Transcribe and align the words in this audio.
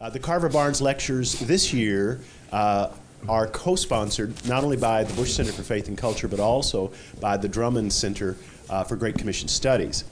Uh, 0.00 0.08
the 0.08 0.18
Carver 0.18 0.48
Barnes 0.48 0.80
lectures 0.80 1.38
this 1.40 1.74
year 1.74 2.20
uh, 2.52 2.88
are 3.28 3.46
co-sponsored 3.48 4.32
not 4.48 4.64
only 4.64 4.78
by 4.78 5.04
the 5.04 5.12
Bush 5.12 5.34
Center 5.34 5.52
for 5.52 5.62
Faith 5.62 5.88
and 5.88 5.98
Culture, 5.98 6.26
but 6.26 6.40
also 6.40 6.90
by 7.20 7.36
the 7.36 7.46
Drummond 7.46 7.92
Center 7.92 8.34
uh, 8.70 8.82
for 8.82 8.96
Great 8.96 9.18
Commission 9.18 9.46
Studies. 9.46 10.04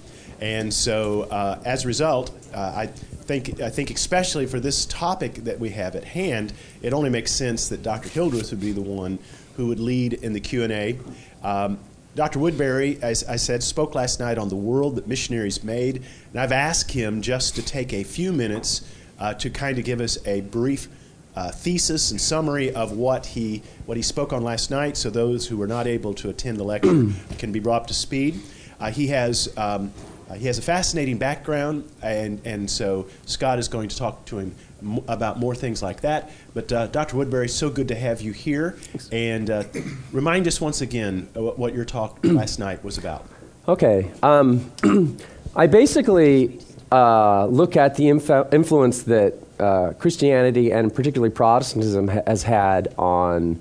And 0.42 0.74
so, 0.74 1.22
uh, 1.22 1.62
as 1.64 1.86
a 1.86 1.88
result, 1.88 2.32
uh, 2.52 2.74
I 2.76 2.86
think 2.88 3.62
I 3.62 3.70
think 3.70 3.90
especially 3.90 4.44
for 4.44 4.60
this 4.60 4.84
topic 4.84 5.36
that 5.44 5.58
we 5.58 5.70
have 5.70 5.96
at 5.96 6.04
hand, 6.04 6.52
it 6.82 6.92
only 6.92 7.08
makes 7.08 7.32
sense 7.32 7.70
that 7.70 7.82
Dr. 7.82 8.10
Hildreth 8.10 8.50
would 8.50 8.60
be 8.60 8.72
the 8.72 8.82
one 8.82 9.18
who 9.56 9.68
would 9.68 9.80
lead 9.80 10.12
in 10.12 10.34
the 10.34 10.40
Q 10.40 10.64
and 10.64 10.72
A. 10.72 10.98
Um, 11.42 11.78
Dr. 12.14 12.40
Woodberry, 12.40 13.00
as 13.00 13.24
I 13.24 13.36
said, 13.36 13.62
spoke 13.62 13.94
last 13.94 14.20
night 14.20 14.36
on 14.36 14.50
the 14.50 14.56
world 14.56 14.96
that 14.96 15.06
missionaries 15.06 15.64
made, 15.64 16.02
and 16.32 16.40
I've 16.40 16.52
asked 16.52 16.92
him 16.92 17.22
just 17.22 17.56
to 17.56 17.62
take 17.62 17.94
a 17.94 18.02
few 18.02 18.34
minutes 18.34 18.82
uh, 19.18 19.34
to 19.34 19.50
kind 19.50 19.78
of 19.78 19.84
give 19.84 20.00
us 20.00 20.18
a 20.26 20.40
brief 20.42 20.88
uh, 21.36 21.50
thesis 21.52 22.10
and 22.10 22.20
summary 22.20 22.74
of 22.74 22.92
what 22.92 23.26
he 23.26 23.62
what 23.86 23.96
he 23.96 24.02
spoke 24.02 24.32
on 24.32 24.42
last 24.42 24.70
night, 24.70 24.96
so 24.96 25.08
those 25.08 25.46
who 25.46 25.56
were 25.56 25.68
not 25.68 25.86
able 25.86 26.12
to 26.14 26.30
attend 26.30 26.58
the 26.58 26.64
lecture 26.64 27.06
can 27.38 27.52
be 27.52 27.60
brought 27.60 27.82
up 27.82 27.86
to 27.86 27.94
speed. 27.94 28.40
Uh, 28.80 28.90
he 28.90 29.06
has 29.08 29.52
um, 29.56 29.92
uh, 30.28 30.34
he 30.34 30.46
has 30.46 30.58
a 30.58 30.62
fascinating 30.62 31.16
background, 31.16 31.88
and 32.02 32.40
and 32.44 32.68
so 32.68 33.06
Scott 33.26 33.58
is 33.58 33.68
going 33.68 33.88
to 33.88 33.96
talk 33.96 34.24
to 34.26 34.38
him 34.38 34.54
m- 34.82 35.00
about 35.06 35.38
more 35.38 35.54
things 35.54 35.82
like 35.82 36.00
that. 36.00 36.30
But 36.54 36.72
uh, 36.72 36.86
Dr. 36.88 37.16
Woodberry, 37.16 37.48
so 37.48 37.70
good 37.70 37.88
to 37.88 37.94
have 37.94 38.20
you 38.20 38.32
here, 38.32 38.76
and 39.12 39.48
uh, 39.48 39.64
remind 40.12 40.48
us 40.48 40.60
once 40.60 40.80
again 40.80 41.28
what 41.34 41.58
what 41.58 41.74
your 41.74 41.84
talk 41.84 42.18
last 42.24 42.58
night 42.58 42.82
was 42.82 42.98
about. 42.98 43.26
Okay. 43.68 44.10
Um, 44.22 44.72
I 45.56 45.66
basically 45.66 46.58
uh, 46.90 47.46
look 47.46 47.76
at 47.76 47.96
the 47.96 48.08
inf- 48.08 48.52
influence 48.52 49.02
that 49.02 49.34
uh, 49.58 49.92
Christianity 49.98 50.72
and 50.72 50.94
particularly 50.94 51.30
Protestantism 51.30 52.08
ha- 52.08 52.22
has 52.26 52.42
had 52.42 52.94
on 52.96 53.60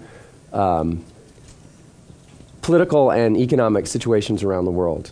um, 0.53 1.03
political 2.61 3.11
and 3.11 3.38
economic 3.38 3.88
situations 3.88 4.44
around 4.44 4.66
the 4.66 4.72
world. 4.72 5.11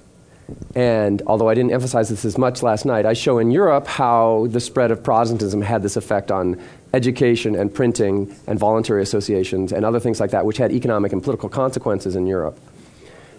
And 0.75 1.21
although 1.25 1.49
I 1.49 1.55
didn't 1.55 1.71
emphasize 1.71 2.09
this 2.09 2.23
as 2.23 2.37
much 2.37 2.61
last 2.61 2.85
night, 2.85 3.05
I 3.05 3.13
show 3.13 3.39
in 3.39 3.49
Europe 3.49 3.87
how 3.87 4.47
the 4.49 4.59
spread 4.59 4.91
of 4.91 5.03
Protestantism 5.03 5.61
had 5.61 5.81
this 5.81 5.97
effect 5.97 6.31
on 6.31 6.61
education 6.93 7.55
and 7.55 7.73
printing 7.73 8.33
and 8.47 8.59
voluntary 8.59 9.01
associations 9.01 9.71
and 9.71 9.83
other 9.83 9.99
things 9.99 10.19
like 10.19 10.31
that, 10.31 10.45
which 10.45 10.57
had 10.57 10.71
economic 10.71 11.13
and 11.13 11.23
political 11.23 11.49
consequences 11.49 12.15
in 12.15 12.27
Europe. 12.27 12.59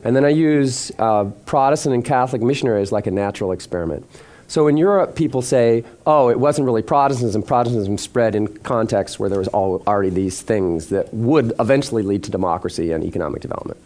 And 0.03 0.15
then 0.15 0.25
I 0.25 0.31
use 0.31 0.93
uh, 0.99 1.25
Protestant 1.47 1.95
and 1.95 2.05
Catholic 2.05 2.43
missionaries 2.43 2.93
like 2.93 3.07
a 3.07 3.11
natural 3.11 3.53
experiment. 3.53 4.05
So 4.49 4.69
in 4.69 4.77
Europe, 4.77 5.17
people 5.17 5.43
say, 5.43 5.85
oh, 6.07 6.29
it 6.29 6.39
wasn't 6.39 6.67
really 6.67 6.83
Protestantism. 6.83 7.43
Protestantism 7.43 7.99
spread 7.99 8.35
in 8.35 8.47
contexts 8.47 9.19
where 9.19 9.29
there 9.29 9.39
was 9.39 9.49
already 9.49 10.11
these 10.11 10.41
things 10.41 10.89
that 10.89 11.13
would 11.13 11.53
eventually 11.59 12.03
lead 12.03 12.23
to 12.25 12.31
democracy 12.31 12.93
and 12.93 13.03
economic 13.03 13.43
development. 13.43 13.81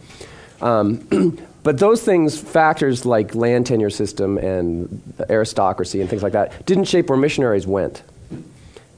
Um, 0.61 1.39
but 1.63 1.79
those 1.79 2.03
things, 2.03 2.39
factors 2.39 3.05
like 3.05 3.33
land 3.33 3.65
tenure 3.65 3.89
system 3.89 4.37
and 4.37 5.01
aristocracy 5.29 5.99
and 5.99 6.09
things 6.09 6.21
like 6.21 6.33
that, 6.33 6.65
didn't 6.65 6.85
shape 6.85 7.09
where 7.09 7.17
missionaries 7.17 7.65
went. 7.65 8.03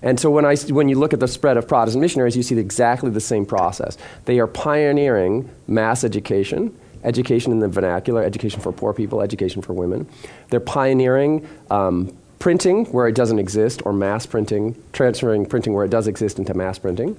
And 0.02 0.20
so 0.20 0.30
when, 0.30 0.44
I, 0.44 0.58
when 0.58 0.90
you 0.90 1.00
look 1.00 1.14
at 1.14 1.22
the 1.22 1.30
spread 1.30 1.56
of 1.56 1.66
Protestant 1.66 2.02
missionaries, 2.02 2.36
you 2.36 2.44
see 2.44 2.60
exactly 2.60 3.10
the 3.10 3.22
same 3.22 3.46
process. 3.46 3.98
They 4.26 4.40
are 4.40 4.48
pioneering 4.48 5.50
mass 5.66 6.04
education 6.04 6.78
education 7.04 7.52
in 7.52 7.60
the 7.60 7.68
vernacular, 7.68 8.24
education 8.24 8.62
for 8.62 8.72
poor 8.72 8.94
people, 8.94 9.22
education 9.22 9.62
for 9.62 9.74
women. 9.74 10.08
They're 10.50 10.60
pioneering 10.60 11.48
um, 11.70 12.16
printing 12.40 12.86
where 12.88 13.08
it 13.08 13.16
doesn't 13.16 13.40
exist, 13.40 13.82
or 13.86 13.94
mass 13.94 14.26
printing, 14.26 14.76
transferring 14.92 15.46
printing 15.46 15.74
where 15.74 15.86
it 15.86 15.92
does 15.92 16.08
exist 16.08 16.40
into 16.40 16.54
mass 16.54 16.78
printing. 16.78 17.18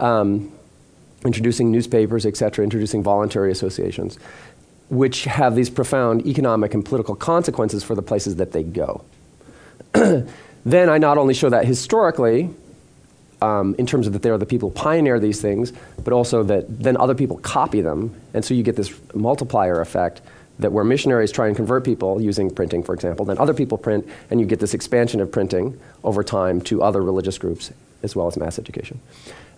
Um, 0.00 0.52
introducing 1.24 1.70
newspapers, 1.70 2.26
et 2.26 2.36
cetera, 2.36 2.64
introducing 2.64 3.02
voluntary 3.02 3.50
associations, 3.50 4.18
which 4.88 5.24
have 5.24 5.54
these 5.54 5.70
profound 5.70 6.26
economic 6.26 6.74
and 6.74 6.84
political 6.84 7.14
consequences 7.14 7.82
for 7.82 7.94
the 7.94 8.02
places 8.02 8.36
that 8.36 8.52
they 8.52 8.62
go. 8.62 9.04
then 9.92 10.88
I 10.88 10.98
not 10.98 11.18
only 11.18 11.34
show 11.34 11.50
that 11.50 11.64
historically, 11.64 12.50
um, 13.42 13.74
in 13.78 13.86
terms 13.86 14.06
of 14.06 14.12
that 14.12 14.22
they're 14.22 14.38
the 14.38 14.46
people 14.46 14.70
who 14.70 14.74
pioneer 14.74 15.18
these 15.20 15.40
things, 15.40 15.72
but 16.02 16.12
also 16.12 16.42
that 16.44 16.82
then 16.82 16.96
other 16.96 17.14
people 17.14 17.38
copy 17.38 17.80
them. 17.80 18.14
And 18.32 18.44
so 18.44 18.54
you 18.54 18.62
get 18.62 18.76
this 18.76 18.92
multiplier 19.14 19.80
effect 19.80 20.20
that 20.58 20.72
where 20.72 20.84
missionaries 20.84 21.32
try 21.32 21.48
and 21.48 21.56
convert 21.56 21.84
people 21.84 22.20
using 22.20 22.48
printing, 22.50 22.82
for 22.82 22.94
example, 22.94 23.24
then 23.24 23.38
other 23.38 23.54
people 23.54 23.76
print, 23.76 24.08
and 24.30 24.40
you 24.40 24.46
get 24.46 24.60
this 24.60 24.72
expansion 24.72 25.20
of 25.20 25.30
printing 25.32 25.78
over 26.04 26.22
time 26.22 26.60
to 26.62 26.82
other 26.82 27.02
religious 27.02 27.38
groups 27.38 27.72
as 28.02 28.14
well 28.14 28.26
as 28.28 28.36
mass 28.36 28.58
education. 28.58 29.00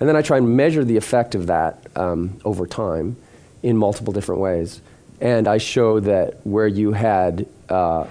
And 0.01 0.09
then 0.09 0.17
I 0.17 0.23
try 0.23 0.39
and 0.39 0.57
measure 0.57 0.85
the 0.85 0.97
effect 0.97 1.35
of 1.35 1.49
that 1.49 1.85
um, 1.97 2.39
over 2.45 2.67
time 2.67 3.17
in 3.63 3.77
multiple 3.77 4.13
different 4.13 4.41
ways. 4.41 4.81
And 5.21 5.49
I 5.49 5.59
show 5.59 6.01
that 6.01 6.47
where 6.47 6.69
you 6.69 6.93
had 6.93 7.47
uh, 7.69 8.07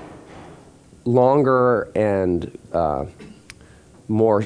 longer 1.06 1.90
and 1.96 2.58
uh, 2.74 3.06
more, 4.08 4.46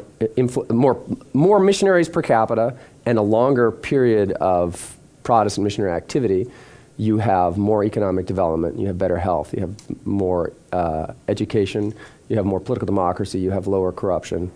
more, 0.70 1.02
more 1.34 1.59
missionaries 1.59 2.09
per 2.09 2.22
capita 2.22 2.78
and 3.06 3.18
a 3.18 3.22
longer 3.22 3.72
period 3.72 4.31
of 4.34 4.96
Protestant 5.24 5.64
missionary 5.64 5.92
activity, 5.92 6.50
you 6.97 7.18
have 7.18 7.58
more 7.58 7.84
economic 7.84 8.25
development, 8.25 8.78
you 8.78 8.88
have 8.88 8.97
better 8.97 9.18
health, 9.18 9.53
you 9.53 9.62
have 9.62 10.06
more 10.06 10.53
uh, 10.74 11.14
education, 11.28 11.94
you 12.28 12.36
have 12.36 12.46
more 12.46 12.59
political 12.59 12.86
democracy, 12.86 13.40
you 13.40 13.52
have 13.52 13.68
lower 13.68 13.92
corruption, 13.92 14.52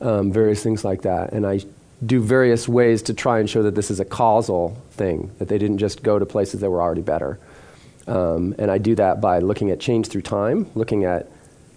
um, 0.00 0.32
various 0.32 0.62
things 0.62 0.84
like 0.84 1.02
that. 1.02 1.32
And 1.32 1.46
I 1.46 1.60
do 2.04 2.20
various 2.20 2.68
ways 2.68 3.02
to 3.02 3.14
try 3.14 3.38
and 3.40 3.48
show 3.48 3.62
that 3.62 3.74
this 3.74 3.90
is 3.90 4.00
a 4.00 4.04
causal 4.04 4.76
thing, 4.92 5.30
that 5.38 5.48
they 5.48 5.58
didn't 5.58 5.78
just 5.78 6.02
go 6.02 6.18
to 6.18 6.26
places 6.26 6.60
that 6.60 6.70
were 6.70 6.80
already 6.80 7.02
better. 7.02 7.38
Um, 8.06 8.54
and 8.58 8.70
I 8.70 8.78
do 8.78 8.94
that 8.96 9.20
by 9.20 9.38
looking 9.38 9.70
at 9.70 9.78
change 9.78 10.08
through 10.08 10.22
time, 10.22 10.70
looking 10.74 11.04
at 11.04 11.30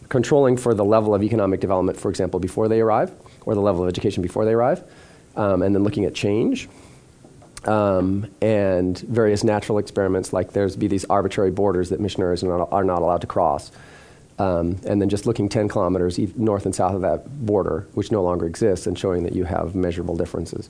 controlling 0.09 0.57
for 0.57 0.73
the 0.73 0.85
level 0.85 1.15
of 1.15 1.23
economic 1.23 1.59
development, 1.59 1.97
for 1.97 2.09
example, 2.09 2.39
before 2.39 2.67
they 2.67 2.81
arrive, 2.81 3.11
or 3.45 3.55
the 3.55 3.61
level 3.61 3.83
of 3.83 3.89
education 3.89 4.21
before 4.21 4.45
they 4.45 4.53
arrive, 4.53 4.83
um, 5.35 5.61
and 5.61 5.73
then 5.73 5.83
looking 5.83 6.05
at 6.05 6.13
change. 6.13 6.67
Um, 7.65 8.29
and 8.41 8.97
various 8.99 9.43
natural 9.43 9.79
experiments, 9.79 10.31
like 10.31 10.53
there's 10.53 10.75
be 10.75 10.87
these 10.87 11.05
arbitrary 11.05 11.49
borders 11.49 11.89
that 11.89 11.99
missionaries 11.99 12.43
are 12.43 12.59
not, 12.59 12.71
are 12.71 12.83
not 12.83 13.01
allowed 13.01 13.21
to 13.21 13.27
cross. 13.27 13.71
Um, 14.37 14.77
and 14.85 15.01
then 15.01 15.07
just 15.09 15.25
looking 15.25 15.47
10 15.47 15.69
kilometers 15.69 16.19
north 16.35 16.65
and 16.65 16.75
south 16.75 16.93
of 16.93 17.01
that 17.01 17.45
border, 17.45 17.87
which 17.93 18.11
no 18.11 18.21
longer 18.21 18.45
exists, 18.45 18.85
and 18.85 18.99
showing 18.99 19.23
that 19.23 19.33
you 19.33 19.45
have 19.45 19.75
measurable 19.75 20.17
differences, 20.17 20.69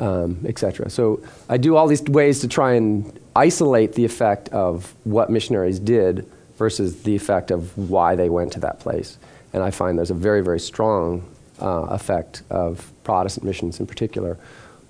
um, 0.00 0.44
etc. 0.44 0.90
So 0.90 1.22
I 1.48 1.58
do 1.58 1.76
all 1.76 1.86
these 1.86 2.02
ways 2.02 2.40
to 2.40 2.48
try 2.48 2.72
and 2.72 3.18
isolate 3.36 3.92
the 3.92 4.04
effect 4.04 4.48
of 4.48 4.94
what 5.04 5.30
missionaries 5.30 5.78
did 5.78 6.28
versus 6.58 7.02
the 7.04 7.14
effect 7.14 7.50
of 7.50 7.76
why 7.78 8.14
they 8.16 8.28
went 8.28 8.52
to 8.52 8.60
that 8.60 8.80
place. 8.80 9.16
And 9.52 9.62
I 9.62 9.70
find 9.70 9.96
there's 9.96 10.10
a 10.10 10.14
very, 10.14 10.42
very 10.42 10.60
strong 10.60 11.24
uh, 11.60 11.86
effect 11.90 12.42
of 12.50 12.92
Protestant 13.04 13.44
missions 13.46 13.80
in 13.80 13.86
particular 13.86 14.36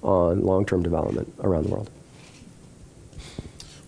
on 0.02 0.42
long 0.42 0.64
term 0.66 0.82
development 0.82 1.32
around 1.40 1.64
the 1.64 1.70
world. 1.70 1.90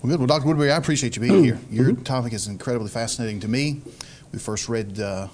Well, 0.02 0.10
good. 0.10 0.18
Well, 0.18 0.26
Dr. 0.26 0.46
Woodberry, 0.46 0.72
I 0.72 0.76
appreciate 0.76 1.16
you 1.16 1.22
being 1.22 1.44
here. 1.44 1.58
Your 1.70 1.92
Mm-hmm. 1.92 2.02
topic 2.04 2.32
is 2.32 2.46
incredibly 2.46 2.88
fascinating 2.88 3.41
to 3.41 3.48
me. 3.48 3.80
We 4.32 4.38
first 4.38 4.68
read, 4.68 4.98
uh, 5.00 5.28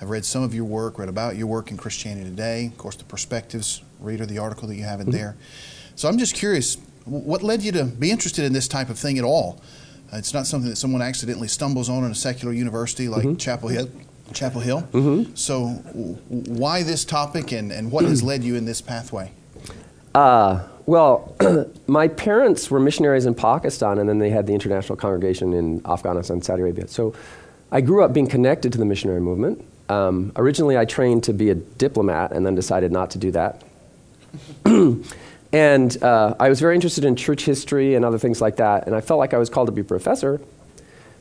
I've 0.00 0.10
read 0.10 0.24
some 0.24 0.42
of 0.42 0.54
your 0.54 0.64
work, 0.64 0.98
read 0.98 1.08
about 1.10 1.36
your 1.36 1.46
work 1.46 1.70
in 1.70 1.76
Christianity 1.76 2.28
Today, 2.30 2.66
of 2.66 2.78
course, 2.78 2.96
the 2.96 3.04
Perspectives 3.04 3.82
reader, 4.00 4.24
the 4.26 4.38
article 4.38 4.66
that 4.68 4.76
you 4.76 4.84
have 4.84 5.00
in 5.00 5.06
Mm-hmm. 5.08 5.16
there. 5.16 5.36
So 5.94 6.08
I'm 6.08 6.18
just 6.18 6.34
curious, 6.34 6.76
what 7.04 7.42
led 7.42 7.62
you 7.62 7.70
to 7.72 7.84
be 7.84 8.10
interested 8.10 8.44
in 8.44 8.52
this 8.54 8.66
type 8.66 8.88
of 8.88 8.98
thing 8.98 9.18
at 9.18 9.24
all? 9.24 9.60
Uh, 10.12 10.16
it's 10.18 10.32
not 10.34 10.46
something 10.46 10.70
that 10.70 10.76
someone 10.76 11.02
accidentally 11.02 11.48
stumbles 11.48 11.88
on 11.88 12.04
in 12.04 12.10
a 12.10 12.14
secular 12.14 12.52
university 12.54 13.08
like 13.08 13.22
Mm-hmm. 13.24 13.36
Chapel 13.36 13.68
Hill. 13.68 13.88
Chapel 14.32 14.60
Hill. 14.60 14.86
So, 15.34 15.82
w- 15.86 16.14
w- 16.14 16.52
why 16.60 16.82
this 16.82 17.04
topic, 17.04 17.52
and, 17.52 17.70
and 17.70 17.90
what 17.92 18.04
has 18.04 18.22
led 18.22 18.42
you 18.42 18.54
in 18.56 18.64
this 18.64 18.80
pathway? 18.80 19.32
Uh, 20.14 20.62
well, 20.86 21.34
my 21.86 22.08
parents 22.08 22.70
were 22.70 22.80
missionaries 22.80 23.26
in 23.26 23.34
Pakistan, 23.34 23.98
and 23.98 24.08
then 24.08 24.18
they 24.18 24.30
had 24.30 24.46
the 24.46 24.54
international 24.54 24.96
congregation 24.96 25.52
in 25.52 25.82
Afghanistan, 25.86 26.40
Saudi 26.42 26.62
Arabia. 26.62 26.88
So 26.88 27.14
I 27.70 27.80
grew 27.80 28.02
up 28.04 28.12
being 28.12 28.26
connected 28.28 28.72
to 28.72 28.78
the 28.78 28.84
missionary 28.84 29.20
movement. 29.20 29.64
Um, 29.88 30.32
originally, 30.36 30.78
I 30.78 30.84
trained 30.86 31.24
to 31.24 31.32
be 31.34 31.50
a 31.50 31.54
diplomat, 31.54 32.32
and 32.32 32.46
then 32.46 32.54
decided 32.54 32.92
not 32.92 33.10
to 33.10 33.18
do 33.18 33.30
that. 33.32 33.62
and 35.54 36.02
uh, 36.02 36.34
I 36.40 36.48
was 36.48 36.58
very 36.58 36.74
interested 36.74 37.04
in 37.04 37.14
church 37.14 37.44
history 37.44 37.94
and 37.94 38.04
other 38.04 38.18
things 38.18 38.40
like 38.40 38.56
that, 38.56 38.88
and 38.88 38.96
I 38.96 39.00
felt 39.00 39.20
like 39.20 39.32
I 39.32 39.38
was 39.38 39.48
called 39.48 39.68
to 39.68 39.72
be 39.72 39.82
a 39.82 39.84
professor. 39.84 40.40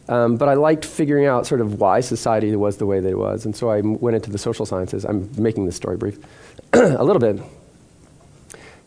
Um, 0.09 0.37
but 0.37 0.49
I 0.49 0.55
liked 0.55 0.85
figuring 0.85 1.27
out 1.27 1.45
sort 1.45 1.61
of 1.61 1.79
why 1.79 2.01
society 2.01 2.53
was 2.55 2.77
the 2.77 2.87
way 2.87 2.99
that 2.99 3.07
it 3.07 3.17
was, 3.17 3.45
and 3.45 3.55
so 3.55 3.69
I 3.69 3.77
m- 3.77 3.99
went 3.99 4.15
into 4.15 4.31
the 4.31 4.39
social 4.39 4.65
sciences. 4.65 5.05
I'm 5.05 5.29
making 5.37 5.67
this 5.67 5.75
story 5.75 5.97
brief 5.97 6.17
a 6.73 7.03
little 7.03 7.19
bit. 7.19 7.43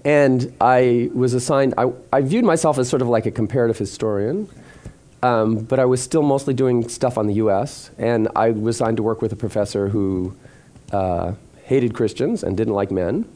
And 0.05 0.53
I 0.61 1.11
was 1.15 1.33
assigned, 1.33 1.75
I, 1.79 1.93
I 2.13 2.23
viewed 2.23 2.45
myself 2.45 2.79
as 2.79 2.89
sort 2.89 3.01
of 3.01 3.09
like 3.09 3.27
a 3.27 3.31
comparative 3.31 3.79
historian, 3.79 4.49
um, 5.23 5.59
but 5.59 5.79
I 5.79 5.85
was 5.85 6.03
still 6.03 6.23
mostly 6.23 6.55
doing 6.55 6.89
stuff 6.89 7.19
on 7.19 7.29
the 7.29 7.35
US. 7.35 7.91
And 7.99 8.29
I 8.35 8.51
was 8.51 8.77
assigned 8.77 8.99
to 8.99 9.03
work 9.03 9.23
with 9.23 9.33
a 9.33 9.37
professor 9.37 9.89
who 9.89 10.37
uh, 10.93 11.35
hated 11.65 11.95
Christians 11.95 12.43
and 12.43 12.57
didn't 12.57 12.75
like 12.75 12.91
men 12.91 13.27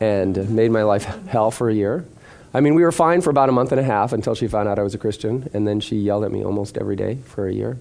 and 0.00 0.50
made 0.50 0.70
my 0.70 0.82
life 0.82 1.04
hell 1.28 1.50
for 1.50 1.68
a 1.68 1.74
year. 1.74 2.04
I 2.52 2.60
mean, 2.60 2.74
we 2.74 2.82
were 2.82 2.92
fine 2.92 3.20
for 3.20 3.30
about 3.30 3.48
a 3.48 3.52
month 3.52 3.72
and 3.72 3.80
a 3.80 3.84
half 3.84 4.12
until 4.12 4.34
she 4.34 4.46
found 4.46 4.68
out 4.68 4.78
I 4.78 4.82
was 4.82 4.94
a 4.94 4.98
Christian, 4.98 5.50
and 5.52 5.66
then 5.66 5.80
she 5.80 5.96
yelled 5.96 6.24
at 6.24 6.30
me 6.30 6.44
almost 6.44 6.78
every 6.78 6.94
day 6.94 7.16
for 7.24 7.48
a 7.48 7.52
year. 7.52 7.78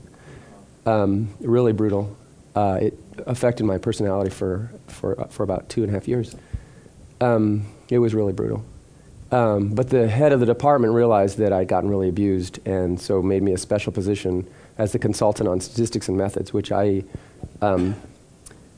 Um, 0.88 1.30
really 1.39 1.74
brutal. 1.74 2.18
Uh, 2.56 2.80
it 2.81 3.00
affected 3.27 3.65
my 3.65 3.77
personality 3.77 4.31
for, 4.31 4.71
for, 4.88 5.27
for 5.30 5.44
about 5.44 5.69
two 5.69 5.83
and 5.83 5.92
a 5.92 5.94
half 5.94 6.07
years. 6.07 6.36
Um, 7.21 7.68
it 7.89 8.00
was 8.00 8.16
really 8.16 8.33
brutal. 8.33 8.66
Um, 9.31 9.69
but 9.69 9.89
the 9.89 10.07
head 10.07 10.31
of 10.31 10.39
the 10.39 10.45
department 10.45 10.94
realized 10.94 11.38
that 11.38 11.54
I'd 11.54 11.68
gotten 11.68 11.89
really 11.89 12.09
abused, 12.09 12.59
and 12.68 13.00
so 13.00 13.21
made 13.21 13.44
me 13.44 13.54
a 13.54 13.57
special 13.57 13.92
position 13.92 14.48
as 14.77 14.92
the 14.92 15.00
consultant 15.00 15.48
on 15.48 15.62
statistics 15.62 16.07
and 16.07 16.18
methods, 16.18 16.51
which 16.51 16.71
I. 16.71 17.04
Um, 17.62 17.95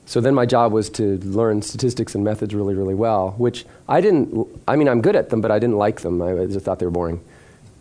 so 0.05 0.21
then 0.21 0.33
my 0.33 0.45
job 0.45 0.71
was 0.71 0.89
to 0.91 1.17
learn 1.19 1.61
statistics 1.61 2.15
and 2.15 2.23
methods 2.23 2.53
really, 2.53 2.75
really 2.75 2.95
well, 2.95 3.31
which 3.37 3.65
I 3.87 4.01
didn't. 4.01 4.47
I 4.67 4.75
mean, 4.75 4.87
I'm 4.87 5.01
good 5.01 5.15
at 5.15 5.29
them, 5.29 5.41
but 5.41 5.51
I 5.51 5.59
didn't 5.59 5.77
like 5.77 6.01
them. 6.01 6.21
I 6.21 6.45
just 6.45 6.65
thought 6.65 6.79
they 6.79 6.85
were 6.85 6.91
boring. 6.91 7.23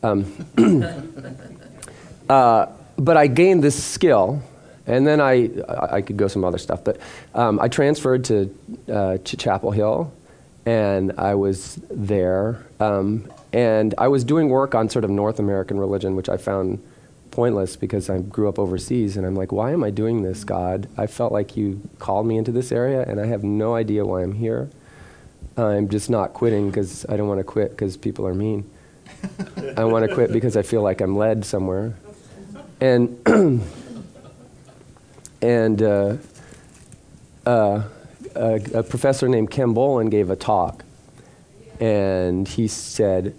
Um, 0.02 0.24
uh, 2.28 2.66
but 2.96 3.16
I 3.16 3.26
gained 3.26 3.62
this 3.62 3.82
skill, 3.82 4.42
and 4.86 5.06
then 5.06 5.20
I, 5.20 5.50
I 5.68 6.02
could 6.02 6.16
go 6.16 6.28
some 6.28 6.44
other 6.44 6.58
stuff. 6.58 6.84
But 6.84 6.98
um, 7.34 7.58
I 7.60 7.68
transferred 7.68 8.24
to, 8.26 8.54
uh, 8.90 9.18
to 9.22 9.36
Chapel 9.36 9.70
Hill 9.70 10.12
and 10.66 11.12
I 11.18 11.34
was 11.34 11.76
there. 11.90 12.64
Um, 12.80 13.30
and 13.52 13.94
I 13.98 14.08
was 14.08 14.24
doing 14.24 14.48
work 14.48 14.74
on 14.74 14.88
sort 14.88 15.04
of 15.04 15.10
North 15.10 15.38
American 15.38 15.78
religion, 15.78 16.16
which 16.16 16.28
I 16.28 16.36
found 16.36 16.82
pointless 17.34 17.74
because 17.74 18.08
I 18.08 18.18
grew 18.20 18.48
up 18.48 18.58
overseas. 18.58 19.16
And 19.16 19.26
I'm 19.26 19.34
like, 19.34 19.50
why 19.50 19.72
am 19.72 19.82
I 19.82 19.90
doing 19.90 20.22
this, 20.22 20.44
God? 20.44 20.88
I 20.96 21.06
felt 21.08 21.32
like 21.32 21.56
you 21.56 21.80
called 21.98 22.26
me 22.26 22.38
into 22.38 22.52
this 22.52 22.70
area, 22.70 23.02
and 23.02 23.20
I 23.20 23.26
have 23.26 23.42
no 23.42 23.74
idea 23.74 24.06
why 24.06 24.22
I'm 24.22 24.32
here. 24.32 24.70
I'm 25.56 25.88
just 25.88 26.08
not 26.08 26.32
quitting 26.32 26.70
because 26.70 27.04
I 27.08 27.16
don't 27.16 27.28
want 27.28 27.40
to 27.40 27.44
quit 27.44 27.70
because 27.70 27.96
people 27.96 28.26
are 28.26 28.34
mean. 28.34 28.70
I 29.76 29.84
want 29.84 30.08
to 30.08 30.14
quit 30.14 30.32
because 30.32 30.56
I 30.56 30.62
feel 30.62 30.82
like 30.82 31.00
I'm 31.00 31.16
led 31.16 31.44
somewhere. 31.44 31.94
And, 32.80 33.18
and, 35.42 35.82
uh, 35.82 36.16
uh, 37.46 37.82
a, 38.34 38.54
a, 38.74 38.82
professor 38.82 39.28
named 39.28 39.50
Ken 39.50 39.74
Bollen 39.74 40.10
gave 40.10 40.30
a 40.30 40.36
talk, 40.36 40.82
and 41.78 42.48
he 42.48 42.66
said, 42.66 43.34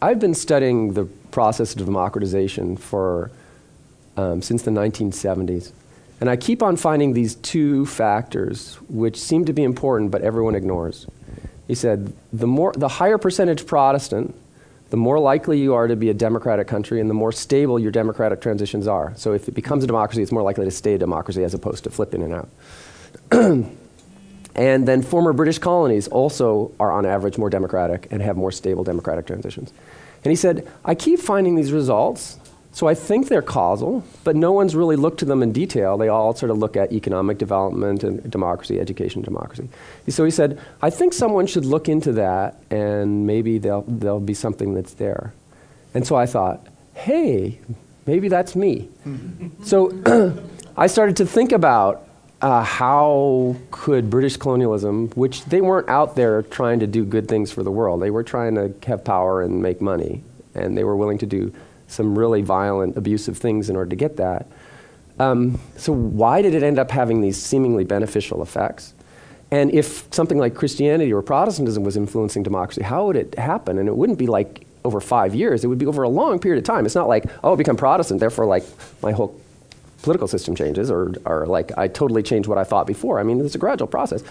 "I've 0.00 0.20
been 0.20 0.34
studying 0.34 0.92
the 0.92 1.08
process 1.36 1.76
of 1.76 1.84
democratization 1.84 2.78
for 2.78 3.30
um, 4.16 4.40
since 4.40 4.62
the 4.62 4.70
1970s, 4.70 5.70
and 6.18 6.30
I 6.30 6.36
keep 6.36 6.62
on 6.62 6.76
finding 6.76 7.12
these 7.12 7.34
two 7.34 7.84
factors 7.84 8.78
which 8.88 9.20
seem 9.20 9.44
to 9.44 9.52
be 9.52 9.62
important, 9.62 10.10
but 10.10 10.22
everyone 10.22 10.54
ignores." 10.54 11.06
He 11.68 11.74
said, 11.74 12.14
"The 12.32 12.46
more, 12.46 12.72
the 12.72 12.88
higher 12.88 13.18
percentage 13.18 13.66
Protestant." 13.66 14.34
The 14.88 14.96
more 14.96 15.18
likely 15.18 15.58
you 15.58 15.74
are 15.74 15.88
to 15.88 15.96
be 15.96 16.10
a 16.10 16.14
democratic 16.14 16.68
country, 16.68 17.00
and 17.00 17.10
the 17.10 17.18
more 17.22 17.32
stable 17.32 17.76
your 17.76 17.90
democratic 17.90 18.40
transitions 18.40 18.86
are. 18.86 19.12
So, 19.16 19.32
if 19.32 19.48
it 19.48 19.54
becomes 19.54 19.82
a 19.82 19.86
democracy, 19.88 20.22
it's 20.22 20.30
more 20.30 20.44
likely 20.44 20.64
to 20.64 20.70
stay 20.70 20.94
a 20.94 20.98
democracy 20.98 21.42
as 21.42 21.54
opposed 21.54 21.82
to 21.84 21.90
flip 21.90 22.14
in 22.14 22.22
and 22.22 22.32
out. 22.32 23.66
And 24.56 24.88
then 24.88 25.02
former 25.02 25.34
British 25.34 25.58
colonies 25.58 26.08
also 26.08 26.72
are 26.80 26.90
on 26.90 27.04
average 27.04 27.36
more 27.36 27.50
democratic 27.50 28.08
and 28.10 28.22
have 28.22 28.36
more 28.36 28.50
stable 28.50 28.84
democratic 28.84 29.26
transitions. 29.26 29.70
And 30.24 30.30
he 30.30 30.36
said, 30.36 30.68
I 30.84 30.94
keep 30.94 31.20
finding 31.20 31.54
these 31.54 31.72
results, 31.72 32.38
so 32.76 32.86
I 32.86 32.94
think 32.94 33.28
they're 33.28 33.40
causal, 33.40 34.04
but 34.22 34.36
no 34.36 34.52
one's 34.52 34.76
really 34.76 34.96
looked 34.96 35.20
to 35.20 35.24
them 35.24 35.42
in 35.42 35.50
detail. 35.50 35.96
They 35.96 36.08
all 36.08 36.34
sort 36.34 36.50
of 36.50 36.58
look 36.58 36.76
at 36.76 36.92
economic 36.92 37.38
development 37.38 38.04
and 38.04 38.30
democracy, 38.30 38.78
education, 38.78 39.22
democracy. 39.22 39.70
So 40.08 40.26
he 40.26 40.30
said, 40.30 40.60
I 40.82 40.90
think 40.90 41.14
someone 41.14 41.46
should 41.46 41.64
look 41.64 41.88
into 41.88 42.12
that 42.12 42.60
and 42.70 43.26
maybe 43.26 43.56
there'll, 43.56 43.84
there'll 43.88 44.20
be 44.20 44.34
something 44.34 44.74
that's 44.74 44.92
there. 44.92 45.32
And 45.94 46.06
so 46.06 46.16
I 46.16 46.26
thought, 46.26 46.66
hey, 46.92 47.58
maybe 48.04 48.28
that's 48.28 48.54
me. 48.54 48.90
so 49.64 49.90
I 50.76 50.86
started 50.86 51.16
to 51.16 51.26
think 51.26 51.52
about 51.52 52.05
uh, 52.42 52.62
how 52.62 53.56
could 53.70 54.10
British 54.10 54.36
colonialism, 54.36 55.08
which 55.10 55.44
they 55.46 55.60
weren't 55.60 55.88
out 55.88 56.16
there 56.16 56.42
trying 56.42 56.80
to 56.80 56.86
do 56.86 57.04
good 57.04 57.28
things 57.28 57.50
for 57.50 57.62
the 57.62 57.70
world, 57.70 58.02
they 58.02 58.10
were 58.10 58.22
trying 58.22 58.54
to 58.54 58.74
have 58.86 59.04
power 59.04 59.42
and 59.42 59.62
make 59.62 59.80
money, 59.80 60.22
and 60.54 60.76
they 60.76 60.84
were 60.84 60.96
willing 60.96 61.18
to 61.18 61.26
do 61.26 61.52
some 61.88 62.18
really 62.18 62.42
violent, 62.42 62.96
abusive 62.96 63.38
things 63.38 63.70
in 63.70 63.76
order 63.76 63.90
to 63.90 63.96
get 63.96 64.16
that. 64.16 64.46
Um, 65.18 65.58
so, 65.76 65.92
why 65.92 66.42
did 66.42 66.54
it 66.54 66.62
end 66.62 66.78
up 66.78 66.90
having 66.90 67.22
these 67.22 67.40
seemingly 67.40 67.84
beneficial 67.84 68.42
effects? 68.42 68.92
And 69.50 69.72
if 69.72 70.12
something 70.12 70.38
like 70.38 70.54
Christianity 70.54 71.12
or 71.12 71.22
Protestantism 71.22 71.84
was 71.84 71.96
influencing 71.96 72.42
democracy, 72.42 72.82
how 72.82 73.06
would 73.06 73.16
it 73.16 73.38
happen? 73.38 73.78
And 73.78 73.88
it 73.88 73.96
wouldn't 73.96 74.18
be 74.18 74.26
like 74.26 74.66
over 74.84 75.00
five 75.00 75.34
years, 75.34 75.64
it 75.64 75.68
would 75.68 75.78
be 75.78 75.86
over 75.86 76.02
a 76.02 76.08
long 76.08 76.38
period 76.38 76.58
of 76.58 76.64
time. 76.64 76.84
It's 76.84 76.94
not 76.94 77.08
like, 77.08 77.24
oh, 77.42 77.56
become 77.56 77.76
Protestant, 77.76 78.20
therefore, 78.20 78.46
like 78.46 78.64
my 79.02 79.12
whole 79.12 79.40
political 80.02 80.28
system 80.28 80.54
changes 80.54 80.90
or, 80.90 81.14
or 81.24 81.46
like 81.46 81.76
I 81.76 81.88
totally 81.88 82.22
changed 82.22 82.48
what 82.48 82.58
I 82.58 82.64
thought 82.64 82.86
before. 82.86 83.18
I 83.18 83.22
mean, 83.22 83.44
it's 83.44 83.54
a 83.54 83.58
gradual 83.58 83.88
process. 83.88 84.22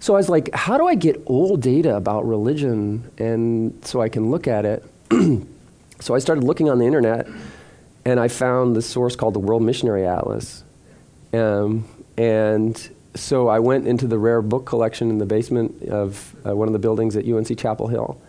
So 0.00 0.14
I 0.14 0.18
was 0.18 0.28
like, 0.28 0.54
how 0.54 0.78
do 0.78 0.86
I 0.86 0.94
get 0.94 1.20
old 1.26 1.60
data 1.60 1.96
about 1.96 2.26
religion 2.26 3.10
and 3.18 3.84
so 3.84 4.00
I 4.00 4.08
can 4.08 4.30
look 4.30 4.46
at 4.46 4.64
it? 4.64 4.84
so 6.00 6.14
I 6.14 6.18
started 6.18 6.44
looking 6.44 6.70
on 6.70 6.78
the 6.78 6.86
internet 6.86 7.26
and 8.04 8.20
I 8.20 8.28
found 8.28 8.76
this 8.76 8.86
source 8.86 9.16
called 9.16 9.34
the 9.34 9.40
World 9.40 9.62
Missionary 9.62 10.06
Atlas. 10.06 10.62
Um, 11.32 11.84
and 12.16 12.90
so 13.14 13.48
I 13.48 13.58
went 13.58 13.88
into 13.88 14.06
the 14.06 14.18
rare 14.18 14.40
book 14.40 14.66
collection 14.66 15.10
in 15.10 15.18
the 15.18 15.26
basement 15.26 15.82
of 15.88 16.34
uh, 16.46 16.54
one 16.54 16.68
of 16.68 16.72
the 16.72 16.78
buildings 16.78 17.16
at 17.16 17.26
UNC 17.26 17.58
Chapel 17.58 17.88
Hill 17.88 18.20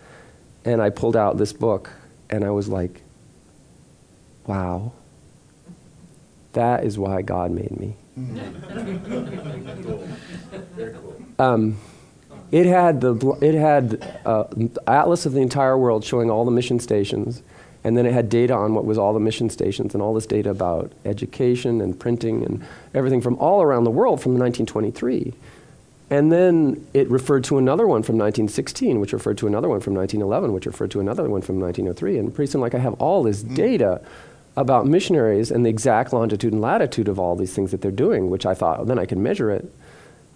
and 0.64 0.82
I 0.82 0.90
pulled 0.90 1.16
out 1.16 1.38
this 1.38 1.52
book 1.52 1.90
and 2.28 2.44
I 2.44 2.50
was 2.50 2.68
like, 2.68 3.02
wow 4.46 4.92
that 6.52 6.84
is 6.84 6.98
why 6.98 7.22
God 7.22 7.50
made 7.50 7.78
me. 7.78 7.96
Um, 11.38 11.78
it 12.52 12.66
had 12.66 13.00
the 13.00 13.14
it 13.40 13.54
had 13.54 14.20
uh, 14.26 14.44
atlas 14.86 15.24
of 15.24 15.32
the 15.32 15.40
entire 15.40 15.78
world 15.78 16.04
showing 16.04 16.30
all 16.30 16.44
the 16.44 16.50
mission 16.50 16.80
stations, 16.80 17.42
and 17.84 17.96
then 17.96 18.06
it 18.06 18.12
had 18.12 18.28
data 18.28 18.54
on 18.54 18.74
what 18.74 18.84
was 18.84 18.98
all 18.98 19.14
the 19.14 19.20
mission 19.20 19.48
stations 19.48 19.94
and 19.94 20.02
all 20.02 20.12
this 20.12 20.26
data 20.26 20.50
about 20.50 20.92
education 21.04 21.80
and 21.80 21.98
printing 21.98 22.44
and 22.44 22.64
everything 22.92 23.20
from 23.20 23.36
all 23.36 23.62
around 23.62 23.84
the 23.84 23.90
world 23.90 24.20
from 24.20 24.32
1923. 24.32 25.32
And 26.10 26.32
then 26.32 26.84
it 26.92 27.08
referred 27.08 27.44
to 27.44 27.56
another 27.56 27.86
one 27.86 28.02
from 28.02 28.16
1916, 28.16 28.98
which 28.98 29.12
referred 29.12 29.38
to 29.38 29.46
another 29.46 29.68
one 29.68 29.78
from 29.78 29.94
1911, 29.94 30.52
which 30.52 30.66
referred 30.66 30.90
to 30.90 31.00
another 31.00 31.28
one 31.28 31.40
from 31.40 31.60
1903. 31.60 32.18
And 32.18 32.34
pretty 32.34 32.50
soon, 32.50 32.60
like 32.60 32.74
I 32.74 32.78
have 32.78 32.94
all 32.94 33.22
this 33.22 33.44
mm. 33.44 33.54
data 33.54 34.02
about 34.56 34.86
missionaries 34.86 35.50
and 35.50 35.64
the 35.64 35.70
exact 35.70 36.12
longitude 36.12 36.52
and 36.52 36.60
latitude 36.60 37.08
of 37.08 37.18
all 37.18 37.36
these 37.36 37.54
things 37.54 37.70
that 37.70 37.80
they're 37.80 37.90
doing, 37.90 38.30
which 38.30 38.44
I 38.46 38.54
thought, 38.54 38.86
then 38.86 38.98
I 38.98 39.06
can 39.06 39.22
measure 39.22 39.50
it. 39.50 39.72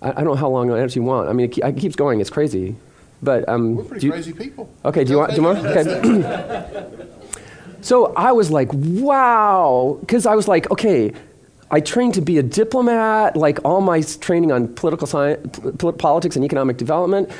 I, 0.01 0.11
I 0.11 0.15
don't 0.15 0.27
know 0.27 0.35
how 0.35 0.49
long 0.49 0.71
I 0.71 0.81
actually 0.81 1.03
want. 1.03 1.29
I 1.29 1.33
mean, 1.33 1.51
it, 1.51 1.59
it, 1.59 1.77
keeps 1.77 1.97
going. 1.97 2.21
It's 2.21 2.31
crazy. 2.31 2.77
But 3.23 3.49
um, 3.49 3.77
we're 3.77 3.85
pretty 3.85 4.07
you, 4.07 4.13
crazy 4.13 4.33
people. 4.33 4.71
Okay, 4.85 5.05
do 5.05 5.13
you 5.13 5.19
want? 5.19 5.31
Do 5.31 5.37
you 5.37 5.43
want? 5.43 5.59
Okay. 5.59 7.07
so 7.81 8.13
I 8.15 8.33
was 8.33 8.51
like, 8.51 8.69
wow, 8.73 9.97
because 10.01 10.27
I 10.27 10.35
was 10.35 10.47
like, 10.47 10.71
okay, 10.71 11.13
I 11.71 11.81
trained 11.81 12.15
to 12.15 12.21
be 12.21 12.39
a 12.39 12.43
diplomat. 12.43 13.37
Like 13.37 13.59
all 13.65 13.81
my 13.81 14.03
training 14.03 14.53
on 14.53 14.75
political 14.75 15.07
science, 15.07 15.59
politics, 15.99 16.37
and 16.37 16.45
economic 16.45 16.77
development. 16.77 17.31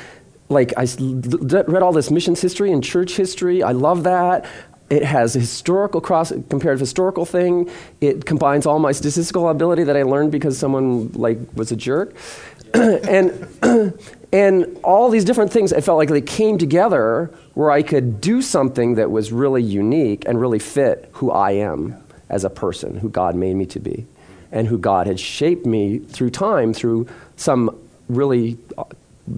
Like 0.49 0.73
I 0.77 0.85
read 0.99 1.81
all 1.81 1.93
this 1.93 2.11
missions 2.11 2.41
history 2.41 2.71
and 2.71 2.83
church 2.83 3.15
history. 3.15 3.63
I 3.63 3.71
love 3.71 4.03
that. 4.03 4.45
It 4.89 5.03
has 5.03 5.35
a 5.35 5.39
historical 5.39 5.99
cross 5.99 6.31
comparative 6.49 6.79
historical 6.79 7.25
thing. 7.25 7.69
It 8.01 8.25
combines 8.25 8.65
all 8.65 8.77
my 8.77 8.91
statistical 8.91 9.49
ability 9.49 9.83
that 9.85 9.97
I 9.97 10.03
learned 10.03 10.31
because 10.31 10.57
someone 10.57 11.11
like 11.13 11.39
was 11.55 11.71
a 11.71 11.75
jerk, 11.75 12.15
and 12.73 13.47
and 14.31 14.77
all 14.83 15.09
these 15.09 15.25
different 15.25 15.51
things. 15.51 15.73
I 15.73 15.81
felt 15.81 15.97
like 15.97 16.09
they 16.09 16.21
came 16.21 16.59
together 16.59 17.31
where 17.55 17.71
I 17.71 17.81
could 17.81 18.21
do 18.21 18.43
something 18.43 18.95
that 18.95 19.09
was 19.09 19.31
really 19.31 19.63
unique 19.63 20.23
and 20.27 20.39
really 20.39 20.59
fit 20.59 21.09
who 21.13 21.31
I 21.31 21.51
am 21.51 21.95
as 22.29 22.43
a 22.43 22.49
person, 22.49 22.97
who 22.97 23.09
God 23.09 23.35
made 23.35 23.55
me 23.55 23.65
to 23.67 23.79
be, 23.79 24.05
and 24.51 24.67
who 24.67 24.77
God 24.77 25.07
had 25.07 25.19
shaped 25.19 25.65
me 25.65 25.97
through 25.97 26.29
time 26.29 26.73
through 26.73 27.07
some 27.37 27.75
really 28.07 28.59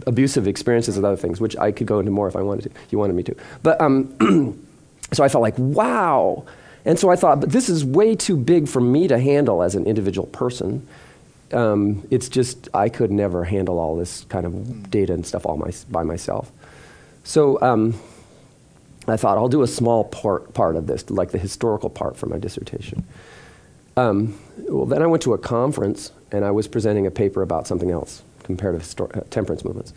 abusive 0.05 0.45
experiences 0.45 0.97
and 0.97 1.05
other 1.05 1.15
things, 1.15 1.39
which 1.39 1.55
I 1.55 1.71
could 1.71 1.87
go 1.87 1.99
into 1.99 2.11
more 2.11 2.27
if 2.27 2.35
I 2.35 2.41
wanted 2.41 2.63
to. 2.63 2.79
You 2.89 2.97
wanted 2.97 3.15
me 3.15 3.23
to, 3.23 3.35
but. 3.63 3.79
Um, 3.79 4.59
So 5.13 5.23
I 5.23 5.29
felt 5.29 5.41
like, 5.41 5.57
wow. 5.57 6.45
And 6.85 6.97
so 6.97 7.09
I 7.09 7.15
thought, 7.15 7.39
but 7.39 7.51
this 7.51 7.69
is 7.69 7.83
way 7.83 8.15
too 8.15 8.37
big 8.37 8.67
for 8.67 8.81
me 8.81 9.07
to 9.07 9.19
handle 9.19 9.63
as 9.63 9.75
an 9.75 9.85
individual 9.85 10.27
person. 10.27 10.87
Um, 11.51 12.05
it's 12.11 12.29
just, 12.29 12.67
I 12.73 12.89
could 12.89 13.11
never 13.11 13.43
handle 13.43 13.79
all 13.79 13.95
this 13.95 14.25
kind 14.25 14.45
of 14.45 14.89
data 14.89 15.13
and 15.13 15.25
stuff 15.25 15.45
all 15.45 15.57
my, 15.57 15.71
by 15.89 16.03
myself. 16.03 16.51
So 17.23 17.59
um, 17.61 17.93
I 19.07 19.17
thought, 19.17 19.37
I'll 19.37 19.49
do 19.49 19.63
a 19.63 19.67
small 19.67 20.03
part, 20.03 20.53
part 20.53 20.75
of 20.75 20.87
this, 20.87 21.09
like 21.09 21.31
the 21.31 21.37
historical 21.37 21.89
part 21.89 22.17
for 22.17 22.25
my 22.25 22.37
dissertation. 22.37 23.05
Um, 23.95 24.37
well, 24.57 24.85
then 24.85 25.01
I 25.01 25.07
went 25.07 25.23
to 25.23 25.33
a 25.33 25.37
conference 25.37 26.11
and 26.31 26.45
I 26.45 26.51
was 26.51 26.67
presenting 26.67 27.07
a 27.07 27.11
paper 27.11 27.41
about 27.41 27.67
something 27.67 27.91
else 27.91 28.23
comparative 28.47 28.81
histor- 28.81 29.15
uh, 29.15 29.21
temperance 29.29 29.63
movements. 29.63 29.93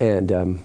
And 0.00 0.32
um, 0.32 0.64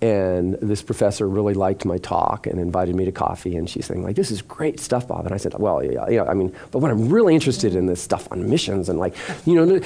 and 0.00 0.54
this 0.54 0.82
professor 0.82 1.28
really 1.28 1.54
liked 1.54 1.84
my 1.84 1.98
talk 1.98 2.46
and 2.46 2.60
invited 2.60 2.94
me 2.94 3.04
to 3.04 3.12
coffee. 3.12 3.56
And 3.56 3.68
she's 3.68 3.86
saying 3.86 4.02
like 4.02 4.16
this 4.16 4.30
is 4.30 4.42
great 4.42 4.78
stuff 4.78 5.08
bob. 5.08 5.24
And 5.24 5.34
i 5.34 5.36
said 5.36 5.58
well 5.58 5.82
yeah, 5.82 6.08
yeah 6.08 6.24
i 6.24 6.34
mean 6.34 6.54
but 6.70 6.78
what 6.78 6.90
i'm 6.90 7.08
really 7.08 7.34
interested 7.34 7.74
in 7.74 7.86
this 7.86 8.00
stuff 8.00 8.28
on 8.30 8.48
missions 8.48 8.88
and 8.88 8.98
like 8.98 9.14
you 9.44 9.54
know 9.54 9.80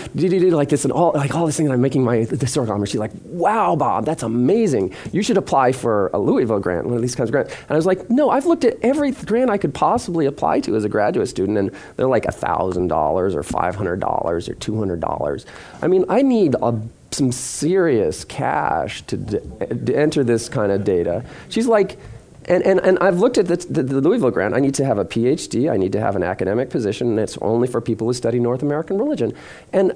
like 0.57 0.69
this 0.69 0.85
and 0.85 0.93
all 0.93 1.13
like 1.15 1.35
all 1.35 1.47
this 1.47 1.57
thing 1.57 1.67
that 1.67 1.73
i'm 1.73 1.81
making 1.81 2.05
my 2.05 2.19
historical 2.19 2.75
honor 2.75 2.87
she's 2.87 3.01
like 3.01 3.13
wow 3.25 3.75
bob 3.75 4.05
that's 4.05 4.23
amazing. 4.23 4.95
You 5.13 5.23
should 5.23 5.37
apply 5.37 5.73
for 5.73 6.11
a 6.13 6.19
louisville 6.19 6.61
grant 6.61 6.87
one 6.87 6.97
of 6.97 7.03
these 7.03 7.15
kinds 7.15 7.31
of 7.31 7.33
grants. 7.33 7.55
And 7.55 7.71
i 7.71 7.77
was 7.77 7.87
like 7.87 8.11
no 8.11 8.31
i've 8.31 8.47
looked 8.47 8.65
at 8.65 8.77
every 8.83 9.13
grant 9.13 9.51
i 9.51 9.57
could 9.59 9.75
possibly 9.75 10.27
apply 10.27 10.61
to 10.61 10.77
as 10.77 10.85
a 10.85 10.89
graduate 10.89 11.29
student 11.29 11.59
and 11.59 11.71
they're 11.97 12.07
like 12.07 12.25
$1000 12.25 12.91
or 12.91 13.43
$500 13.43 14.49
or 14.49 14.55
$200 14.55 15.45
i 15.83 15.87
mean 15.87 16.05
i 16.09 16.23
need 16.23 16.55
a 16.61 16.81
some 17.15 17.33
serious 17.33 18.25
cash 18.25 19.03
to, 19.03 19.17
d- 19.17 19.41
to 19.87 19.97
enter 19.97 20.25
this 20.25 20.49
kind 20.49 20.73
of 20.73 20.85
data. 20.85 21.25
She's 21.49 21.67
like, 21.67 21.99
and, 22.47 22.63
and, 22.65 22.81
and 22.81 22.99
I've 23.01 23.19
looked 23.19 23.39
at 23.39 23.47
the, 23.47 23.57
the, 23.57 23.83
the, 23.83 24.01
Louisville 24.01 24.31
grant. 24.31 24.55
I 24.55 24.59
need 24.59 24.75
to 24.75 24.85
have 24.85 24.99
a 24.99 25.05
PhD. 25.05 25.71
I 25.71 25.77
need 25.77 25.93
to 25.93 26.01
have 26.01 26.17
an 26.17 26.23
academic 26.23 26.71
position, 26.71 27.09
and 27.09 27.21
it's 27.21 27.39
only 27.39 27.69
for 27.69 27.81
people 27.81 28.07
who 28.07 28.13
study 28.13 28.41
North 28.41 28.63
American 28.63 28.99
religion. 28.99 29.33
And 29.73 29.93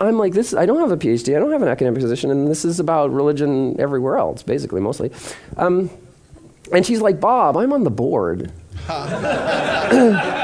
I'm 0.00 0.18
like, 0.18 0.32
this. 0.32 0.54
I 0.54 0.66
don't 0.66 0.80
have 0.80 0.90
a 0.90 0.96
PhD. 0.96 1.36
I 1.36 1.38
don't 1.38 1.52
have 1.52 1.62
an 1.62 1.68
academic 1.68 2.00
position, 2.00 2.30
and 2.30 2.48
this 2.48 2.64
is 2.64 2.80
about 2.80 3.12
religion 3.12 3.80
everywhere 3.80 4.16
else, 4.16 4.42
basically, 4.42 4.80
mostly. 4.80 5.12
Um, 5.56 5.88
and 6.72 6.84
she's 6.84 7.00
like, 7.00 7.20
Bob, 7.20 7.56
I'm 7.56 7.72
on 7.72 7.84
the 7.84 7.90
board. 7.90 8.50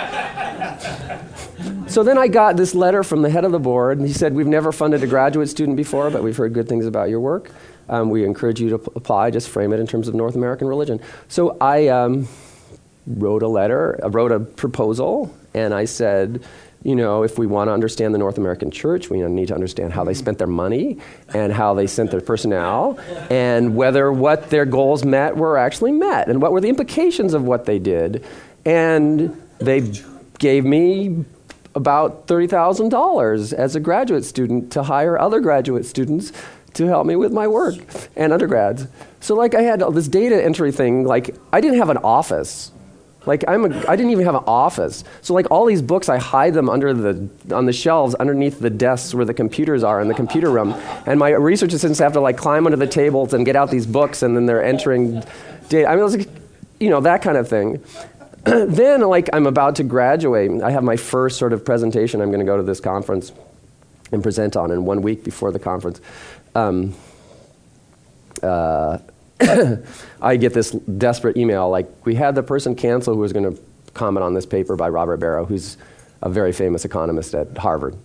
So 1.98 2.04
then 2.04 2.16
I 2.16 2.28
got 2.28 2.56
this 2.56 2.76
letter 2.76 3.02
from 3.02 3.22
the 3.22 3.28
head 3.28 3.44
of 3.44 3.50
the 3.50 3.58
board, 3.58 3.98
and 3.98 4.06
he 4.06 4.12
said, 4.12 4.32
We've 4.32 4.46
never 4.46 4.70
funded 4.70 5.02
a 5.02 5.08
graduate 5.08 5.48
student 5.48 5.76
before, 5.76 6.10
but 6.10 6.22
we've 6.22 6.36
heard 6.36 6.52
good 6.52 6.68
things 6.68 6.86
about 6.86 7.08
your 7.08 7.18
work. 7.18 7.50
Um, 7.88 8.08
we 8.08 8.24
encourage 8.24 8.60
you 8.60 8.70
to 8.70 8.78
p- 8.78 8.92
apply, 8.94 9.32
just 9.32 9.48
frame 9.48 9.72
it 9.72 9.80
in 9.80 9.86
terms 9.88 10.06
of 10.06 10.14
North 10.14 10.36
American 10.36 10.68
religion. 10.68 11.00
So 11.26 11.56
I 11.60 11.88
um, 11.88 12.28
wrote 13.04 13.42
a 13.42 13.48
letter, 13.48 13.98
I 14.00 14.06
wrote 14.06 14.30
a 14.30 14.38
proposal, 14.38 15.34
and 15.54 15.74
I 15.74 15.86
said, 15.86 16.44
you 16.84 16.94
know, 16.94 17.24
if 17.24 17.36
we 17.36 17.48
want 17.48 17.66
to 17.66 17.72
understand 17.72 18.14
the 18.14 18.18
North 18.18 18.38
American 18.38 18.70
church, 18.70 19.10
we 19.10 19.20
need 19.22 19.48
to 19.48 19.54
understand 19.56 19.92
how 19.92 20.04
they 20.04 20.14
spent 20.14 20.38
their 20.38 20.46
money 20.46 20.98
and 21.34 21.52
how 21.52 21.74
they 21.74 21.88
sent 21.88 22.12
their 22.12 22.20
personnel 22.20 22.96
and 23.28 23.74
whether 23.74 24.12
what 24.12 24.50
their 24.50 24.66
goals 24.66 25.04
met 25.04 25.36
were 25.36 25.58
actually 25.58 25.90
met 25.90 26.28
and 26.28 26.40
what 26.40 26.52
were 26.52 26.60
the 26.60 26.68
implications 26.68 27.34
of 27.34 27.42
what 27.42 27.64
they 27.64 27.80
did. 27.80 28.24
And 28.64 29.36
they 29.58 29.92
gave 30.38 30.64
me 30.64 31.24
about 31.78 32.26
$30,000 32.26 33.52
as 33.54 33.74
a 33.76 33.80
graduate 33.80 34.24
student 34.24 34.70
to 34.72 34.82
hire 34.82 35.18
other 35.18 35.40
graduate 35.40 35.86
students 35.86 36.32
to 36.74 36.86
help 36.86 37.06
me 37.06 37.16
with 37.16 37.32
my 37.32 37.46
work 37.46 37.76
and 38.16 38.32
undergrads. 38.32 38.86
So 39.20 39.34
like 39.34 39.54
I 39.54 39.62
had 39.62 39.80
all 39.80 39.92
this 39.92 40.08
data 40.08 40.44
entry 40.44 40.72
thing, 40.72 41.04
like 41.04 41.34
I 41.52 41.60
didn't 41.60 41.78
have 41.78 41.88
an 41.88 41.98
office. 41.98 42.72
Like 43.26 43.44
I'm 43.46 43.64
a, 43.64 43.88
I 43.88 43.94
didn't 43.94 44.10
even 44.10 44.24
have 44.24 44.34
an 44.34 44.44
office. 44.46 45.04
So 45.22 45.34
like 45.34 45.50
all 45.50 45.66
these 45.66 45.82
books, 45.82 46.08
I 46.08 46.18
hide 46.18 46.54
them 46.54 46.68
under 46.68 46.94
the 46.94 47.28
on 47.54 47.66
the 47.66 47.72
shelves 47.72 48.14
underneath 48.14 48.58
the 48.58 48.70
desks 48.70 49.14
where 49.14 49.24
the 49.24 49.34
computers 49.34 49.84
are 49.84 50.00
in 50.00 50.08
the 50.08 50.14
computer 50.14 50.50
room, 50.50 50.72
and 51.06 51.18
my 51.18 51.30
research 51.30 51.70
assistants 51.70 51.98
have 51.98 52.14
to 52.14 52.20
like 52.20 52.36
climb 52.36 52.66
under 52.66 52.76
the 52.76 52.86
tables 52.86 53.34
and 53.34 53.44
get 53.44 53.54
out 53.54 53.70
these 53.70 53.86
books, 53.86 54.22
and 54.22 54.34
then 54.34 54.46
they're 54.46 54.64
entering 54.64 55.22
data. 55.68 55.88
I 55.88 55.90
mean, 55.90 56.00
it 56.00 56.04
was 56.04 56.16
like, 56.16 56.28
you 56.80 56.90
know, 56.90 57.00
that 57.00 57.20
kind 57.20 57.36
of 57.36 57.48
thing. 57.48 57.84
then, 58.44 59.00
like, 59.02 59.28
I'm 59.32 59.46
about 59.46 59.76
to 59.76 59.84
graduate. 59.84 60.62
I 60.62 60.70
have 60.70 60.84
my 60.84 60.96
first 60.96 61.38
sort 61.38 61.52
of 61.52 61.64
presentation 61.64 62.20
I'm 62.20 62.30
going 62.30 62.40
to 62.40 62.46
go 62.46 62.56
to 62.56 62.62
this 62.62 62.80
conference 62.80 63.32
and 64.12 64.22
present 64.22 64.56
on. 64.56 64.70
And 64.70 64.86
one 64.86 65.02
week 65.02 65.24
before 65.24 65.50
the 65.50 65.58
conference, 65.58 66.00
um, 66.54 66.94
uh, 68.42 68.98
I 70.20 70.36
get 70.36 70.54
this 70.54 70.70
desperate 70.70 71.36
email 71.36 71.68
like, 71.68 71.88
we 72.06 72.14
had 72.14 72.34
the 72.34 72.42
person 72.42 72.74
cancel 72.74 73.14
who 73.14 73.20
was 73.20 73.32
going 73.32 73.54
to 73.54 73.60
comment 73.94 74.24
on 74.24 74.34
this 74.34 74.46
paper 74.46 74.76
by 74.76 74.88
Robert 74.88 75.20
Barro, 75.20 75.46
who's 75.46 75.76
a 76.22 76.28
very 76.28 76.52
famous 76.52 76.84
economist 76.84 77.34
at 77.34 77.56
Harvard, 77.58 77.96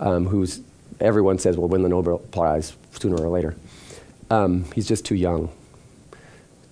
um, 0.00 0.26
who's 0.26 0.60
everyone 1.00 1.38
says 1.38 1.56
will 1.56 1.68
win 1.68 1.82
the 1.82 1.88
Nobel 1.88 2.18
Prize 2.18 2.74
sooner 2.98 3.16
or 3.16 3.28
later. 3.28 3.54
Um, 4.30 4.64
he's 4.72 4.88
just 4.88 5.04
too 5.04 5.14
young 5.14 5.50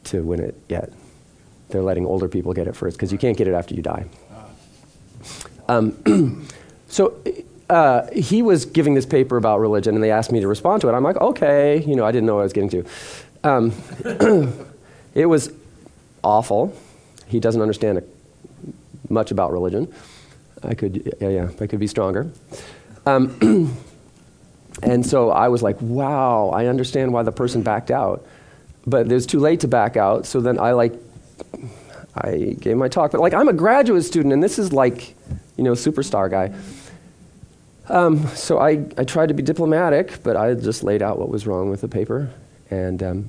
to 0.05 0.23
win 0.23 0.41
it 0.41 0.55
yet 0.69 0.93
they're 1.69 1.83
letting 1.83 2.07
older 2.07 2.29
people 2.29 2.53
get 2.53 2.67
it 2.67 2.77
first 2.77 2.97
because 2.97 3.13
you 3.13 3.19
can't 3.19 3.37
get 3.37 3.49
it 3.49 3.55
after 3.55 3.75
you 3.75 3.83
die. 3.83 4.07
Um, 5.69 6.47
so 6.89 7.21
uh, 7.69 8.07
he 8.13 8.43
was 8.43 8.65
giving 8.65 8.95
this 8.95 9.07
paper 9.07 9.37
about 9.37 9.61
religion, 9.61 9.95
and 9.95 10.03
they 10.03 10.11
asked 10.11 10.31
me 10.31 10.41
to 10.41 10.49
respond 10.49 10.83
to 10.83 10.89
it. 10.89 10.93
I'm 10.93 11.03
like, 11.03 11.17
okay, 11.17 11.83
you 11.85 11.97
know, 11.97 12.05
I 12.05 12.13
didn't 12.13 12.27
know 12.27 12.37
what 12.37 12.43
I 12.43 12.45
was 12.45 12.53
getting 12.53 12.71
to. 12.71 12.85
Um, 13.43 13.73
it 15.15 15.27
was 15.27 15.53
awful. 16.23 16.77
He 17.27 17.41
doesn't 17.41 17.61
understand 17.61 18.03
much 19.09 19.31
about 19.31 19.53
religion. 19.53 19.93
I 20.63 20.75
could, 20.75 21.15
yeah, 21.21 21.29
yeah, 21.29 21.51
I 21.61 21.67
could 21.67 21.81
be 21.81 21.87
stronger. 21.87 22.31
Um, 23.05 23.77
and 24.83 25.05
so 25.05 25.31
I 25.31 25.49
was 25.49 25.63
like, 25.63 25.81
wow, 25.81 26.51
I 26.51 26.67
understand 26.67 27.13
why 27.13 27.23
the 27.23 27.33
person 27.33 27.63
backed 27.63 27.91
out. 27.91 28.27
But 28.87 29.11
it 29.11 29.15
was 29.15 29.27
too 29.27 29.41
late 29.41 29.61
to 29.61 29.69
back 29.69 29.97
out, 29.97 30.27
so 30.27 30.41
then 30.41 30.61
I 30.61 30.73
like 30.73 30.93
I 32.15 32.57
gave 32.59 32.77
my 32.77 32.89
talk. 32.89 33.13
But 33.13 33.21
like, 33.21 33.35
I'm 33.35 33.49
a 33.49 33.53
graduate 33.53 34.05
student, 34.05 34.33
and 34.33 34.43
this 34.43 34.59
is 34.59 34.73
like, 34.73 35.15
you 35.57 35.65
know, 35.65 35.73
superstar 35.73 36.31
guy. 36.31 36.53
Um, 37.89 38.27
so 38.29 38.59
I, 38.59 38.85
I 38.99 39.05
tried 39.05 39.29
to 39.29 39.35
be 39.35 39.43
diplomatic, 39.43 40.23
but 40.23 40.37
I 40.37 40.55
just 40.55 40.83
laid 40.83 41.03
out 41.03 41.19
what 41.19 41.29
was 41.29 41.47
wrong 41.47 41.71
with 41.71 41.83
the 41.83 41.89
paper. 41.89 42.31
And 42.71 43.03
um, 43.03 43.29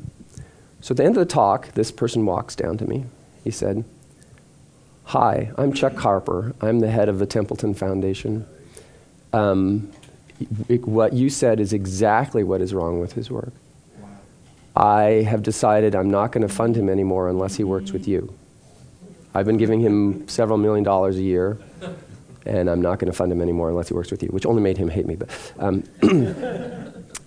so 0.81 0.93
at 0.93 0.97
the 0.97 1.03
end 1.03 1.17
of 1.17 1.27
the 1.27 1.31
talk, 1.31 1.73
this 1.73 1.91
person 1.91 2.25
walks 2.25 2.55
down 2.55 2.77
to 2.79 2.85
me. 2.85 3.05
He 3.43 3.51
said, 3.51 3.83
Hi, 5.05 5.51
I'm 5.57 5.73
Chuck 5.73 5.95
Harper. 5.95 6.53
I'm 6.59 6.79
the 6.79 6.89
head 6.89 7.07
of 7.07 7.19
the 7.19 7.25
Templeton 7.25 7.73
Foundation. 7.73 8.45
Um, 9.31 9.91
what 10.83 11.13
you 11.13 11.29
said 11.29 11.59
is 11.59 11.71
exactly 11.71 12.43
what 12.43 12.61
is 12.61 12.73
wrong 12.73 12.99
with 12.99 13.13
his 13.13 13.31
work. 13.31 13.53
I 14.77 15.23
have 15.23 15.41
decided 15.41 15.95
I'm 15.95 16.11
not 16.11 16.31
going 16.31 16.47
to 16.47 16.53
fund 16.53 16.77
him 16.77 16.87
anymore 16.87 17.29
unless 17.29 17.55
he 17.55 17.63
works 17.63 17.91
with 17.91 18.07
you. 18.07 18.31
I've 19.33 19.47
been 19.47 19.57
giving 19.57 19.79
him 19.79 20.27
several 20.27 20.59
million 20.59 20.83
dollars 20.83 21.17
a 21.17 21.21
year, 21.21 21.57
and 22.45 22.69
I'm 22.69 22.81
not 22.81 22.99
going 22.99 23.11
to 23.11 23.17
fund 23.17 23.31
him 23.31 23.41
anymore 23.41 23.69
unless 23.69 23.87
he 23.87 23.95
works 23.95 24.11
with 24.11 24.21
you, 24.21 24.29
which 24.29 24.45
only 24.45 24.61
made 24.61 24.77
him 24.77 24.87
hate 24.87 25.07
me. 25.07 25.15
But, 25.15 25.29
um, 25.57 25.83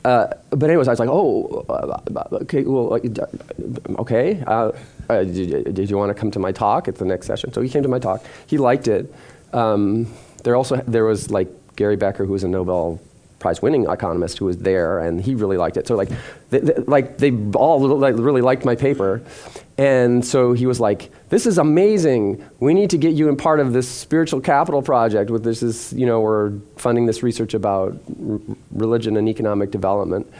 uh, 0.04 0.28
but 0.50 0.70
anyways, 0.70 0.86
I 0.86 0.92
was 0.92 1.00
like, 1.00 1.08
oh, 1.08 1.66
uh, 1.68 2.36
okay, 2.42 2.62
well, 2.62 2.94
uh, 2.94 4.00
okay. 4.00 4.44
Uh, 4.46 4.70
uh, 5.08 5.24
did, 5.24 5.74
did, 5.74 5.90
you 5.90 5.96
want 5.98 6.10
to 6.10 6.14
come 6.14 6.30
to 6.30 6.38
my 6.38 6.52
talk 6.52 6.86
at 6.86 6.94
the 6.94 7.04
next 7.04 7.26
session? 7.26 7.52
So 7.52 7.62
he 7.62 7.68
came 7.68 7.82
to 7.82 7.88
my 7.88 7.98
talk. 7.98 8.24
He 8.46 8.58
liked 8.58 8.86
it. 8.86 9.12
Um, 9.52 10.06
there 10.44 10.54
also 10.54 10.76
there 10.76 11.04
was 11.04 11.32
like 11.32 11.48
Gary 11.74 11.96
Becker, 11.96 12.24
who 12.24 12.32
was 12.32 12.44
a 12.44 12.48
Nobel 12.48 13.00
prize 13.40 13.60
winning 13.60 13.86
economist 13.86 14.38
who 14.38 14.44
was 14.44 14.58
there 14.58 15.00
and 15.00 15.20
he 15.20 15.34
really 15.34 15.56
liked 15.56 15.76
it. 15.76 15.88
So 15.88 15.96
like 15.96 16.10
they, 16.50 16.60
they, 16.60 16.74
like 16.86 17.18
they 17.18 17.32
all 17.54 17.80
like, 17.80 18.14
really 18.16 18.42
liked 18.42 18.64
my 18.64 18.76
paper. 18.76 19.22
And 19.76 20.24
so 20.24 20.52
he 20.52 20.66
was 20.66 20.78
like 20.78 21.10
this 21.30 21.46
is 21.46 21.58
amazing. 21.58 22.44
We 22.60 22.74
need 22.74 22.90
to 22.90 22.98
get 22.98 23.14
you 23.14 23.28
in 23.28 23.36
part 23.36 23.58
of 23.58 23.72
this 23.72 23.88
spiritual 23.88 24.40
capital 24.40 24.82
project 24.82 25.30
with 25.30 25.42
this 25.42 25.62
is 25.62 25.92
you 25.94 26.06
know 26.06 26.20
we're 26.20 26.52
funding 26.76 27.06
this 27.06 27.22
research 27.22 27.54
about 27.54 27.98
r- 28.28 28.38
religion 28.70 29.16
and 29.16 29.28
economic 29.28 29.72
development. 29.72 30.32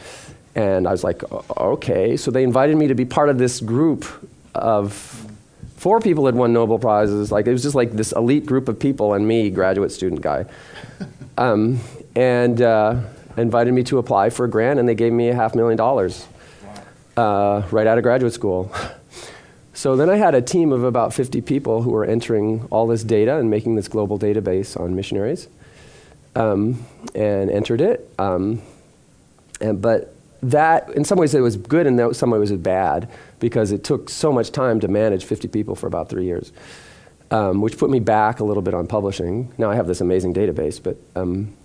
And 0.53 0.87
i 0.87 0.91
was 0.91 1.03
like 1.03 1.23
okay. 1.57 2.15
So 2.15 2.31
they 2.31 2.43
invited 2.43 2.77
me 2.77 2.87
to 2.87 2.95
be 2.95 3.05
part 3.05 3.29
of 3.29 3.37
this 3.39 3.59
group 3.59 4.05
of 4.53 4.93
four 5.75 5.99
people 5.99 6.27
had 6.27 6.35
won 6.35 6.53
nobel 6.53 6.77
prizes. 6.77 7.31
Like 7.31 7.47
it 7.47 7.51
was 7.51 7.63
just 7.63 7.73
like 7.73 7.93
this 7.93 8.11
elite 8.11 8.45
group 8.45 8.69
of 8.69 8.79
people 8.79 9.15
and 9.15 9.27
me 9.27 9.49
graduate 9.49 9.91
student 9.91 10.21
guy. 10.21 10.45
Um, 11.37 11.79
and 12.15 12.61
uh, 12.61 12.99
invited 13.37 13.73
me 13.73 13.83
to 13.83 13.97
apply 13.97 14.29
for 14.29 14.45
a 14.45 14.49
grant, 14.49 14.79
and 14.79 14.87
they 14.87 14.95
gave 14.95 15.13
me 15.13 15.29
a 15.29 15.35
half 15.35 15.55
million 15.55 15.77
dollars 15.77 16.27
uh, 17.17 17.63
right 17.71 17.87
out 17.87 17.97
of 17.97 18.03
graduate 18.03 18.33
school. 18.33 18.71
So 19.73 19.95
then 19.95 20.11
I 20.11 20.15
had 20.17 20.35
a 20.35 20.43
team 20.43 20.71
of 20.73 20.83
about 20.83 21.11
50 21.11 21.41
people 21.41 21.81
who 21.81 21.89
were 21.89 22.05
entering 22.05 22.67
all 22.69 22.85
this 22.85 23.03
data 23.03 23.37
and 23.37 23.49
making 23.49 23.77
this 23.77 23.87
global 23.87 24.19
database 24.19 24.79
on 24.79 24.95
missionaries, 24.95 25.47
um, 26.35 26.85
and 27.15 27.49
entered 27.49 27.81
it. 27.81 28.07
Um, 28.19 28.61
and, 29.59 29.81
but 29.81 30.13
that, 30.43 30.89
in 30.91 31.03
some 31.03 31.17
ways, 31.17 31.33
it 31.33 31.39
was 31.39 31.55
good, 31.55 31.87
and 31.87 31.99
in 31.99 32.13
some 32.13 32.29
ways, 32.29 32.51
it 32.51 32.55
was 32.55 32.61
bad 32.61 33.09
because 33.39 33.71
it 33.71 33.83
took 33.83 34.09
so 34.09 34.31
much 34.31 34.51
time 34.51 34.79
to 34.81 34.87
manage 34.87 35.23
50 35.25 35.47
people 35.47 35.75
for 35.75 35.87
about 35.87 36.09
three 36.09 36.25
years, 36.25 36.51
um, 37.31 37.61
which 37.61 37.77
put 37.77 37.89
me 37.89 37.99
back 37.99 38.39
a 38.39 38.43
little 38.43 38.61
bit 38.61 38.75
on 38.75 38.85
publishing. 38.85 39.51
Now 39.57 39.71
I 39.71 39.75
have 39.75 39.87
this 39.87 40.01
amazing 40.01 40.33
database, 40.33 40.81
but 40.81 40.97
um, 41.15 41.55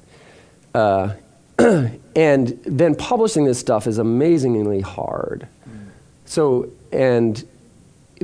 uh, 0.76 1.14
and 2.16 2.60
then 2.64 2.94
publishing 2.94 3.44
this 3.44 3.58
stuff 3.58 3.86
is 3.86 3.98
amazingly 3.98 4.80
hard. 4.80 5.48
Mm. 5.68 5.88
So, 6.26 6.70
and 6.92 7.42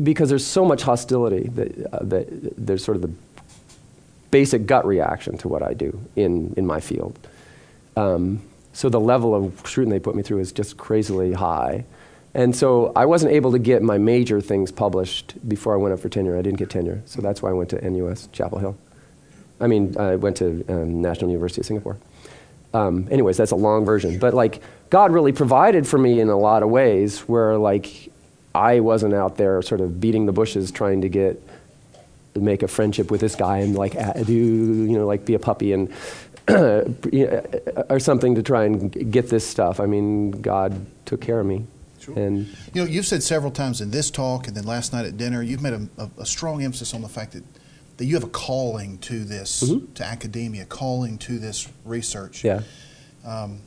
because 0.02 0.28
there's 0.28 0.46
so 0.46 0.64
much 0.64 0.82
hostility 0.82 1.48
that, 1.48 1.70
uh, 1.92 1.98
that 2.02 2.26
there's 2.66 2.84
sort 2.84 2.96
of 2.96 3.02
the 3.02 3.12
basic 4.30 4.66
gut 4.66 4.86
reaction 4.86 5.36
to 5.38 5.48
what 5.48 5.62
I 5.62 5.74
do 5.74 6.00
in, 6.16 6.54
in 6.56 6.66
my 6.66 6.80
field. 6.80 7.18
Um, 7.96 8.40
So 8.74 8.88
the 8.88 9.00
level 9.00 9.34
of 9.34 9.60
scrutiny 9.66 9.98
they 9.98 10.00
put 10.00 10.14
me 10.14 10.22
through 10.22 10.40
is 10.40 10.52
just 10.52 10.76
crazily 10.76 11.32
high. 11.34 11.84
And 12.34 12.56
so 12.56 12.92
I 12.96 13.04
wasn't 13.04 13.32
able 13.32 13.52
to 13.52 13.58
get 13.58 13.82
my 13.82 13.98
major 13.98 14.40
things 14.40 14.72
published 14.72 15.34
before 15.46 15.74
I 15.74 15.76
went 15.76 15.92
up 15.92 16.00
for 16.00 16.08
tenure. 16.08 16.38
I 16.38 16.42
didn't 16.42 16.58
get 16.58 16.70
tenure. 16.70 17.02
So 17.04 17.20
that's 17.20 17.42
why 17.42 17.50
I 17.50 17.52
went 17.52 17.68
to 17.70 17.90
NUS, 17.90 18.28
Chapel 18.32 18.58
Hill. 18.58 18.74
I 19.60 19.66
mean, 19.66 19.94
I 19.98 20.16
went 20.16 20.36
to 20.38 20.64
um, 20.68 21.02
National 21.02 21.30
University 21.30 21.60
of 21.60 21.66
Singapore. 21.66 21.98
Um, 22.74 23.06
anyways, 23.10 23.36
that's 23.36 23.50
a 23.50 23.56
long 23.56 23.84
version. 23.84 24.18
But 24.18 24.34
like, 24.34 24.62
God 24.90 25.12
really 25.12 25.32
provided 25.32 25.86
for 25.86 25.98
me 25.98 26.20
in 26.20 26.28
a 26.28 26.38
lot 26.38 26.62
of 26.62 26.70
ways 26.70 27.20
where 27.20 27.56
like 27.58 28.10
I 28.54 28.80
wasn't 28.80 29.14
out 29.14 29.36
there 29.36 29.60
sort 29.62 29.80
of 29.80 30.00
beating 30.00 30.26
the 30.26 30.32
bushes 30.32 30.70
trying 30.70 31.02
to 31.02 31.08
get 31.08 31.42
make 32.34 32.62
a 32.62 32.68
friendship 32.68 33.10
with 33.10 33.20
this 33.20 33.34
guy 33.34 33.58
and 33.58 33.74
like 33.74 33.92
do 34.24 34.32
you 34.32 34.98
know 34.98 35.06
like 35.06 35.26
be 35.26 35.34
a 35.34 35.38
puppy 35.38 35.74
and 35.74 35.92
or 36.48 38.00
something 38.00 38.34
to 38.34 38.42
try 38.42 38.64
and 38.64 39.12
get 39.12 39.30
this 39.30 39.46
stuff. 39.46 39.78
I 39.78 39.86
mean, 39.86 40.32
God 40.32 40.86
took 41.04 41.20
care 41.20 41.38
of 41.38 41.46
me. 41.46 41.66
Sure. 42.00 42.18
And 42.18 42.48
you 42.74 42.82
know, 42.82 42.84
you've 42.84 43.06
said 43.06 43.22
several 43.22 43.52
times 43.52 43.80
in 43.80 43.92
this 43.92 44.10
talk 44.10 44.48
and 44.48 44.56
then 44.56 44.64
last 44.64 44.92
night 44.92 45.06
at 45.06 45.16
dinner, 45.16 45.40
you've 45.40 45.62
made 45.62 45.74
a, 45.74 45.88
a, 45.98 46.10
a 46.18 46.26
strong 46.26 46.64
emphasis 46.64 46.94
on 46.94 47.02
the 47.02 47.08
fact 47.08 47.32
that, 47.32 47.44
that 48.02 48.06
you 48.08 48.14
have 48.16 48.24
a 48.24 48.28
calling 48.30 48.98
to 48.98 49.24
this, 49.24 49.62
Mhm. 49.62 49.94
to 49.94 50.04
academia, 50.04 50.64
calling 50.64 51.18
to 51.18 51.38
this 51.38 51.68
research. 51.84 52.42
yeah. 52.42 52.62
Um, 53.24 53.60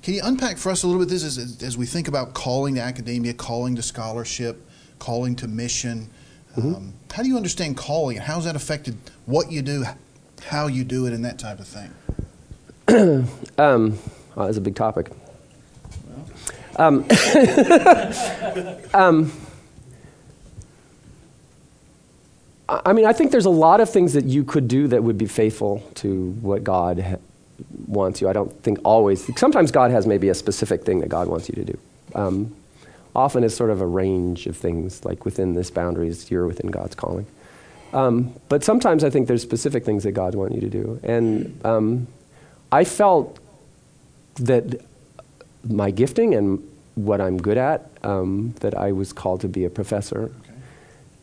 can 0.00 0.14
you 0.14 0.20
unpack 0.22 0.58
for 0.58 0.70
us 0.70 0.84
a 0.84 0.86
little 0.86 1.02
bit 1.02 1.08
this 1.08 1.24
as, 1.24 1.60
as 1.60 1.76
we 1.76 1.84
think 1.84 2.06
about 2.06 2.34
calling 2.34 2.76
to 2.76 2.80
academia, 2.80 3.34
calling 3.34 3.74
to 3.74 3.82
scholarship, 3.82 4.64
calling 5.00 5.34
to 5.34 5.48
mission? 5.48 6.08
Um, 6.56 6.92
how 7.12 7.24
do 7.24 7.28
you 7.28 7.36
understand 7.36 7.76
calling 7.76 8.16
and 8.18 8.24
how 8.26 8.36
has 8.36 8.44
that 8.44 8.54
affected 8.54 8.96
what 9.26 9.50
you 9.50 9.60
do, 9.60 9.84
how 10.46 10.68
you 10.68 10.84
do 10.84 11.06
it, 11.06 11.12
and 11.12 11.24
that 11.24 11.40
type 11.40 11.58
of 11.58 11.66
thing? 11.66 11.90
Um, 13.58 13.98
oh, 14.36 14.44
that's 14.46 14.56
a 14.58 14.60
big 14.60 14.76
topic. 14.76 15.10
Um, 16.76 17.04
um, 18.94 19.32
I 22.84 22.92
mean, 22.92 23.04
I 23.04 23.12
think 23.12 23.30
there's 23.30 23.46
a 23.46 23.50
lot 23.50 23.80
of 23.80 23.90
things 23.90 24.12
that 24.14 24.24
you 24.24 24.44
could 24.44 24.68
do 24.68 24.88
that 24.88 25.02
would 25.02 25.18
be 25.18 25.26
faithful 25.26 25.82
to 25.96 26.30
what 26.40 26.64
God 26.64 27.00
ha- 27.00 27.16
wants 27.86 28.20
you. 28.20 28.28
I 28.28 28.32
don't 28.32 28.50
think 28.62 28.78
always. 28.84 29.30
Sometimes 29.38 29.70
God 29.70 29.90
has 29.90 30.06
maybe 30.06 30.28
a 30.28 30.34
specific 30.34 30.84
thing 30.84 31.00
that 31.00 31.08
God 31.08 31.28
wants 31.28 31.48
you 31.48 31.54
to 31.56 31.64
do. 31.64 31.78
Um, 32.14 32.54
often 33.14 33.44
it's 33.44 33.54
sort 33.54 33.70
of 33.70 33.80
a 33.80 33.86
range 33.86 34.46
of 34.46 34.56
things, 34.56 35.04
like 35.04 35.24
within 35.24 35.54
this 35.54 35.70
boundaries, 35.70 36.30
you're 36.30 36.46
within 36.46 36.70
God's 36.70 36.94
calling. 36.94 37.26
Um, 37.92 38.34
but 38.48 38.64
sometimes 38.64 39.04
I 39.04 39.10
think 39.10 39.28
there's 39.28 39.42
specific 39.42 39.84
things 39.84 40.02
that 40.02 40.12
God 40.12 40.34
wants 40.34 40.54
you 40.54 40.60
to 40.62 40.70
do. 40.70 41.00
And 41.02 41.60
um, 41.64 42.08
I 42.72 42.84
felt 42.84 43.38
that 44.36 44.80
my 45.62 45.90
gifting 45.92 46.34
and 46.34 46.68
what 46.96 47.20
I'm 47.20 47.38
good 47.40 47.56
at, 47.56 47.88
um, 48.02 48.54
that 48.60 48.76
I 48.76 48.92
was 48.92 49.12
called 49.12 49.40
to 49.42 49.48
be 49.48 49.64
a 49.64 49.70
professor. 49.70 50.32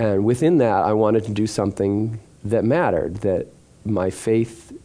And 0.01 0.25
within 0.25 0.57
that, 0.57 0.83
I 0.83 0.93
wanted 0.93 1.25
to 1.25 1.31
do 1.31 1.45
something 1.45 2.19
that 2.45 2.65
mattered, 2.65 3.17
that 3.17 3.45
my 3.85 4.09
faith, 4.09 4.75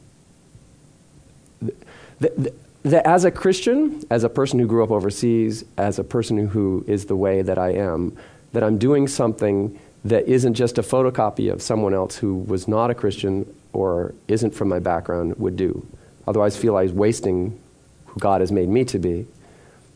that, 1.63 1.75
that, 2.21 2.55
that 2.83 3.07
as 3.07 3.25
a 3.25 3.31
Christian, 3.31 4.05
as 4.11 4.25
a 4.25 4.29
person 4.29 4.59
who 4.59 4.67
grew 4.67 4.85
up 4.85 4.91
overseas, 4.91 5.65
as 5.79 5.99
a 5.99 6.05
person 6.05 6.49
who 6.49 6.85
is 6.87 7.07
the 7.07 7.17
way 7.17 7.41
that 7.41 7.57
I 7.57 7.71
am, 7.71 8.15
that 8.53 8.63
I'm 8.63 8.77
doing 8.77 9.09
something 9.09 9.79
that 10.05 10.29
isn't 10.29 10.53
just 10.53 10.77
a 10.77 10.83
photocopy 10.83 11.51
of 11.51 11.63
someone 11.63 11.95
else 11.95 12.17
who 12.17 12.37
was 12.41 12.69
not 12.69 12.91
a 12.91 12.95
Christian 12.95 13.51
or 13.73 14.15
isn't 14.29 14.51
from 14.51 14.69
my 14.69 14.81
background 14.81 15.35
would 15.39 15.57
do. 15.57 15.87
Otherwise, 16.29 16.59
feel 16.59 16.77
I 16.77 16.83
was 16.83 16.93
wasting 16.93 17.59
who 18.05 18.21
God 18.21 18.43
has 18.43 18.53
made 18.53 18.69
me 18.69 18.85
to 18.85 18.99
be. 18.99 19.27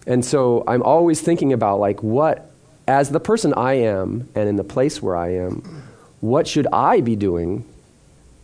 And 0.07 0.25
so 0.25 0.65
I'm 0.67 0.83
always 0.83 1.21
thinking 1.21 1.53
about 1.53 1.79
like 1.79 2.03
what, 2.03 2.50
as 2.87 3.11
the 3.11 3.21
person 3.21 3.55
I 3.55 3.75
am 3.75 4.29
and 4.35 4.49
in 4.49 4.57
the 4.57 4.65
place 4.65 5.01
where 5.03 5.17
I 5.17 5.35
am, 5.35 5.85
what 6.21 6.47
should 6.47 6.67
I 6.73 7.01
be 7.01 7.17
doing 7.17 7.65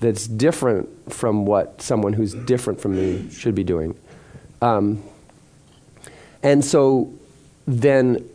that's 0.00 0.26
different 0.26 1.12
from 1.12 1.46
what 1.46 1.80
someone 1.80 2.12
who's 2.12 2.34
different 2.34 2.80
from 2.80 2.96
me 2.96 3.30
should 3.30 3.54
be 3.54 3.64
doing? 3.64 3.96
Um, 4.62 5.02
and 6.42 6.64
so 6.64 7.12
then, 7.66 8.28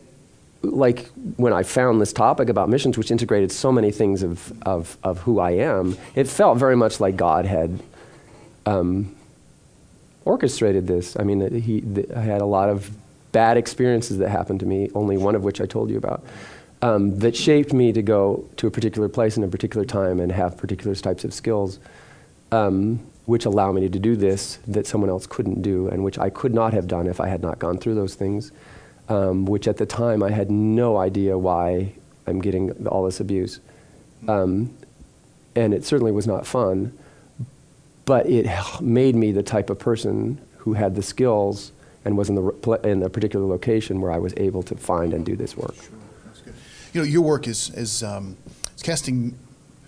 like 0.62 1.08
when 1.36 1.52
I 1.52 1.62
found 1.62 2.00
this 2.00 2.12
topic 2.12 2.48
about 2.48 2.68
missions, 2.68 2.98
which 2.98 3.10
integrated 3.10 3.50
so 3.50 3.72
many 3.72 3.90
things 3.90 4.22
of, 4.22 4.52
of, 4.62 4.96
of 5.02 5.18
who 5.20 5.40
I 5.40 5.52
am, 5.52 5.96
it 6.14 6.28
felt 6.28 6.58
very 6.58 6.76
much 6.76 7.00
like 7.00 7.16
God 7.16 7.46
had 7.46 7.80
um, 8.66 9.16
orchestrated 10.24 10.86
this. 10.86 11.16
I 11.18 11.24
mean, 11.24 11.60
he, 11.60 11.80
had 12.14 12.40
a 12.40 12.46
lot 12.46 12.68
of 12.68 12.90
bad 13.32 13.56
experiences 13.56 14.18
that 14.18 14.28
happened 14.28 14.60
to 14.60 14.66
me, 14.66 14.90
only 14.94 15.16
one 15.16 15.34
of 15.34 15.42
which 15.42 15.60
I 15.60 15.66
told 15.66 15.90
you 15.90 15.96
about, 15.96 16.24
um, 16.82 17.18
that 17.18 17.36
shaped 17.36 17.72
me 17.72 17.92
to 17.92 18.02
go 18.02 18.48
to 18.56 18.66
a 18.66 18.70
particular 18.70 19.08
place 19.08 19.36
in 19.36 19.44
a 19.44 19.48
particular 19.48 19.84
time 19.84 20.20
and 20.20 20.30
have 20.32 20.56
particular 20.56 20.94
types 20.94 21.24
of 21.24 21.32
skills, 21.32 21.78
um, 22.50 23.00
which 23.26 23.44
allow 23.44 23.72
me 23.72 23.88
to 23.88 23.98
do 23.98 24.16
this 24.16 24.58
that 24.66 24.86
someone 24.86 25.08
else 25.08 25.26
couldn't 25.26 25.62
do, 25.62 25.88
and 25.88 26.04
which 26.04 26.18
I 26.18 26.28
could 26.28 26.52
not 26.52 26.72
have 26.72 26.86
done 26.86 27.06
if 27.06 27.20
I 27.20 27.28
had 27.28 27.40
not 27.40 27.58
gone 27.58 27.78
through 27.78 27.94
those 27.94 28.14
things. 28.14 28.52
Um, 29.08 29.46
which 29.46 29.66
at 29.66 29.76
the 29.78 29.84
time 29.84 30.22
I 30.22 30.30
had 30.30 30.50
no 30.50 30.96
idea 30.96 31.36
why 31.36 31.92
I'm 32.26 32.40
getting 32.40 32.86
all 32.86 33.04
this 33.04 33.18
abuse. 33.18 33.60
Um, 34.28 34.74
and 35.56 35.74
it 35.74 35.84
certainly 35.84 36.12
was 36.12 36.26
not 36.26 36.46
fun, 36.46 36.96
but 38.04 38.26
it 38.26 38.46
made 38.80 39.14
me 39.16 39.32
the 39.32 39.42
type 39.42 39.70
of 39.70 39.78
person 39.78 40.40
who 40.58 40.74
had 40.74 40.94
the 40.94 41.02
skills 41.02 41.72
and 42.04 42.16
was 42.16 42.28
in 42.28 42.34
the 42.34 42.80
in 42.84 43.02
a 43.02 43.08
particular 43.08 43.46
location 43.46 44.00
where 44.00 44.12
I 44.12 44.18
was 44.18 44.32
able 44.36 44.62
to 44.64 44.74
find 44.76 45.12
and 45.14 45.24
do 45.24 45.36
this 45.36 45.56
work. 45.56 45.76
That's 46.26 46.40
good. 46.40 46.54
You 46.92 47.00
know, 47.00 47.06
your 47.06 47.22
work 47.22 47.46
is 47.48 47.70
is 47.70 48.02
um, 48.02 48.36
it's 48.72 48.82
casting 48.82 49.38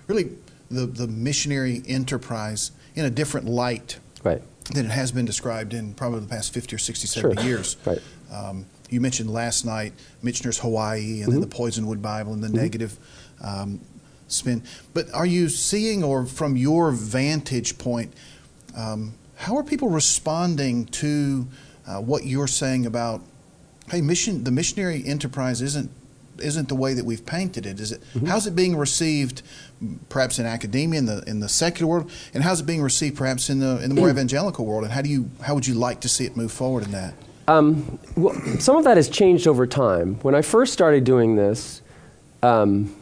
really 0.06 0.30
the 0.70 0.86
the 0.86 1.06
missionary 1.08 1.82
enterprise 1.86 2.70
in 2.94 3.04
a 3.04 3.10
different 3.10 3.46
light 3.48 3.98
Right. 4.22 4.40
than 4.72 4.86
it 4.86 4.90
has 4.90 5.12
been 5.12 5.26
described 5.26 5.74
in 5.74 5.92
probably 5.94 6.20
the 6.20 6.26
past 6.28 6.54
50 6.54 6.76
or 6.76 6.78
60, 6.78 7.06
70 7.06 7.34
Sure. 7.36 7.44
years. 7.44 7.76
Right. 7.86 8.00
Um, 8.32 8.66
you 8.90 9.00
mentioned 9.00 9.30
last 9.30 9.64
night 9.66 9.92
Michener's 10.22 10.58
Hawaii 10.60 11.22
and 11.22 11.32
then 11.32 11.40
the 11.40 11.46
Mm-hmm. 11.46 11.62
Poisonwood 11.62 12.00
Bible 12.00 12.32
and 12.32 12.42
the 12.42 12.48
negative 12.48 12.96
um, 13.42 13.80
spin. 14.28 14.62
But 14.94 15.12
are 15.12 15.26
you 15.26 15.48
seeing, 15.48 16.02
or 16.04 16.24
from 16.26 16.56
your 16.56 16.90
vantage 16.92 17.76
point, 17.76 18.12
um, 18.76 19.14
how 19.36 19.56
are 19.56 19.62
people 19.64 19.88
responding 19.90 20.86
to 20.86 21.46
uh, 21.86 22.00
what 22.00 22.24
you're 22.24 22.46
saying 22.46 22.86
about, 22.86 23.20
hey, 23.90 24.00
mission, 24.00 24.44
the 24.44 24.50
missionary 24.50 25.02
enterprise 25.06 25.60
isn't 25.62 25.90
isn't 26.40 26.68
the 26.68 26.74
way 26.74 26.94
that 26.94 27.04
we've 27.04 27.24
painted 27.24 27.64
it? 27.64 27.78
Is 27.78 27.92
it? 27.92 28.00
Mm-hmm. 28.14 28.26
How's 28.26 28.46
it 28.46 28.56
being 28.56 28.76
received, 28.76 29.42
perhaps 30.08 30.40
in 30.40 30.46
academia, 30.46 30.98
in 30.98 31.06
the 31.06 31.22
in 31.26 31.40
the 31.40 31.48
secular 31.48 31.88
world, 31.88 32.10
and 32.32 32.42
how's 32.42 32.60
it 32.60 32.66
being 32.66 32.82
received, 32.82 33.16
perhaps 33.16 33.50
in 33.50 33.60
the 33.60 33.82
in 33.82 33.94
the 33.94 33.94
more 33.94 34.10
evangelical 34.14 34.64
world? 34.64 34.84
And 34.84 34.92
how 34.92 35.02
do 35.02 35.08
you 35.08 35.30
how 35.42 35.54
would 35.54 35.66
you 35.66 35.74
like 35.74 36.00
to 36.00 36.08
see 36.08 36.24
it 36.24 36.36
move 36.36 36.52
forward 36.52 36.84
in 36.84 36.92
that? 36.92 37.14
Um, 37.46 37.98
well, 38.16 38.34
some 38.58 38.76
of 38.76 38.84
that 38.84 38.96
has 38.96 39.08
changed 39.08 39.46
over 39.46 39.66
time. 39.66 40.16
When 40.22 40.34
I 40.34 40.42
first 40.42 40.72
started 40.72 41.04
doing 41.04 41.36
this, 41.36 41.82
um, 42.42 42.94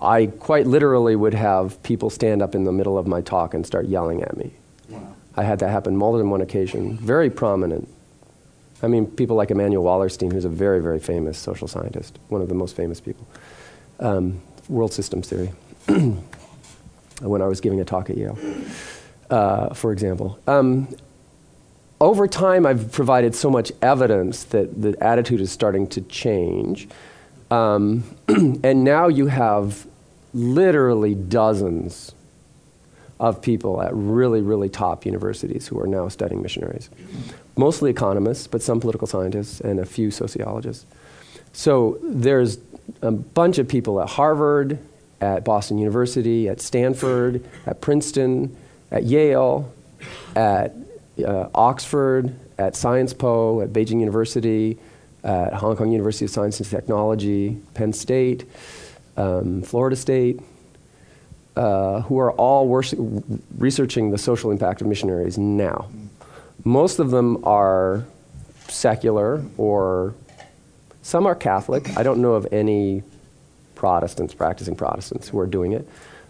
I 0.00 0.26
quite 0.26 0.66
literally 0.66 1.16
would 1.16 1.32
have 1.34 1.82
people 1.82 2.10
stand 2.10 2.42
up 2.42 2.54
in 2.54 2.64
the 2.64 2.72
middle 2.72 2.98
of 2.98 3.06
my 3.06 3.22
talk 3.22 3.54
and 3.54 3.66
start 3.66 3.86
yelling 3.86 4.22
at 4.22 4.36
me. 4.36 4.52
I 5.34 5.44
had 5.44 5.60
that 5.60 5.70
happen 5.70 5.96
more 5.96 6.18
than 6.18 6.28
one 6.28 6.42
occasion. 6.42 6.98
Very 6.98 7.30
prominent. 7.30 7.88
I 8.82 8.88
mean, 8.88 9.06
people 9.06 9.36
like 9.36 9.50
Immanuel 9.50 9.84
Wallerstein, 9.84 10.32
who's 10.32 10.44
a 10.44 10.48
very, 10.48 10.80
very 10.80 10.98
famous 10.98 11.38
social 11.38 11.68
scientist, 11.68 12.18
one 12.28 12.42
of 12.42 12.48
the 12.48 12.54
most 12.54 12.74
famous 12.74 13.00
people. 13.00 13.26
Um, 14.00 14.40
world 14.68 14.92
systems 14.92 15.28
theory. 15.28 15.52
when 17.20 17.42
I 17.42 17.46
was 17.46 17.60
giving 17.60 17.80
a 17.80 17.84
talk 17.84 18.10
at 18.10 18.16
Yale, 18.16 18.38
uh, 19.30 19.74
for 19.74 19.92
example. 19.92 20.38
Um, 20.46 20.88
over 22.00 22.26
time, 22.26 22.66
I've 22.66 22.90
provided 22.90 23.34
so 23.34 23.48
much 23.48 23.70
evidence 23.80 24.44
that 24.44 24.80
the 24.80 24.96
attitude 25.02 25.40
is 25.40 25.52
starting 25.52 25.86
to 25.88 26.00
change. 26.02 26.88
Um, 27.50 28.04
and 28.28 28.84
now 28.84 29.08
you 29.08 29.26
have 29.26 29.86
literally 30.34 31.14
dozens 31.14 32.12
of 33.20 33.40
people 33.40 33.80
at 33.80 33.94
really, 33.94 34.40
really 34.40 34.68
top 34.68 35.06
universities 35.06 35.68
who 35.68 35.78
are 35.78 35.86
now 35.86 36.08
studying 36.08 36.42
missionaries. 36.42 36.90
Mostly 37.56 37.90
economists, 37.90 38.46
but 38.46 38.62
some 38.62 38.80
political 38.80 39.06
scientists 39.06 39.60
and 39.60 39.78
a 39.78 39.84
few 39.84 40.10
sociologists. 40.10 40.86
So 41.52 41.98
there's 42.02 42.58
a 43.02 43.10
bunch 43.10 43.58
of 43.58 43.68
people 43.68 44.00
at 44.00 44.08
Harvard, 44.08 44.78
at 45.20 45.44
Boston 45.44 45.78
University, 45.78 46.48
at 46.48 46.60
Stanford, 46.60 47.44
at 47.66 47.80
Princeton, 47.80 48.56
at 48.90 49.04
Yale, 49.04 49.72
at 50.34 50.74
uh, 51.24 51.48
Oxford, 51.54 52.34
at 52.58 52.74
Sciences 52.74 53.14
Po, 53.14 53.60
at 53.60 53.72
Beijing 53.72 54.00
University, 54.00 54.78
at 55.22 55.52
Hong 55.54 55.76
Kong 55.76 55.92
University 55.92 56.24
of 56.24 56.30
Science 56.30 56.58
and 56.58 56.68
Technology, 56.68 57.60
Penn 57.74 57.92
State, 57.92 58.44
um, 59.16 59.62
Florida 59.62 59.96
State, 59.96 60.40
uh, 61.56 62.00
who 62.02 62.18
are 62.18 62.32
all 62.32 62.66
researching 63.58 64.10
the 64.10 64.18
social 64.18 64.50
impact 64.50 64.80
of 64.80 64.86
missionaries 64.86 65.38
now. 65.38 65.88
Most 66.64 66.98
of 66.98 67.10
them 67.10 67.44
are 67.44 68.04
secular 68.68 69.42
or 69.56 70.14
some 71.02 71.26
are 71.26 71.34
Catholic. 71.34 71.96
I 71.96 72.02
don't 72.02 72.20
know 72.20 72.34
of 72.34 72.46
any 72.52 73.02
Protestants, 73.74 74.32
practicing 74.32 74.76
Protestants, 74.76 75.28
who 75.28 75.38
are 75.40 75.46
doing 75.46 75.72
it. 75.72 75.88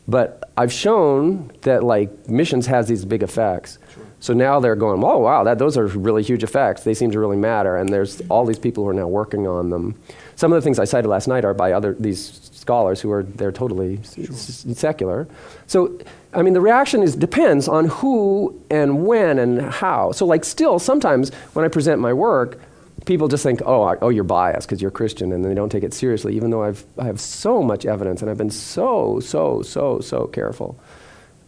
But 0.08 0.50
I've 0.56 0.72
shown 0.72 1.52
that 1.62 1.84
like 1.84 2.28
missions 2.28 2.66
has 2.66 2.88
these 2.88 3.04
big 3.04 3.22
effects. 3.22 3.78
Sure. 3.94 4.04
So 4.20 4.32
now 4.32 4.58
they're 4.60 4.76
going, 4.76 5.02
oh 5.04 5.18
wow, 5.18 5.44
that, 5.44 5.58
those 5.58 5.76
are 5.76 5.86
really 5.86 6.22
huge 6.22 6.42
effects. 6.42 6.84
They 6.84 6.94
seem 6.94 7.10
to 7.10 7.20
really 7.20 7.36
matter, 7.36 7.76
and 7.76 7.88
there's 7.88 8.22
all 8.28 8.46
these 8.46 8.58
people 8.58 8.84
who 8.84 8.90
are 8.90 8.94
now 8.94 9.08
working 9.08 9.46
on 9.46 9.70
them. 9.70 9.96
Some 10.36 10.52
of 10.52 10.56
the 10.56 10.64
things 10.64 10.78
I 10.78 10.84
cited 10.84 11.08
last 11.08 11.28
night 11.28 11.44
are 11.44 11.54
by 11.54 11.72
other 11.72 11.94
these 11.98 12.41
scholars 12.62 13.00
who 13.02 13.10
are 13.10 13.22
they're 13.38 13.52
totally 13.52 13.98
sure. 14.14 14.24
s- 14.32 14.64
secular. 14.74 15.26
So 15.66 15.98
I 16.32 16.42
mean, 16.42 16.54
the 16.54 16.60
reaction 16.60 17.02
is 17.02 17.14
depends 17.16 17.68
on 17.68 17.84
who 17.86 18.58
and 18.70 19.04
when 19.06 19.38
and 19.38 19.60
how. 19.60 20.12
So 20.12 20.24
like 20.26 20.44
still 20.44 20.78
sometimes 20.78 21.30
when 21.54 21.64
I 21.64 21.68
present 21.68 22.00
my 22.00 22.12
work, 22.12 22.58
people 23.04 23.28
just 23.28 23.42
think, 23.42 23.60
oh, 23.66 23.96
oh, 24.00 24.08
you're 24.08 24.24
biased 24.24 24.68
because 24.68 24.80
you're 24.80 24.90
Christian, 24.90 25.32
and 25.32 25.44
they 25.44 25.54
don't 25.54 25.70
take 25.70 25.82
it 25.82 25.94
seriously, 25.94 26.36
even 26.36 26.50
though 26.50 26.62
I've, 26.62 26.84
I 26.98 27.04
have 27.04 27.20
so 27.20 27.62
much 27.62 27.84
evidence 27.84 28.22
and 28.22 28.30
I've 28.30 28.38
been 28.38 28.50
so, 28.50 29.20
so, 29.20 29.62
so, 29.62 30.00
so 30.00 30.26
careful. 30.26 30.78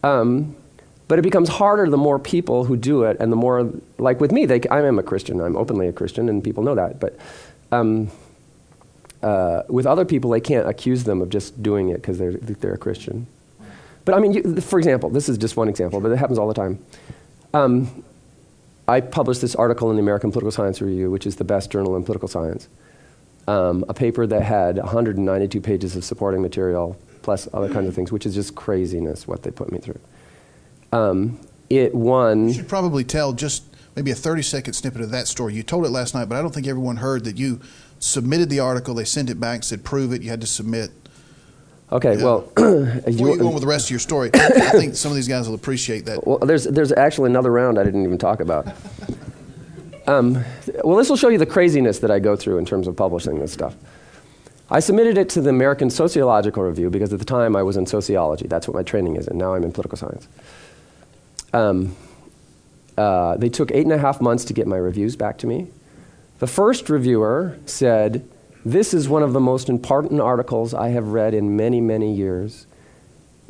Um, 0.03 0.55
but 1.07 1.19
it 1.19 1.21
becomes 1.21 1.49
harder 1.49 1.89
the 1.89 1.97
more 1.97 2.19
people 2.19 2.65
who 2.65 2.75
do 2.75 3.03
it, 3.03 3.17
and 3.19 3.31
the 3.31 3.35
more, 3.35 3.71
like 3.97 4.19
with 4.19 4.31
me, 4.31 4.45
they, 4.45 4.61
I 4.69 4.81
am 4.81 4.99
a 4.99 5.03
Christian, 5.03 5.39
I'm 5.39 5.55
openly 5.55 5.87
a 5.87 5.93
Christian, 5.93 6.29
and 6.29 6.43
people 6.43 6.63
know 6.63 6.75
that. 6.75 6.99
But 6.99 7.17
um, 7.71 8.09
uh, 9.25 9.63
with 9.69 9.87
other 9.87 10.05
people, 10.05 10.29
they 10.29 10.39
can't 10.39 10.67
accuse 10.69 11.03
them 11.03 11.19
of 11.19 11.29
just 11.29 11.63
doing 11.63 11.89
it 11.89 11.95
because 11.95 12.19
they're, 12.19 12.33
they're 12.33 12.75
a 12.75 12.77
Christian. 12.77 13.25
But 14.05 14.13
I 14.13 14.19
mean, 14.19 14.33
you, 14.33 14.61
for 14.61 14.77
example, 14.77 15.09
this 15.09 15.27
is 15.27 15.39
just 15.39 15.57
one 15.57 15.67
example, 15.67 15.99
but 15.99 16.11
it 16.11 16.17
happens 16.17 16.37
all 16.37 16.47
the 16.47 16.53
time. 16.53 16.77
Um, 17.51 18.03
I 18.87 19.01
published 19.01 19.41
this 19.41 19.55
article 19.55 19.89
in 19.89 19.95
the 19.95 20.03
American 20.03 20.31
Political 20.31 20.51
Science 20.51 20.79
Review, 20.79 21.09
which 21.09 21.25
is 21.25 21.37
the 21.37 21.43
best 21.43 21.71
journal 21.71 21.95
in 21.95 22.03
political 22.03 22.27
science. 22.27 22.69
Um, 23.47 23.83
a 23.89 23.95
paper 23.95 24.27
that 24.27 24.43
had 24.43 24.77
192 24.77 25.59
pages 25.59 25.95
of 25.95 26.03
supporting 26.03 26.43
material, 26.43 26.95
plus 27.23 27.47
other 27.51 27.67
kinds 27.73 27.87
of 27.87 27.95
things, 27.95 28.11
which 28.11 28.27
is 28.27 28.35
just 28.35 28.53
craziness 28.53 29.27
what 29.27 29.41
they 29.41 29.49
put 29.49 29.71
me 29.71 29.79
through. 29.79 29.99
Um, 30.91 31.39
it 31.71 31.95
won. 31.95 32.47
You 32.49 32.53
should 32.53 32.69
probably 32.69 33.03
tell 33.03 33.33
just 33.33 33.63
maybe 33.95 34.11
a 34.11 34.15
30 34.15 34.43
second 34.43 34.73
snippet 34.73 35.01
of 35.01 35.09
that 35.09 35.27
story. 35.27 35.55
You 35.55 35.63
told 35.63 35.83
it 35.85 35.89
last 35.89 36.13
night, 36.13 36.29
but 36.29 36.37
I 36.37 36.43
don't 36.43 36.53
think 36.53 36.67
everyone 36.67 36.97
heard 36.97 37.23
that 37.23 37.37
you 37.37 37.59
submitted 38.05 38.49
the 38.49 38.59
article, 38.59 38.93
they 38.93 39.03
sent 39.03 39.29
it 39.29 39.39
back, 39.39 39.63
said 39.63 39.83
prove 39.83 40.13
it, 40.13 40.21
you 40.21 40.29
had 40.29 40.41
to 40.41 40.47
submit. 40.47 40.91
Okay, 41.91 42.17
Yeah. 42.17 42.23
well, 42.23 42.41
Before 42.55 43.29
you 43.29 43.37
go 43.37 43.47
on 43.47 43.53
with 43.53 43.61
the 43.63 43.67
rest 43.67 43.87
of 43.87 43.91
your 43.91 43.99
story, 43.99 44.29
I 44.33 44.69
think 44.71 44.95
some 44.95 45.11
of 45.11 45.15
these 45.15 45.27
guys 45.27 45.47
will 45.47 45.55
appreciate 45.55 46.05
that. 46.05 46.25
Well, 46.25 46.37
there's, 46.39 46.65
there's 46.65 46.91
actually 46.91 47.31
another 47.31 47.51
round 47.51 47.79
I 47.79 47.83
didn't 47.83 48.03
even 48.03 48.17
talk 48.17 48.39
about. 48.39 48.67
Um, 50.07 50.43
well, 50.83 50.97
this 50.97 51.09
will 51.09 51.17
show 51.17 51.29
you 51.29 51.39
the 51.39 51.47
craziness 51.47 51.99
that 51.99 52.11
I 52.11 52.19
go 52.19 52.35
through 52.35 52.59
in 52.59 52.65
terms 52.65 52.87
of 52.87 52.95
publishing 52.95 53.39
this 53.39 53.51
stuff. 53.51 53.75
I 54.69 54.79
submitted 54.79 55.17
it 55.17 55.29
to 55.29 55.41
the 55.41 55.49
American 55.49 55.89
Sociological 55.89 56.63
Review 56.63 56.89
because 56.91 57.11
at 57.11 57.19
the 57.19 57.25
time 57.25 57.55
I 57.55 57.63
was 57.63 57.75
in 57.77 57.85
sociology. 57.87 58.47
That's 58.47 58.67
what 58.67 58.75
my 58.75 58.83
training 58.83 59.15
is, 59.15 59.27
and 59.27 59.37
now 59.37 59.53
I'm 59.55 59.63
in 59.63 59.71
political 59.71 59.97
science. 59.97 60.27
Um, 61.53 61.95
uh, 62.97 63.37
they 63.37 63.49
took 63.49 63.71
eight 63.71 63.83
and 63.83 63.93
a 63.93 63.97
half 63.97 64.21
months 64.21 64.45
to 64.45 64.53
get 64.53 64.67
my 64.67 64.77
reviews 64.77 65.15
back 65.15 65.37
to 65.39 65.47
me. 65.47 65.67
The 66.39 66.47
first 66.47 66.89
reviewer 66.89 67.57
said, 67.65 68.27
This 68.65 68.93
is 68.93 69.07
one 69.07 69.23
of 69.23 69.33
the 69.33 69.39
most 69.39 69.69
important 69.69 70.19
articles 70.19 70.73
I 70.73 70.89
have 70.89 71.07
read 71.09 71.33
in 71.33 71.55
many, 71.55 71.79
many 71.79 72.13
years. 72.13 72.67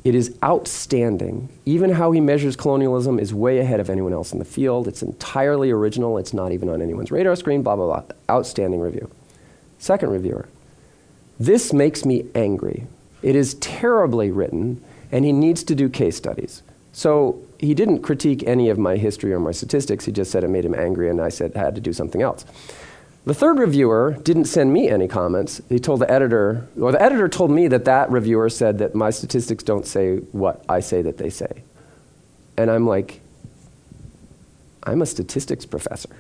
It 0.04 0.13
is 0.13 0.38
outstanding. 0.43 1.50
Even 1.65 1.91
how 1.93 2.12
he 2.12 2.21
measures 2.21 2.56
colonialism 2.56 3.17
is 3.17 3.34
way 3.34 3.58
ahead 3.58 3.80
of 3.80 3.89
anyone 3.89 4.13
else 4.13 4.32
in 4.32 4.38
the 4.38 4.45
field. 4.45 4.88
It's 4.88 5.02
entirely 5.02 5.71
original. 5.71 6.19
It's 6.19 6.34
not 6.34 6.52
even 6.52 6.69
on 6.69 6.80
anyone's 6.80 7.10
radar 7.10 7.36
screen, 7.36 7.63
blah, 7.63 7.76
blah, 7.76 8.02
blah. 8.02 8.04
Outstanding 8.30 8.80
review. 8.80 9.10
Second 9.80 10.12
reviewer. 10.12 10.48
This 11.39 11.74
makes 11.74 12.06
me 12.06 12.28
angry. 12.36 12.86
It 13.24 13.36
is 13.36 13.56
terribly 13.56 14.30
written, 14.30 14.84
and 15.12 15.26
he 15.26 15.32
needs 15.32 15.63
to 15.63 15.74
do 15.74 15.89
case 15.89 16.15
studies. 16.15 16.62
So 16.93 17.41
he 17.65 17.73
didn't 17.73 17.99
critique 17.99 18.43
any 18.45 18.69
of 18.69 18.78
my 18.78 18.97
history 18.97 19.34
or 19.34 19.39
my 19.39 19.51
statistics. 19.51 20.06
He 20.06 20.12
just 20.12 20.32
said 20.32 20.43
it 20.43 20.49
made 20.49 20.65
him 20.65 20.75
angry, 20.75 21.10
and 21.10 21.21
I 21.21 21.30
said 21.30 21.54
I 21.56 21.60
had 21.60 21.75
to 21.75 21.82
do 21.82 21.93
something 21.93 22.21
else. 22.21 22.45
The 23.25 23.34
third 23.34 23.58
reviewer 23.58 24.17
didn't 24.21 24.45
send 24.45 24.71
me 24.71 24.88
any 24.88 25.08
comments. 25.08 25.60
He 25.67 25.80
told 25.80 26.01
the 26.01 26.12
editor, 26.12 26.67
or 26.80 26.91
the 26.91 27.01
editor 27.01 27.28
told 27.28 27.49
me 27.49 27.67
that 27.69 27.86
that 27.86 28.12
reviewer 28.12 28.49
said 28.49 28.78
that 28.78 28.93
my 28.93 29.10
statistics 29.10 29.63
don't 29.63 29.86
say 29.86 30.17
what 30.32 30.63
I 30.69 30.80
say 30.80 31.01
that 31.01 31.17
they 31.17 31.32
say. 31.32 31.63
And 32.56 32.69
I'm 32.69 32.86
like, 32.86 33.21
I'm 34.84 35.01
a 35.01 35.06
statistics 35.08 35.65
professor. 35.65 36.15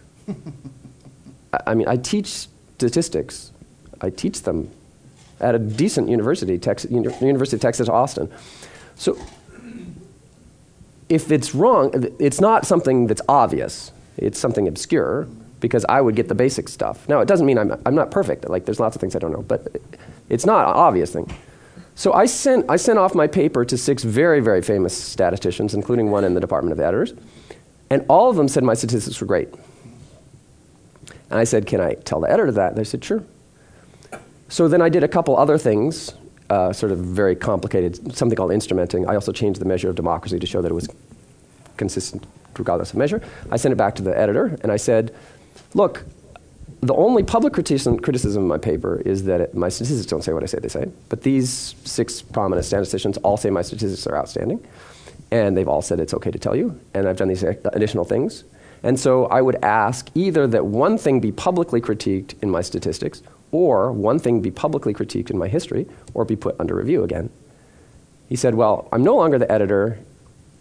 I, 1.53 1.59
I 1.67 1.73
mean, 1.75 1.87
I 1.87 1.97
teach 1.97 2.47
statistics. 2.77 3.51
I 4.01 4.09
teach 4.09 4.41
them 4.41 4.71
at 5.39 5.53
a 5.53 5.59
decent 5.59 6.09
university, 6.09 6.57
Texas, 6.57 6.89
University 6.89 7.57
of 7.57 7.61
Texas 7.61 7.87
Austin. 7.87 8.31
So 8.95 9.17
if 11.09 11.31
it's 11.31 11.53
wrong, 11.53 11.91
it's 12.19 12.41
not 12.41 12.65
something 12.65 13.07
that's 13.07 13.21
obvious. 13.27 13.91
It's 14.17 14.39
something 14.39 14.67
obscure 14.67 15.27
because 15.59 15.85
I 15.87 16.01
would 16.01 16.15
get 16.15 16.27
the 16.27 16.35
basic 16.35 16.69
stuff. 16.69 17.07
Now, 17.07 17.19
it 17.19 17.27
doesn't 17.27 17.45
mean 17.45 17.57
I'm, 17.57 17.79
I'm 17.85 17.95
not 17.95 18.11
perfect. 18.11 18.49
Like, 18.49 18.65
there's 18.65 18.79
lots 18.79 18.95
of 18.95 18.99
things 18.99 19.15
I 19.15 19.19
don't 19.19 19.31
know, 19.31 19.43
but 19.43 19.67
it's 20.29 20.45
not 20.45 20.67
an 20.67 20.73
obvious 20.73 21.11
thing. 21.11 21.31
So 21.95 22.13
I 22.13 22.25
sent, 22.25 22.69
I 22.69 22.75
sent 22.75 22.99
off 22.99 23.15
my 23.15 23.25
paper 23.25 23.63
to 23.65 23.77
six 23.77 24.03
very, 24.03 24.41
very 24.41 24.61
famous 24.61 24.95
statisticians, 24.95 25.73
including 25.73 26.11
one 26.11 26.23
in 26.23 26.33
the 26.33 26.41
Department 26.41 26.73
of 26.73 26.79
Editors, 26.79 27.13
and 27.89 28.05
all 28.09 28.29
of 28.29 28.35
them 28.35 28.47
said 28.47 28.63
my 28.63 28.73
statistics 28.73 29.19
were 29.21 29.27
great. 29.27 29.49
And 31.29 31.39
I 31.39 31.45
said, 31.45 31.65
Can 31.67 31.79
I 31.79 31.93
tell 31.93 32.19
the 32.19 32.29
editor 32.29 32.51
that? 32.51 32.69
And 32.69 32.77
they 32.77 32.83
said, 32.83 33.03
Sure. 33.03 33.23
So 34.49 34.67
then 34.67 34.81
I 34.81 34.89
did 34.89 35.03
a 35.03 35.07
couple 35.07 35.37
other 35.37 35.57
things, 35.57 36.13
uh, 36.49 36.71
sort 36.73 36.91
of 36.91 36.99
very 36.99 37.35
complicated, 37.35 38.15
something 38.15 38.35
called 38.35 38.51
instrumenting. 38.51 39.07
I 39.07 39.15
also 39.15 39.31
changed 39.31 39.61
the 39.61 39.65
measure 39.65 39.89
of 39.89 39.95
democracy 39.95 40.39
to 40.39 40.45
show 40.45 40.61
that 40.61 40.71
it 40.71 40.75
was 40.75 40.89
consistent 41.77 42.25
regardless 42.57 42.91
of 42.91 42.97
measure. 42.97 43.21
I 43.51 43.57
sent 43.57 43.73
it 43.73 43.75
back 43.75 43.95
to 43.95 44.01
the 44.01 44.17
editor, 44.17 44.57
and 44.61 44.71
I 44.71 44.77
said, 44.77 45.13
Look, 45.73 46.05
the 46.81 46.93
only 46.93 47.23
public 47.23 47.53
criticism, 47.53 47.99
criticism 47.99 48.43
of 48.43 48.49
my 48.49 48.57
paper 48.57 49.01
is 49.05 49.25
that 49.25 49.41
it, 49.41 49.55
my 49.55 49.69
statistics 49.69 50.05
don't 50.05 50.23
say 50.23 50.33
what 50.33 50.43
I 50.43 50.45
say 50.45 50.59
they 50.59 50.67
say. 50.67 50.89
But 51.09 51.23
these 51.23 51.75
six 51.83 52.21
prominent 52.21 52.65
statisticians 52.65 53.17
all 53.17 53.37
say 53.37 53.49
my 53.49 53.61
statistics 53.61 54.05
are 54.07 54.15
outstanding. 54.15 54.65
And 55.31 55.57
they've 55.57 55.67
all 55.67 55.81
said 55.81 55.99
it's 55.99 56.13
okay 56.13 56.31
to 56.31 56.39
tell 56.39 56.55
you. 56.55 56.79
And 56.93 57.07
I've 57.07 57.17
done 57.17 57.27
these 57.27 57.43
additional 57.43 58.05
things. 58.05 58.43
And 58.83 58.99
so 58.99 59.25
I 59.25 59.41
would 59.41 59.55
ask 59.63 60.09
either 60.13 60.45
that 60.47 60.67
one 60.67 60.97
thing 60.97 61.19
be 61.19 61.31
publicly 61.31 61.81
critiqued 61.81 62.35
in 62.43 62.51
my 62.51 62.61
statistics, 62.61 63.23
or 63.55 63.91
one 63.91 64.19
thing 64.19 64.41
be 64.41 64.51
publicly 64.51 64.93
critiqued 64.93 65.29
in 65.29 65.37
my 65.37 65.47
history, 65.47 65.87
or 66.13 66.25
be 66.25 66.35
put 66.35 66.59
under 66.59 66.75
review 66.75 67.03
again. 67.03 67.29
He 68.27 68.35
said, 68.35 68.55
Well, 68.55 68.89
I'm 68.91 69.03
no 69.03 69.15
longer 69.15 69.39
the 69.39 69.49
editor. 69.49 69.99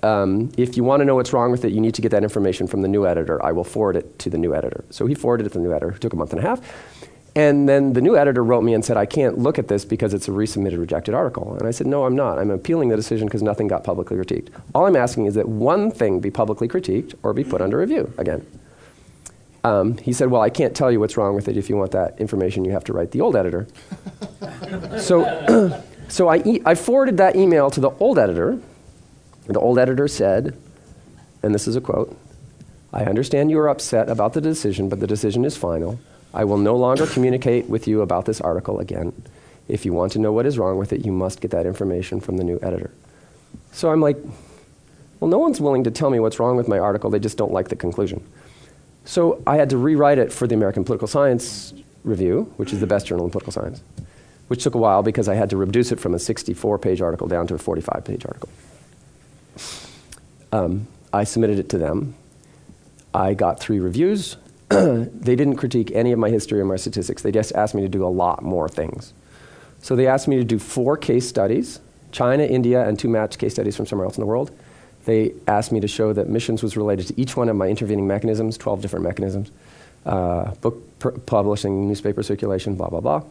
Um, 0.05 0.53
if 0.57 0.77
you 0.77 0.85
want 0.85 1.01
to 1.01 1.05
know 1.05 1.17
what's 1.17 1.33
wrong 1.33 1.51
with 1.51 1.65
it, 1.65 1.73
you 1.73 1.81
need 1.81 1.95
to 1.95 2.03
get 2.03 2.11
that 2.11 2.23
information 2.23 2.67
from 2.67 2.83
the 2.83 2.89
new 2.89 3.07
editor. 3.07 3.45
I 3.45 3.53
will 3.53 3.65
forward 3.65 3.97
it 3.97 4.19
to 4.21 4.31
the 4.31 4.39
new 4.39 4.55
editor. 4.55 4.85
So 4.91 5.07
he 5.07 5.15
forwarded 5.15 5.47
it 5.47 5.51
to 5.55 5.59
the 5.59 5.65
new 5.65 5.73
editor. 5.73 5.93
It 5.93 6.01
took 6.01 6.13
a 6.13 6.17
month 6.17 6.33
and 6.33 6.45
a 6.45 6.47
half. 6.47 6.61
And 7.37 7.69
then 7.69 7.95
the 7.95 8.01
new 8.01 8.17
editor 8.17 8.45
wrote 8.45 8.63
me 8.63 8.75
and 8.75 8.85
said, 8.85 8.97
I 8.97 9.07
can't 9.07 9.39
look 9.39 9.59
at 9.59 9.67
this 9.67 9.85
because 9.85 10.15
it's 10.15 10.29
a 10.29 10.31
resubmitted 10.31 10.79
rejected 10.79 11.15
article. 11.15 11.57
And 11.59 11.67
I 11.67 11.73
said, 11.73 11.89
No, 11.89 12.05
I'm 12.05 12.15
not. 12.15 12.39
I'm 12.39 12.51
appealing 12.51 12.91
the 12.91 12.97
decision 12.97 13.27
because 13.27 13.43
nothing 13.43 13.67
got 13.67 13.83
publicly 13.83 14.17
critiqued. 14.19 14.51
All 14.75 14.87
I'm 14.87 14.95
asking 14.95 15.27
is 15.27 15.35
that 15.35 15.49
one 15.49 15.91
thing 15.91 16.21
be 16.21 16.31
publicly 16.31 16.69
critiqued 16.69 17.15
or 17.25 17.33
be 17.33 17.43
put 17.43 17.61
under 17.61 17.79
review 17.79 18.13
again. 18.19 18.47
Um, 19.65 19.97
he 19.97 20.13
said, 20.13 20.31
Well, 20.31 20.43
I 20.43 20.51
can't 20.51 20.77
tell 20.77 20.93
you 20.93 21.01
what's 21.01 21.17
wrong 21.17 21.35
with 21.35 21.49
it. 21.49 21.57
If 21.57 21.69
you 21.69 21.77
want 21.77 21.91
that 21.93 22.21
information, 22.21 22.65
you 22.65 22.73
have 22.73 22.85
to 22.85 22.93
write 22.93 23.11
the 23.11 23.23
old 23.23 23.35
editor. 23.35 23.67
so 25.01 25.83
so 26.09 26.29
I, 26.29 26.43
e- 26.45 26.63
I 26.65 26.75
forwarded 26.75 27.17
that 27.17 27.35
email 27.35 27.71
to 27.71 27.81
the 27.81 27.91
old 27.99 28.19
editor. 28.19 28.61
The 29.47 29.59
old 29.59 29.79
editor 29.79 30.07
said, 30.07 30.57
and 31.43 31.55
this 31.55 31.67
is 31.67 31.77
a 31.77 31.81
quote 31.81 32.17
I 32.93 33.05
understand 33.05 33.51
you 33.51 33.59
are 33.59 33.69
upset 33.69 34.09
about 34.09 34.35
the 34.35 34.41
decision, 34.41 34.89
but 34.89 35.01
the 35.01 35.07
decision 35.07 35.45
is 35.45 35.57
final. 35.57 35.99
I 36.33 36.45
will 36.45 36.59
no 36.59 36.77
longer 36.77 37.07
communicate 37.07 37.69
with 37.69 37.89
you 37.89 38.03
about 38.03 38.27
this 38.27 38.41
article 38.41 38.81
again. 38.81 39.13
If 39.67 39.87
you 39.87 39.93
want 39.93 40.13
to 40.13 40.19
know 40.19 40.33
what 40.33 40.47
is 40.47 40.59
wrong 40.59 40.79
with 40.79 40.93
it, 40.93 41.07
you 41.07 41.13
must 41.13 41.41
get 41.41 41.51
that 41.53 41.65
information 41.65 42.21
from 42.21 42.37
the 42.37 42.45
new 42.45 42.59
editor. 42.63 42.91
So 43.73 43.91
I'm 43.91 44.01
like, 44.01 44.19
well, 45.21 45.31
no 45.31 45.39
one's 45.39 45.61
willing 45.61 45.85
to 45.85 45.91
tell 45.91 46.11
me 46.11 46.19
what's 46.21 46.39
wrong 46.39 46.57
with 46.57 46.69
my 46.69 46.79
article, 46.79 47.09
they 47.09 47.19
just 47.19 47.39
don't 47.39 47.53
like 47.53 47.69
the 47.69 47.77
conclusion. 47.77 48.23
So 49.05 49.43
I 49.47 49.57
had 49.57 49.71
to 49.71 49.77
rewrite 49.77 50.19
it 50.19 50.33
for 50.33 50.47
the 50.47 50.55
American 50.55 50.85
Political 50.85 51.09
Science 51.09 51.75
Review, 52.05 52.53
which 52.57 52.73
is 52.73 52.81
the 52.81 52.87
best 52.87 53.07
journal 53.07 53.25
in 53.25 53.31
political 53.31 53.53
science, 53.53 53.83
which 54.49 54.63
took 54.63 54.75
a 54.75 54.79
while 54.79 55.03
because 55.03 55.29
I 55.29 55.35
had 55.35 55.51
to 55.51 55.57
reduce 55.57 55.93
it 55.93 56.01
from 56.01 56.15
a 56.15 56.19
64 56.19 56.79
page 56.79 57.01
article 57.01 57.27
down 57.27 57.47
to 57.49 57.55
a 57.55 57.59
45 57.59 58.05
page 58.05 58.25
article. 58.27 58.49
Um, 60.53 60.87
I 61.13 61.25
submitted 61.25 61.59
it 61.59 61.69
to 61.71 61.79
them. 61.79 62.15
I 63.13 63.35
got 63.35 63.61
three 63.61 63.79
reviews. 63.79 64.37
they 64.69 65.37
didn't 65.37 65.57
critique 65.57 65.91
any 65.93 66.13
of 66.13 66.19
my 66.19 66.31
history 66.31 66.61
or 66.61 66.65
my 66.65 66.77
statistics. 66.77 67.23
They 67.23 67.33
just 67.33 67.53
asked 67.55 67.75
me 67.75 67.83
to 67.83 67.89
do 67.89 68.05
a 68.05 68.09
lot 68.09 68.43
more 68.43 68.69
things. 68.69 69.13
So 69.81 69.95
they 69.95 70.07
asked 70.07 70.29
me 70.29 70.37
to 70.37 70.45
do 70.45 70.59
four 70.59 70.97
case 70.97 71.29
studies 71.29 71.81
China, 72.11 72.45
India, 72.45 72.87
and 72.89 72.99
two 72.99 73.09
matched 73.09 73.39
case 73.39 73.55
studies 73.55 73.77
from 73.77 73.87
somewhere 73.87 74.07
else 74.07 74.17
in 74.17 74.21
the 74.21 74.27
world. 74.27 74.51
They 75.05 75.35
asked 75.47 75.73
me 75.73 75.81
to 75.81 75.89
show 75.89 76.13
that 76.13 76.29
missions 76.29 76.63
was 76.63 76.77
related 76.77 77.09
to 77.09 77.21
each 77.21 77.37
one 77.37 77.49
of 77.49 77.57
my 77.57 77.69
intervening 77.69 78.07
mechanisms, 78.07 78.57
12 78.57 78.81
different 78.81 79.05
mechanisms, 79.05 79.51
uh, 80.07 80.53
book 80.57 80.99
pr- 80.99 81.11
publishing, 81.11 81.89
newspaper 81.89 82.23
circulation, 82.23 82.75
blah, 82.75 82.89
blah, 82.89 83.01
blah. 83.01 83.23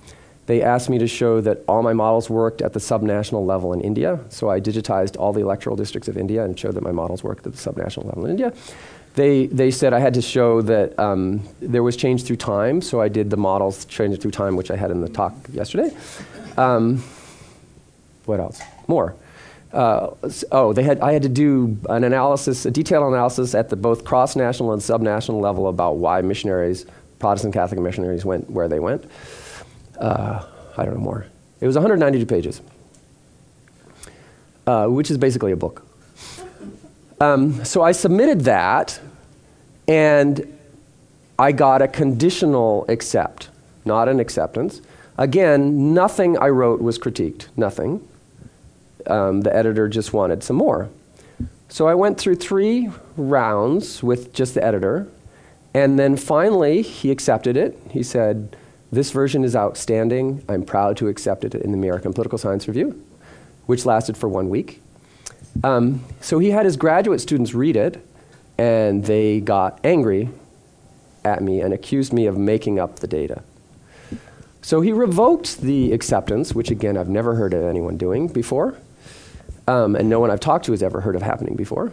They 0.45 0.61
asked 0.61 0.89
me 0.89 0.97
to 0.99 1.07
show 1.07 1.39
that 1.41 1.59
all 1.67 1.81
my 1.83 1.93
models 1.93 2.29
worked 2.29 2.61
at 2.61 2.73
the 2.73 2.79
subnational 2.79 3.45
level 3.45 3.71
in 3.73 3.81
India. 3.81 4.19
So 4.29 4.49
I 4.49 4.59
digitized 4.59 5.17
all 5.17 5.31
the 5.31 5.39
electoral 5.39 5.75
districts 5.75 6.09
of 6.09 6.17
India 6.17 6.43
and 6.43 6.59
showed 6.59 6.75
that 6.75 6.83
my 6.83 6.91
models 6.91 7.23
worked 7.23 7.47
at 7.47 7.53
the 7.53 7.71
subnational 7.71 8.05
level 8.05 8.25
in 8.25 8.31
India. 8.31 8.53
They, 9.15 9.45
they 9.45 9.71
said 9.71 9.93
I 9.93 9.99
had 9.99 10.15
to 10.15 10.21
show 10.21 10.61
that 10.63 10.97
um, 10.99 11.47
there 11.61 11.83
was 11.83 11.95
change 11.95 12.23
through 12.25 12.37
time. 12.37 12.81
So 12.81 12.99
I 12.99 13.07
did 13.07 13.29
the 13.29 13.37
models 13.37 13.85
change 13.85 14.19
through 14.19 14.31
time, 14.31 14.55
which 14.55 14.69
I 14.69 14.75
had 14.75 14.91
in 14.91 15.01
the 15.01 15.09
talk 15.09 15.33
yesterday. 15.51 15.95
Um, 16.57 17.03
what 18.25 18.39
else? 18.39 18.61
More. 18.87 19.15
Uh, 19.73 20.13
oh, 20.51 20.71
they 20.71 20.83
had, 20.83 20.99
I 20.99 21.13
had 21.13 21.23
to 21.23 21.29
do 21.29 21.77
an 21.89 22.03
analysis, 22.03 22.65
a 22.65 22.71
detailed 22.71 23.11
analysis 23.11 23.55
at 23.55 23.69
the 23.69 23.75
both 23.75 24.05
cross-national 24.05 24.71
and 24.71 24.81
subnational 24.81 25.41
level 25.41 25.67
about 25.67 25.97
why 25.97 26.21
missionaries, 26.21 26.85
Protestant 27.17 27.55
Catholic 27.55 27.79
missionaries, 27.79 28.23
went 28.23 28.49
where 28.49 28.67
they 28.67 28.79
went 28.79 29.09
uh, 29.99 30.43
I 30.77 30.85
don't 30.85 30.95
know 30.95 30.99
more. 30.99 31.25
It 31.61 31.67
was 31.67 31.75
192 31.75 32.25
pages, 32.25 32.61
uh, 34.67 34.87
which 34.87 35.09
is 35.09 35.17
basically 35.17 35.51
a 35.51 35.55
book. 35.55 35.85
Um, 37.19 37.63
so 37.63 37.81
I 37.81 37.93
submitted 37.93 38.41
that, 38.41 38.99
and 39.87 40.57
I 41.39 41.51
got 41.51 41.81
a 41.81 41.87
conditional 41.87 42.85
accept, 42.89 43.49
not 43.85 44.09
an 44.09 44.19
acceptance. 44.19 44.81
Again, 45.17 45.93
nothing 45.93 46.37
I 46.37 46.49
wrote 46.49 46.81
was 46.81 46.97
critiqued, 46.99 47.47
nothing. 47.55 48.05
Um, 49.07 49.41
the 49.41 49.55
editor 49.55 49.87
just 49.87 50.13
wanted 50.13 50.43
some 50.43 50.55
more. 50.55 50.89
So 51.69 51.87
I 51.87 51.95
went 51.95 52.19
through 52.19 52.35
three 52.35 52.89
rounds 53.17 54.03
with 54.03 54.33
just 54.33 54.53
the 54.53 54.63
editor, 54.63 55.07
and 55.73 55.97
then 55.97 56.17
finally 56.17 56.81
he 56.81 57.09
accepted 57.09 57.57
it. 57.57 57.79
He 57.89 58.03
said, 58.03 58.55
this 58.91 59.09
version 59.09 59.43
is 59.43 59.55
outstanding. 59.55 60.43
I'm 60.47 60.63
proud 60.63 60.97
to 60.97 61.07
accept 61.07 61.43
it 61.43 61.55
in 61.55 61.71
the 61.71 61.77
American 61.77 62.13
Political 62.13 62.37
Science 62.37 62.67
Review, 62.67 63.03
which 63.65 63.87
lasted 63.87 64.15
for 64.15 64.29
one 64.29 64.49
week. 64.49 64.81
Um, 65.63 66.03
so 66.21 66.37
he 66.37 66.51
had 66.51 66.65
his 66.65 66.77
graduate 66.77 67.19
students 67.19 67.55
read 67.55 67.75
it, 67.75 68.05
and 68.59 69.05
they 69.05 69.39
got 69.39 69.79
angry 69.83 70.29
at 71.25 71.41
me 71.41 71.61
and 71.61 71.73
accused 71.73 72.13
me 72.13 72.27
of 72.27 72.37
making 72.37 72.79
up 72.79 72.99
the 72.99 73.07
data. 73.07 73.41
So 74.61 74.81
he 74.81 74.93
revoked 74.93 75.61
the 75.61 75.91
acceptance, 75.91 76.53
which 76.53 76.69
again 76.69 76.95
I've 76.95 77.09
never 77.09 77.33
heard 77.35 77.53
of 77.53 77.63
anyone 77.63 77.97
doing 77.97 78.27
before, 78.27 78.77
um, 79.67 79.95
and 79.95 80.09
no 80.09 80.19
one 80.19 80.31
I've 80.31 80.39
talked 80.39 80.65
to 80.65 80.71
has 80.71 80.83
ever 80.83 81.01
heard 81.01 81.15
of 81.15 81.21
happening 81.21 81.55
before. 81.55 81.91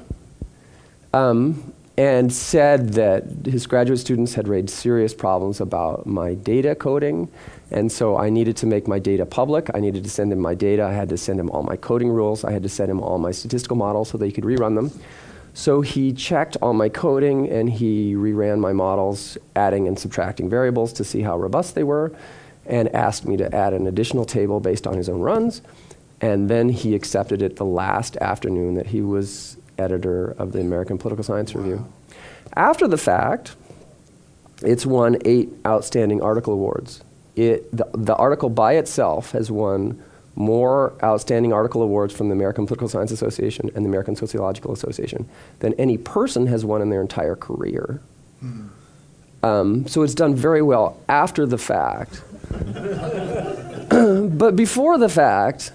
Um, 1.12 1.72
and 2.00 2.33
said 2.33 2.94
that 2.94 3.24
his 3.44 3.66
graduate 3.66 3.98
students 3.98 4.33
had 4.33 4.48
raised 4.48 4.70
serious 4.70 5.12
problems 5.12 5.61
about 5.61 6.06
my 6.06 6.33
data 6.33 6.74
coding. 6.74 7.28
And 7.70 7.92
so 7.92 8.16
I 8.16 8.30
needed 8.30 8.56
to 8.59 8.66
make 8.66 8.88
my 8.88 8.98
data 8.98 9.26
public. 9.26 9.68
I 9.74 9.80
needed 9.80 10.04
to 10.04 10.11
send 10.11 10.33
him 10.33 10.38
my 10.38 10.54
data. 10.54 10.85
I 10.85 10.92
had 10.92 11.11
to 11.11 11.18
send 11.18 11.38
him 11.38 11.50
all 11.50 11.62
my 11.62 11.76
coding 11.76 12.09
rules. 12.09 12.42
I 12.42 12.52
had 12.52 12.62
to 12.62 12.70
send 12.70 12.90
him 12.90 13.00
all 13.00 13.18
my 13.18 13.33
statistical 13.33 13.76
models 13.76 14.09
so 14.09 14.18
that 14.18 14.24
he 14.24 14.33
could 14.33 14.44
rerun 14.44 14.76
them. 14.76 14.98
So 15.52 15.80
he 15.80 16.12
checked 16.12 16.56
all 16.62 16.72
my 16.72 16.88
coding 16.88 17.50
and 17.50 17.68
he 17.68 18.14
reran 18.14 18.61
my 18.61 18.72
models, 18.72 19.37
adding 19.54 19.87
and 19.87 19.98
subtracting 19.98 20.48
variables 20.48 20.92
to 20.94 21.04
see 21.04 21.20
how 21.20 21.37
robust 21.37 21.74
they 21.74 21.83
were, 21.83 22.12
and 22.66 22.88
asked 22.94 23.26
me 23.26 23.37
to 23.37 23.54
add 23.54 23.74
an 23.74 23.87
additional 23.87 24.24
table 24.24 24.61
based 24.61 24.87
on 24.87 24.96
his 24.96 25.09
own 25.09 25.20
runs. 25.20 25.61
And 26.20 26.50
then 26.50 26.68
he 26.68 26.94
accepted 26.94 27.40
it 27.42 27.56
the 27.56 27.64
last 27.64 28.16
afternoon 28.18 28.74
that 28.74 28.88
he 28.88 29.00
was 29.00 29.56
editor 29.78 30.33
of 30.38 30.52
the 30.52 30.61
American 30.61 30.98
Political 30.98 31.24
Science 31.24 31.54
wow. 31.54 31.62
Review. 31.62 31.92
After 32.54 32.87
the 32.87 32.98
fact, 32.98 33.56
it's 34.62 34.85
won 34.85 35.16
eight 35.24 35.50
outstanding 35.66 36.20
article 36.22 36.52
awards. 36.52 37.02
It, 37.37 37.70
the, 37.74 37.88
the 37.94 38.16
article 38.16 38.50
by 38.50 38.74
itself 38.74 39.33
has 39.33 39.50
won 39.50 40.02
more 40.37 40.92
outstanding 41.02 41.52
article 41.52 41.83
awards 41.83 42.14
from 42.14 42.28
the 42.28 42.35
American 42.35 42.66
Political 42.66 42.88
Science 42.88 43.11
Association 43.11 43.70
and 43.74 43.85
the 43.85 43.88
American 43.88 44.16
Sociological 44.16 44.72
Association 44.72 45.28
than 45.61 45.74
any 45.74 45.96
person 45.98 46.46
has 46.46 46.64
won 46.64 46.83
in 46.83 46.90
their 46.90 47.00
entire 47.00 47.37
career. 47.37 48.00
Mm. 48.44 48.68
Um, 49.42 49.87
so 49.87 50.02
it's 50.02 50.14
done 50.14 50.35
very 50.35 50.62
well 50.62 51.00
after 51.09 51.46
the 51.46 51.59
fact. 51.59 52.22
but 54.38 54.56
before 54.56 54.98
the 54.98 55.09
fact, 55.09 55.72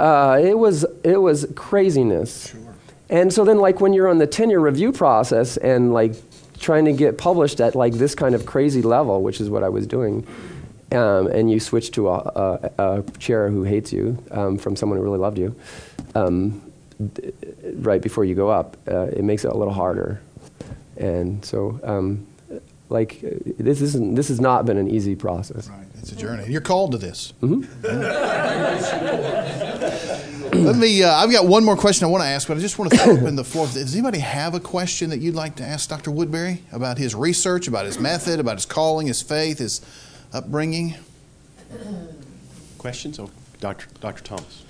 uh, 0.00 0.40
it, 0.42 0.58
was, 0.58 0.84
it 1.04 1.18
was 1.18 1.46
craziness. 1.54 2.50
Sure. 2.50 2.60
And 3.10 3.32
so 3.32 3.44
then, 3.44 3.58
like, 3.58 3.80
when 3.80 3.92
you're 3.92 4.08
on 4.08 4.18
the 4.18 4.26
tenure 4.26 4.60
review 4.60 4.92
process 4.92 5.56
and, 5.56 5.92
like, 5.92 6.14
trying 6.58 6.84
to 6.84 6.92
get 6.92 7.18
published 7.18 7.60
at, 7.60 7.74
like, 7.74 7.94
this 7.94 8.14
kind 8.14 8.34
of 8.34 8.46
crazy 8.46 8.82
level, 8.82 9.22
which 9.22 9.40
is 9.40 9.50
what 9.50 9.62
I 9.62 9.68
was 9.68 9.86
doing, 9.86 10.26
um, 10.92 11.26
and 11.28 11.50
you 11.50 11.60
switch 11.60 11.90
to 11.92 12.08
a, 12.08 12.14
a, 12.18 12.70
a, 12.78 13.02
chair 13.18 13.48
who 13.48 13.62
hates 13.62 13.92
you 13.92 14.22
um, 14.30 14.58
from 14.58 14.74
someone 14.74 14.98
who 14.98 15.04
really 15.04 15.18
loved 15.18 15.38
you 15.38 15.54
um, 16.14 16.60
d- 17.14 17.32
right 17.74 18.02
before 18.02 18.24
you 18.24 18.34
go 18.34 18.48
up, 18.48 18.76
uh, 18.88 19.06
it 19.06 19.22
makes 19.22 19.44
it 19.44 19.52
a 19.52 19.56
little 19.56 19.72
harder. 19.72 20.20
And 20.96 21.44
so, 21.44 21.80
um, 21.84 22.26
like, 22.90 23.20
this, 23.58 23.80
isn't, 23.80 24.14
this 24.14 24.28
has 24.28 24.40
not 24.40 24.66
been 24.66 24.76
an 24.76 24.90
easy 24.90 25.14
process. 25.14 25.68
Right, 25.68 25.86
it's 25.98 26.12
a 26.12 26.16
journey. 26.16 26.50
You're 26.50 26.60
called 26.60 26.92
to 26.92 26.98
this. 26.98 27.32
Mm-hmm. 27.40 27.86
Let 30.52 30.76
me. 30.76 31.02
Uh, 31.02 31.12
I've 31.12 31.30
got 31.30 31.46
one 31.46 31.64
more 31.64 31.76
question 31.76 32.06
I 32.06 32.08
want 32.08 32.24
to 32.24 32.28
ask, 32.28 32.48
but 32.48 32.56
I 32.56 32.60
just 32.60 32.78
want 32.78 32.90
to 32.92 33.02
open 33.04 33.36
the 33.36 33.44
floor. 33.44 33.66
Does 33.66 33.94
anybody 33.94 34.18
have 34.18 34.54
a 34.54 34.60
question 34.60 35.10
that 35.10 35.20
you'd 35.20 35.36
like 35.36 35.56
to 35.56 35.64
ask 35.64 35.88
Dr. 35.88 36.10
Woodberry 36.10 36.58
about 36.72 36.98
his 36.98 37.14
research, 37.14 37.68
about 37.68 37.86
his 37.86 38.00
method, 38.00 38.40
about 38.40 38.56
his 38.56 38.66
calling, 38.66 39.06
his 39.06 39.22
faith, 39.22 39.58
his 39.58 39.80
upbringing? 40.32 40.96
Questions? 42.78 43.18
Oh, 43.20 43.30
Dr. 43.60 43.86
Dr. 44.00 44.24
Thomas. 44.24 44.64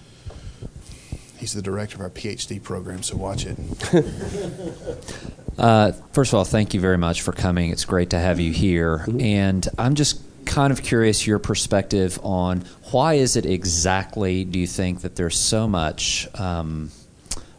He's 1.38 1.54
the 1.54 1.62
director 1.62 1.96
of 1.96 2.02
our 2.02 2.11
PhD 2.11 2.62
program, 2.62 3.02
so 3.02 3.16
watch 3.16 3.46
it. 3.46 3.56
uh, 5.61 5.92
first 6.12 6.33
of 6.33 6.38
all, 6.38 6.44
thank 6.44 6.75
you 6.75 6.81
very 6.81 6.99
much 6.99 7.23
for 7.23 7.33
coming. 7.33 7.70
It's 7.70 7.85
great 7.85 8.11
to 8.11 8.18
have 8.18 8.40
you 8.40 8.53
here. 8.53 8.99
Mm-hmm. 8.99 9.20
And 9.20 9.68
I'm 9.79 9.94
just 9.94 10.23
kind 10.46 10.73
of 10.73 10.83
curious 10.83 11.27
your 11.27 11.38
perspective 11.38 12.18
on 12.23 12.64
why 12.90 13.14
is 13.14 13.37
it 13.37 13.46
exactly 13.46 14.44
do 14.44 14.59
you 14.59 14.66
think 14.66 15.03
that 15.03 15.16
there's 15.16 15.38
so 15.38 15.68
much 15.68 16.27
um, 16.35 16.90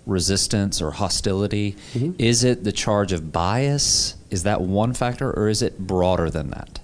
resistance 0.06 0.82
or 0.82 0.92
hostility? 0.92 1.78
Mm-hmm. 1.94 2.14
Is 2.18 2.44
it 2.44 2.64
the 2.64 2.72
charge 2.72 3.14
of 3.14 3.32
bias? 3.32 4.16
Is 4.30 4.44
that 4.44 4.62
one 4.62 4.94
factor, 4.94 5.32
or 5.32 5.48
is 5.48 5.62
it 5.62 5.78
broader 5.78 6.30
than 6.30 6.50
that? 6.50 6.80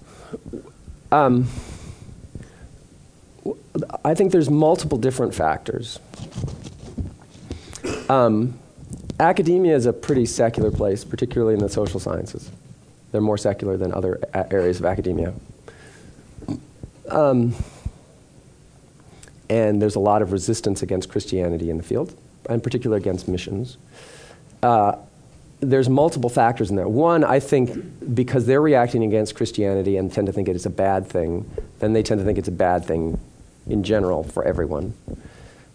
Um, 1.11 1.47
I 4.05 4.13
think 4.13 4.31
there's 4.31 4.49
multiple 4.49 4.97
different 4.97 5.33
factors. 5.33 5.99
Um, 8.09 8.59
academia 9.19 9.75
is 9.75 9.85
a 9.85 9.93
pretty 9.93 10.25
secular 10.25 10.71
place, 10.71 11.03
particularly 11.03 11.53
in 11.53 11.59
the 11.59 11.69
social 11.69 11.99
sciences. 11.99 12.51
They're 13.11 13.21
more 13.21 13.37
secular 13.37 13.77
than 13.77 13.93
other 13.93 14.19
areas 14.33 14.79
of 14.79 14.85
academia. 14.85 15.33
Um, 17.09 17.55
and 19.49 19.81
there's 19.81 19.95
a 19.95 19.99
lot 19.99 20.21
of 20.21 20.31
resistance 20.31 20.81
against 20.81 21.09
Christianity 21.09 21.69
in 21.69 21.77
the 21.77 21.83
field, 21.83 22.15
in 22.49 22.61
particular 22.61 22.97
against 22.97 23.27
missions. 23.27 23.77
Uh, 24.61 24.97
there's 25.59 25.89
multiple 25.89 26.29
factors 26.29 26.69
in 26.69 26.75
there. 26.75 26.87
One, 26.87 27.23
I 27.23 27.39
think 27.39 28.13
because 28.13 28.45
they're 28.45 28.61
reacting 28.61 29.03
against 29.03 29.35
Christianity 29.35 29.97
and 29.97 30.11
tend 30.11 30.27
to 30.27 30.33
think 30.33 30.47
it 30.47 30.55
is 30.55 30.65
a 30.65 30.69
bad 30.69 31.07
thing, 31.07 31.49
then 31.79 31.93
they 31.93 32.03
tend 32.03 32.19
to 32.19 32.25
think 32.25 32.37
it's 32.37 32.47
a 32.47 32.51
bad 32.51 32.85
thing 32.85 33.19
in 33.67 33.83
general 33.83 34.23
for 34.23 34.43
everyone. 34.43 34.93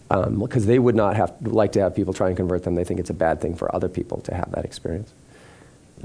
Because 0.09 0.63
um, 0.63 0.67
they 0.67 0.79
would 0.79 0.95
not 0.95 1.15
have 1.15 1.33
like 1.41 1.71
to 1.73 1.81
have 1.81 1.95
people 1.95 2.13
try 2.13 2.27
and 2.27 2.37
convert 2.37 2.63
them. 2.63 2.75
They 2.75 2.83
think 2.83 2.99
it's 2.99 3.09
a 3.09 3.15
bad 3.15 3.41
thing 3.41 3.55
for 3.55 3.73
other 3.75 3.89
people 3.89 4.21
to 4.21 4.35
have 4.35 4.51
that 4.51 4.65
experience. 4.65 5.11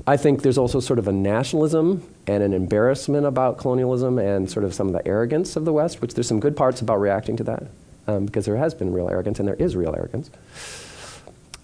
I 0.07 0.17
think 0.17 0.43
there's 0.43 0.59
also 0.59 0.81
sort 0.81 0.99
of 0.99 1.09
a 1.09 1.13
nationalism 1.13 2.09
and 2.27 2.43
an 2.43 2.53
embarrassment 2.53 3.27
about 3.27 3.59
colonialism 3.59 4.19
and 4.19 4.49
sort 4.51 4.65
of 4.65 4.73
some 4.73 4.87
of 4.87 4.93
the 4.93 5.07
arrogance 5.07 5.57
of 5.57 5.65
the 5.65 5.73
West, 5.73 6.01
which 6.01 6.15
there's 6.15 6.29
some 6.29 6.41
good 6.41 6.57
parts 6.57 6.81
about 6.81 7.01
reacting 7.01 7.37
to 7.39 7.45
that, 7.45 7.65
um, 8.07 8.27
because 8.27 8.45
there 8.47 8.57
has 8.57 8.75
been 8.75 8.93
real 8.93 9.09
arrogance 9.09 9.41
and 9.41 9.49
there 9.49 9.57
is 9.57 9.75
real 9.75 9.95
arrogance. 9.95 10.31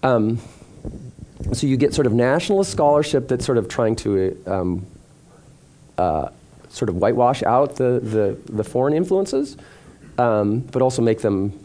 Um, 0.03 0.39
so 1.53 1.65
you 1.65 1.77
get 1.77 1.93
sort 1.93 2.07
of 2.07 2.13
nationalist 2.13 2.71
scholarship 2.71 3.27
that's 3.27 3.45
sort 3.45 3.57
of 3.57 3.67
trying 3.69 3.95
to 3.97 4.37
um, 4.45 4.85
uh, 5.97 6.29
sort 6.69 6.89
of 6.89 6.97
whitewash 6.97 7.41
out 7.43 7.77
the, 7.77 7.99
the, 8.01 8.37
the 8.51 8.63
foreign 8.63 8.93
influences, 8.93 9.55
um, 10.17 10.59
but 10.59 10.81
also 10.81 11.01
make 11.01 11.21
them 11.21 11.57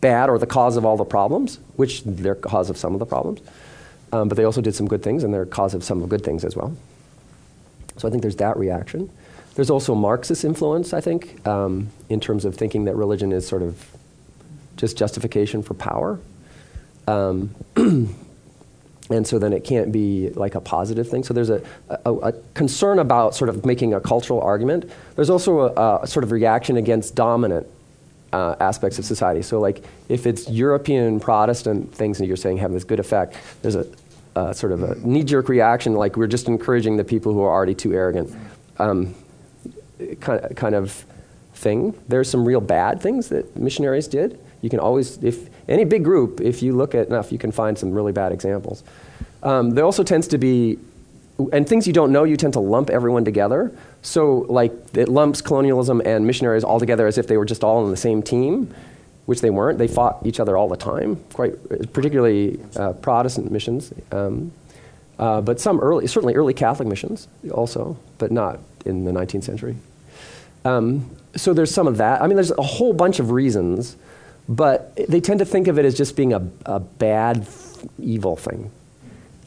bad 0.00 0.28
or 0.28 0.38
the 0.38 0.46
cause 0.46 0.76
of 0.76 0.84
all 0.84 0.96
the 0.96 1.04
problems, 1.04 1.58
which 1.76 2.02
they're 2.04 2.34
cause 2.34 2.70
of 2.70 2.76
some 2.76 2.92
of 2.92 2.98
the 2.98 3.06
problems. 3.06 3.40
Um, 4.12 4.28
but 4.28 4.36
they 4.36 4.44
also 4.44 4.60
did 4.60 4.74
some 4.74 4.86
good 4.86 5.02
things, 5.02 5.24
and 5.24 5.32
they're 5.32 5.46
cause 5.46 5.74
of 5.74 5.82
some 5.82 6.02
of 6.02 6.08
good 6.08 6.22
things 6.22 6.44
as 6.44 6.56
well. 6.56 6.76
So 7.96 8.06
I 8.06 8.10
think 8.10 8.22
there's 8.22 8.36
that 8.36 8.56
reaction. 8.56 9.10
There's 9.54 9.70
also 9.70 9.94
Marxist 9.94 10.44
influence, 10.44 10.92
I 10.92 11.00
think, 11.00 11.46
um, 11.46 11.88
in 12.08 12.20
terms 12.20 12.44
of 12.44 12.54
thinking 12.54 12.84
that 12.84 12.94
religion 12.94 13.32
is 13.32 13.46
sort 13.46 13.62
of 13.62 13.84
just 14.76 14.96
justification 14.96 15.62
for 15.62 15.74
power. 15.74 16.20
Um, 17.08 17.54
and 17.76 19.26
so 19.26 19.38
then 19.38 19.52
it 19.52 19.64
can't 19.64 19.92
be 19.92 20.30
like 20.30 20.54
a 20.54 20.60
positive 20.60 21.08
thing. 21.08 21.24
So 21.24 21.32
there's 21.32 21.50
a, 21.50 21.62
a, 21.88 22.12
a, 22.12 22.32
concern 22.54 22.98
about 22.98 23.34
sort 23.34 23.48
of 23.48 23.64
making 23.64 23.94
a 23.94 24.00
cultural 24.00 24.40
argument. 24.40 24.90
There's 25.14 25.30
also 25.30 25.74
a, 25.74 26.02
a 26.02 26.06
sort 26.06 26.24
of 26.24 26.32
reaction 26.32 26.76
against 26.76 27.14
dominant 27.14 27.66
uh, 28.36 28.54
aspects 28.60 28.98
of 28.98 29.04
society. 29.04 29.42
So 29.42 29.60
like 29.60 29.78
if 30.08 30.26
it's 30.26 30.42
European 30.48 31.20
Protestant 31.20 31.94
things 31.94 32.18
that 32.18 32.26
you're 32.26 32.42
saying 32.44 32.58
have 32.58 32.72
this 32.72 32.84
good 32.84 33.00
effect, 33.00 33.36
there's 33.62 33.76
a, 33.76 33.86
sort 34.52 34.72
of 34.72 34.82
a 34.82 34.94
knee-jerk 34.96 35.48
reaction 35.48 35.94
like 35.94 36.16
we're 36.18 36.26
just 36.26 36.46
encouraging 36.46 36.98
the 36.98 37.04
people 37.04 37.32
who 37.32 37.40
are 37.40 37.50
already 37.50 37.74
too 37.74 37.94
arrogant. 37.94 38.28
Um, 38.78 39.14
kind, 40.20 40.54
kind 40.54 40.74
of 40.74 41.06
thing. 41.54 41.94
There's 42.08 42.28
some 42.28 42.44
real 42.44 42.60
bad 42.60 43.00
things 43.00 43.28
that 43.30 43.56
missionaries 43.56 44.08
did. 44.08 44.38
You 44.60 44.68
can 44.68 44.80
always, 44.80 45.16
if 45.22 45.48
any 45.68 45.84
big 45.84 46.04
group, 46.04 46.40
if 46.40 46.62
you 46.62 46.76
look 46.76 46.94
at 46.94 47.08
enough, 47.08 47.32
you 47.32 47.38
can 47.38 47.52
find 47.52 47.78
some 47.78 47.90
really 47.92 48.12
bad 48.12 48.32
examples. 48.32 48.84
Um, 49.42 49.70
there 49.70 49.84
also 49.84 50.04
tends 50.04 50.28
to 50.28 50.38
be, 50.38 50.78
and 51.52 51.66
things 51.66 51.86
you 51.86 51.94
don't 51.94 52.12
know, 52.12 52.24
you 52.24 52.36
tend 52.36 52.52
to 52.52 52.60
lump 52.60 52.90
everyone 52.90 53.24
together. 53.24 53.72
So, 54.06 54.46
like, 54.48 54.72
it 54.94 55.08
lumps 55.08 55.40
colonialism 55.40 56.00
and 56.04 56.26
missionaries 56.26 56.64
all 56.64 56.78
together 56.78 57.06
as 57.06 57.18
if 57.18 57.26
they 57.26 57.36
were 57.36 57.44
just 57.44 57.64
all 57.64 57.84
on 57.84 57.90
the 57.90 57.96
same 57.96 58.22
team, 58.22 58.72
which 59.26 59.40
they 59.40 59.50
weren't. 59.50 59.78
They 59.78 59.88
fought 59.88 60.24
each 60.24 60.38
other 60.38 60.56
all 60.56 60.68
the 60.68 60.76
time, 60.76 61.16
quite 61.32 61.54
particularly 61.92 62.60
uh, 62.76 62.92
Protestant 62.92 63.50
missions. 63.50 63.92
Um, 64.12 64.52
uh, 65.18 65.40
but 65.40 65.60
some 65.60 65.80
early, 65.80 66.06
certainly 66.06 66.34
early 66.34 66.54
Catholic 66.54 66.88
missions 66.88 67.26
also, 67.50 67.96
but 68.18 68.30
not 68.30 68.60
in 68.84 69.04
the 69.04 69.12
19th 69.12 69.44
century. 69.44 69.76
Um, 70.64 71.10
so 71.34 71.52
there's 71.52 71.72
some 71.72 71.86
of 71.86 71.96
that. 71.96 72.22
I 72.22 72.26
mean, 72.26 72.36
there's 72.36 72.52
a 72.52 72.62
whole 72.62 72.92
bunch 72.92 73.18
of 73.18 73.30
reasons 73.30 73.96
but 74.48 74.94
they 75.08 75.20
tend 75.20 75.40
to 75.40 75.44
think 75.44 75.68
of 75.68 75.78
it 75.78 75.84
as 75.84 75.96
just 75.96 76.16
being 76.16 76.32
a, 76.32 76.48
a 76.64 76.80
bad, 76.80 77.46
evil 78.00 78.36
thing. 78.36 78.70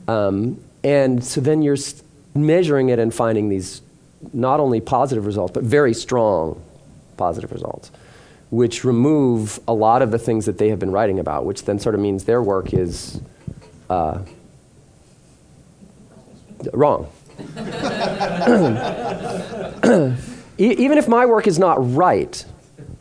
Um, 0.08 0.62
and 0.84 1.24
so 1.24 1.40
then 1.42 1.62
you're 1.62 1.78
measuring 2.36 2.90
it 2.90 3.00
and 3.00 3.14
finding 3.14 3.50
these 3.50 3.82
not 4.34 4.60
only 4.60 4.82
positive 4.82 5.26
results, 5.26 5.54
but 5.54 5.64
very 5.64 5.94
strong 5.94 6.62
positive 7.18 7.52
results, 7.52 7.92
which 8.50 8.84
remove 8.84 9.60
a 9.68 9.74
lot 9.74 10.02
of 10.02 10.12
the 10.12 10.20
things 10.20 10.46
that 10.46 10.58
they 10.58 10.70
have 10.70 10.80
been 10.80 10.92
writing 10.92 11.20
about, 11.20 11.46
which 11.46 11.66
then 11.66 11.80
sort 11.80 11.96
of 11.96 12.02
means 12.02 12.26
their 12.26 12.42
work 12.42 12.74
is 12.74 13.22
uh, 13.90 14.20
wrong. 16.74 17.10
Even 20.58 20.98
if 20.98 21.08
my 21.08 21.26
work 21.26 21.48
is 21.48 21.58
not 21.58 21.96
right, 21.96 22.46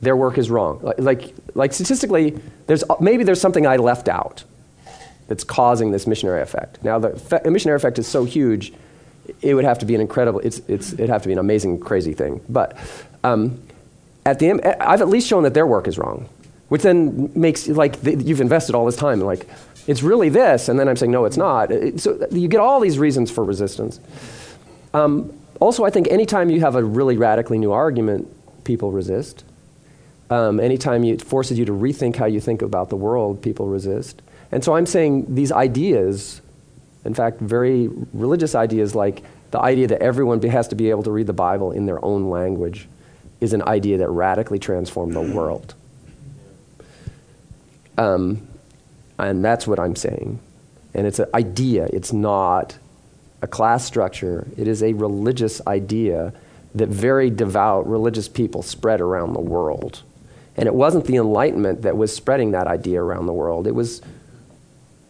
their 0.01 0.17
work 0.17 0.39
is 0.39 0.51
wrong. 0.51 0.81
Like, 0.97 1.35
like, 1.55 1.73
statistically, 1.73 2.39
there's, 2.67 2.85
maybe 3.01 3.25
there's 3.25 3.41
something 3.41 3.67
I 3.67 3.77
left 3.77 4.09
out 4.09 4.45
that's 5.27 5.45
causing 5.45 5.91
this 5.91 6.07
missionary 6.07 6.41
effect. 6.41 6.83
Now, 6.85 6.99
the 6.99 7.51
missionary 7.51 7.77
effect 7.77 7.99
is 7.99 8.07
so 8.07 8.25
huge, 8.25 8.73
it 9.43 9.55
would 9.55 9.65
have 9.65 9.79
to 9.79 9.87
be 9.87 9.95
an 9.95 10.01
incredible, 10.01 10.41
it's, 10.41 10.61
it's, 10.69 10.93
it'd 10.93 11.09
have 11.09 11.23
to 11.23 11.29
be 11.29 11.33
an 11.33 11.39
amazing, 11.39 11.81
crazy 11.81 12.13
thing. 12.13 12.41
But 12.49 12.77
um, 13.25 13.61
at 14.25 14.39
the 14.39 14.49
end, 14.49 14.63
I've 14.63 15.01
at 15.01 15.09
least 15.09 15.29
shown 15.29 15.43
that 15.43 15.55
their 15.55 15.67
work 15.67 15.89
is 15.89 15.99
wrong, 15.99 16.29
which 16.69 16.83
then 16.83 17.31
makes, 17.35 17.69
like, 17.69 17.97
you've 18.03 18.41
invested 18.41 18.75
all 18.75 18.87
this 18.87 18.97
time, 18.97 19.21
like, 19.21 19.49
it's 19.87 20.03
really 20.03 20.29
this, 20.29 20.69
and 20.69 20.79
then 20.79 20.87
I'm 20.87 20.97
saying, 20.97 21.13
no, 21.13 21.25
it's 21.25 21.39
not. 21.39 21.71
So 21.97 22.27
you 22.31 22.47
get 22.47 22.61
all 22.61 22.79
these 22.79 22.99
reasons 22.99 23.31
for 23.31 23.43
resistance. 23.43 24.01
Um, 24.93 25.33
also, 25.61 25.85
I 25.85 25.91
think 25.91 26.09
anytime 26.09 26.51
you 26.51 26.61
have 26.61 26.75
a 26.75 26.85
really 26.85 27.17
radically 27.17 27.59
new 27.59 27.73
argument, 27.73 28.29
people 28.65 28.93
resist. 28.93 29.45
Um, 30.31 30.61
anytime 30.61 31.05
it 31.05 31.23
forces 31.23 31.59
you 31.59 31.65
to 31.65 31.73
rethink 31.73 32.17
how 32.17 32.27
you 32.27 32.39
think 32.39 32.61
about 32.61 32.91
the 32.91 32.97
world, 32.97 33.41
people 33.41 33.67
resist. 33.67 34.21
And 34.53 34.63
so 34.63 34.77
I'm 34.77 34.85
saying 34.85 35.35
these 35.35 35.51
ideas, 35.51 36.43
in 37.09 37.15
fact, 37.15 37.41
very 37.41 37.89
religious 38.13 38.55
ideas 38.55 38.95
like 38.95 39.23
the 39.51 39.59
idea 39.59 39.87
that 39.87 40.03
everyone 40.03 40.43
has 40.43 40.69
to 40.69 40.75
be 40.75 40.91
able 40.91 41.03
to 41.05 41.11
read 41.11 41.27
the 41.27 41.33
Bible 41.33 41.73
in 41.73 41.87
their 41.87 42.05
own 42.05 42.29
language, 42.29 42.87
is 43.41 43.55
an 43.55 43.63
idea 43.63 43.97
that 43.97 44.11
radically 44.11 44.59
transformed 44.59 45.15
the 45.15 45.23
world. 45.23 45.75
Um, 47.97 48.47
and 49.19 49.43
that's 49.43 49.67
what 49.67 49.81
I'm 49.81 49.97
saying. 49.97 50.39
And 50.93 51.07
it's 51.07 51.19
an 51.19 51.31
idea, 51.33 51.89
it's 51.95 52.13
not 52.13 52.77
a 53.41 53.47
class 53.47 53.87
structure, 53.87 54.47
it 54.59 54.69
is 54.69 54.83
a 54.83 54.93
religious 54.93 55.67
idea 55.67 56.35
that 56.75 56.91
very 56.91 57.31
devout 57.31 57.89
religious 57.89 58.29
people 58.29 58.63
spread 58.63 59.01
around 59.01 59.33
the 59.33 59.41
world. 59.41 60.03
And 60.57 60.67
it 60.67 60.75
wasn't 60.75 61.07
the 61.07 61.17
Enlightenment 61.17 61.83
that 61.83 61.97
was 61.97 62.15
spreading 62.15 62.51
that 62.51 62.67
idea 62.67 63.01
around 63.01 63.27
the 63.27 63.33
world. 63.33 63.67
It 63.67 63.75
was 63.75 64.03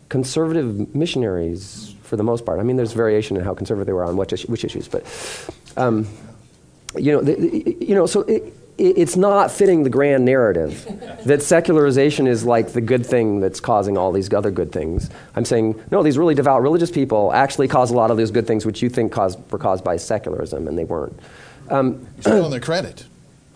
conservative 0.08 0.94
missionaries 0.94 1.94
for 2.02 2.16
the 2.16 2.22
most 2.22 2.46
part. 2.46 2.60
I 2.60 2.62
mean, 2.62 2.76
there's 2.76 2.92
variation 2.92 3.36
in 3.36 3.44
how 3.44 3.54
conservative 3.54 3.86
they 3.86 3.92
were 3.92 4.04
on 4.04 4.16
which, 4.16 4.42
which 4.42 4.64
issues, 4.64 4.88
but 4.88 5.04
um, 5.76 6.06
you 6.96 7.12
know, 7.12 7.20
the, 7.20 7.34
the, 7.34 7.76
you 7.80 7.94
know, 7.94 8.06
so 8.06 8.22
it, 8.22 8.54
it, 8.78 8.98
it's 8.98 9.16
not 9.16 9.50
fitting 9.50 9.82
the 9.82 9.90
grand 9.90 10.24
narrative 10.24 10.84
that 11.24 11.42
secularization 11.42 12.26
is 12.26 12.44
like 12.44 12.72
the 12.72 12.80
good 12.80 13.04
thing 13.04 13.40
that's 13.40 13.60
causing 13.60 13.98
all 13.98 14.12
these 14.12 14.32
other 14.32 14.50
good 14.50 14.72
things. 14.72 15.10
I'm 15.36 15.44
saying 15.44 15.82
no, 15.90 16.02
these 16.02 16.16
really 16.16 16.34
devout 16.34 16.62
religious 16.62 16.90
people 16.90 17.32
actually 17.32 17.68
cause 17.68 17.90
a 17.90 17.94
lot 17.94 18.10
of 18.10 18.16
those 18.16 18.30
good 18.30 18.46
things 18.46 18.64
which 18.64 18.82
you 18.82 18.88
think 18.88 19.12
caused, 19.12 19.38
were 19.52 19.58
caused 19.58 19.84
by 19.84 19.96
secularism, 19.96 20.66
and 20.66 20.78
they 20.78 20.84
weren't. 20.84 21.18
Um, 21.68 22.06
Still 22.20 22.46
on 22.46 22.50
their 22.50 22.60
credit. 22.60 23.04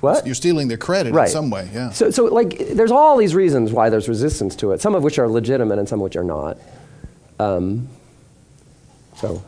What? 0.03 0.27
You're 0.27 0.35
stealing 0.35 0.67
their 0.67 0.77
credit 0.79 1.15
right. 1.15 1.29
in 1.29 1.33
some 1.33 1.49
way, 1.49 1.71
yeah. 1.73 1.91
So, 1.91 2.11
so, 2.11 2.25
like, 2.25 2.59
there's 2.59 2.91
all 2.91 3.17
these 3.17 3.37
reasons 3.37 3.71
why 3.73 3.89
there's 3.89 4.09
resistance 4.09 4.57
to 4.57 4.73
it, 4.73 4.81
some 4.81 4.97
of 4.97 5.05
which 5.05 5.17
are 5.17 5.29
legitimate 5.29 5.79
and 5.79 5.89
some 5.89 6.01
of 6.01 6.03
which 6.03 6.17
are 6.17 6.25
not. 6.25 6.59
Um, 7.39 7.89
so. 9.15 9.45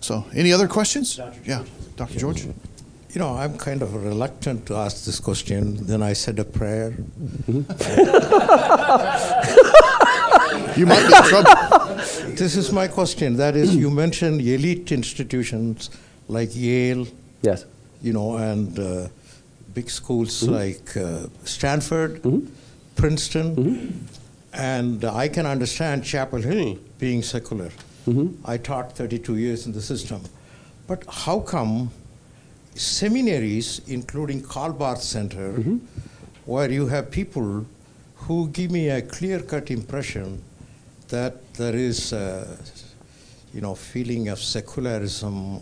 So, 0.00 0.24
any 0.34 0.52
other 0.52 0.66
questions? 0.66 1.14
Dr. 1.14 1.38
Yeah, 1.44 1.62
Dr. 1.94 2.18
George? 2.18 2.42
You 2.42 3.20
know, 3.20 3.36
I'm 3.36 3.56
kind 3.58 3.80
of 3.82 3.94
reluctant 3.94 4.66
to 4.66 4.74
ask 4.74 5.04
this 5.04 5.20
question. 5.20 5.76
Then 5.86 6.02
I 6.02 6.14
said 6.14 6.40
a 6.40 6.44
prayer. 6.44 6.90
Mm-hmm. 6.90 7.60
you 10.80 10.86
might 10.86 11.06
be 11.06 11.14
in 11.14 11.22
trouble. 11.22 11.54
This 12.34 12.56
is 12.56 12.72
my 12.72 12.88
question. 12.88 13.36
That 13.36 13.54
is, 13.54 13.76
you 13.76 13.88
mentioned 13.88 14.40
elite 14.40 14.90
institutions 14.90 15.90
like 16.26 16.56
Yale. 16.56 17.06
Yes. 17.42 17.66
You 18.02 18.12
know, 18.14 18.36
and 18.36 18.76
uh, 18.76 19.08
big 19.74 19.90
schools 19.90 20.42
mm-hmm. 20.42 20.54
like 20.54 20.96
uh, 20.96 21.26
Stanford, 21.44 22.22
mm-hmm. 22.22 22.46
Princeton, 22.96 23.56
mm-hmm. 23.56 23.98
and 24.52 25.04
uh, 25.04 25.14
I 25.14 25.28
can 25.28 25.46
understand 25.46 26.04
Chapel 26.04 26.40
Hill 26.40 26.78
being 26.98 27.22
secular. 27.22 27.70
Mm-hmm. 28.06 28.44
I 28.44 28.56
taught 28.56 28.96
32 28.96 29.36
years 29.36 29.66
in 29.66 29.72
the 29.72 29.82
system. 29.82 30.22
But 30.86 31.04
how 31.08 31.40
come 31.40 31.90
seminaries, 32.74 33.80
including 33.86 34.42
Karl 34.42 34.72
Barth 34.72 35.02
Center, 35.02 35.52
mm-hmm. 35.52 35.78
where 36.46 36.70
you 36.70 36.86
have 36.88 37.10
people 37.10 37.66
who 38.16 38.48
give 38.48 38.70
me 38.70 38.88
a 38.88 39.02
clear-cut 39.02 39.70
impression 39.70 40.42
that 41.08 41.54
there 41.54 41.74
is 41.74 42.12
a 42.12 42.58
you 43.52 43.60
know, 43.60 43.74
feeling 43.74 44.28
of 44.28 44.38
secularism 44.38 45.60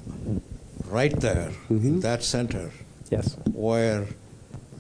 right 0.87 1.19
there 1.21 1.51
in 1.71 1.81
mm-hmm. 1.81 2.01
that 2.01 2.23
center 2.23 2.71
Yes. 3.11 3.37
Where 3.53 4.07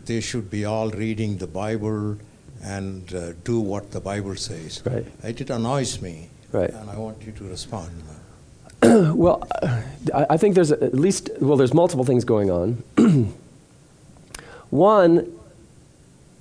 they 0.04 0.20
should 0.20 0.50
be 0.50 0.64
all 0.64 0.90
reading 0.90 1.38
the 1.38 1.46
Bible 1.46 2.16
and 2.62 3.14
uh, 3.14 3.32
do 3.44 3.60
what 3.60 3.90
the 3.90 4.00
Bible 4.00 4.36
says. 4.36 4.82
Right. 4.84 5.06
It 5.22 5.50
annoys 5.50 6.00
me. 6.00 6.30
Right. 6.52 6.70
And 6.70 6.90
I 6.90 6.96
want 6.96 7.22
you 7.24 7.32
to 7.32 7.44
respond. 7.44 7.90
well, 8.82 9.46
I 10.14 10.36
think 10.36 10.54
there's 10.54 10.70
at 10.70 10.94
least, 10.94 11.30
well, 11.40 11.56
there's 11.56 11.74
multiple 11.74 12.04
things 12.04 12.24
going 12.24 12.50
on. 12.50 12.82
One, 14.70 15.32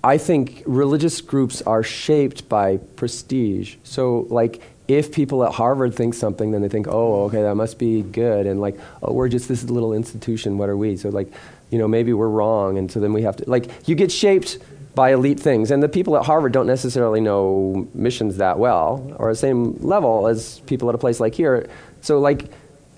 I 0.03 0.17
think 0.17 0.63
religious 0.65 1.21
groups 1.21 1.61
are 1.63 1.83
shaped 1.83 2.47
by 2.47 2.77
prestige. 2.95 3.75
So, 3.83 4.27
like, 4.29 4.61
if 4.87 5.11
people 5.11 5.43
at 5.43 5.53
Harvard 5.53 5.95
think 5.95 6.13
something, 6.13 6.51
then 6.51 6.61
they 6.61 6.69
think, 6.69 6.87
oh, 6.87 7.25
okay, 7.25 7.41
that 7.41 7.55
must 7.55 7.77
be 7.77 8.03
good. 8.03 8.45
And, 8.45 8.61
like, 8.61 8.79
oh, 9.01 9.13
we're 9.13 9.29
just 9.29 9.49
this 9.49 9.63
little 9.63 9.93
institution, 9.93 10.57
what 10.57 10.69
are 10.69 10.77
we? 10.77 10.95
So, 10.95 11.09
like, 11.09 11.31
you 11.69 11.77
know, 11.77 11.87
maybe 11.87 12.13
we're 12.13 12.29
wrong, 12.29 12.77
and 12.77 12.91
so 12.91 12.99
then 12.99 13.13
we 13.13 13.23
have 13.23 13.37
to, 13.37 13.49
like, 13.49 13.87
you 13.87 13.95
get 13.95 14.11
shaped 14.11 14.57
by 14.95 15.13
elite 15.13 15.39
things. 15.39 15.69
And 15.69 15.83
the 15.83 15.89
people 15.89 16.17
at 16.17 16.25
Harvard 16.25 16.53
don't 16.53 16.65
necessarily 16.65 17.21
know 17.21 17.87
missions 17.93 18.37
that 18.37 18.57
well, 18.57 19.15
or 19.17 19.31
the 19.31 19.35
same 19.35 19.77
level 19.79 20.27
as 20.27 20.59
people 20.61 20.89
at 20.89 20.95
a 20.95 20.97
place 20.97 21.19
like 21.19 21.35
here. 21.35 21.69
So, 22.01 22.19
like, 22.19 22.49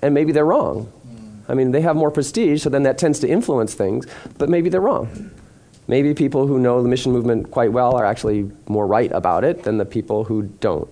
and 0.01 0.13
maybe 0.13 0.31
they're 0.31 0.45
wrong. 0.45 0.91
I 1.49 1.55
mean, 1.55 1.71
they 1.71 1.81
have 1.81 1.95
more 1.95 2.11
prestige, 2.11 2.61
so 2.61 2.69
then 2.69 2.83
that 2.83 2.97
tends 2.97 3.19
to 3.19 3.27
influence 3.27 3.73
things, 3.73 4.05
but 4.37 4.49
maybe 4.49 4.69
they're 4.69 4.81
wrong. 4.81 5.31
Maybe 5.87 6.13
people 6.13 6.45
who 6.45 6.59
know 6.59 6.83
the 6.83 6.87
mission 6.87 7.11
movement 7.11 7.49
quite 7.49 7.71
well 7.71 7.95
are 7.95 8.05
actually 8.05 8.51
more 8.67 8.85
right 8.85 9.11
about 9.11 9.43
it 9.43 9.63
than 9.63 9.79
the 9.79 9.85
people 9.85 10.23
who 10.23 10.43
don't. 10.43 10.87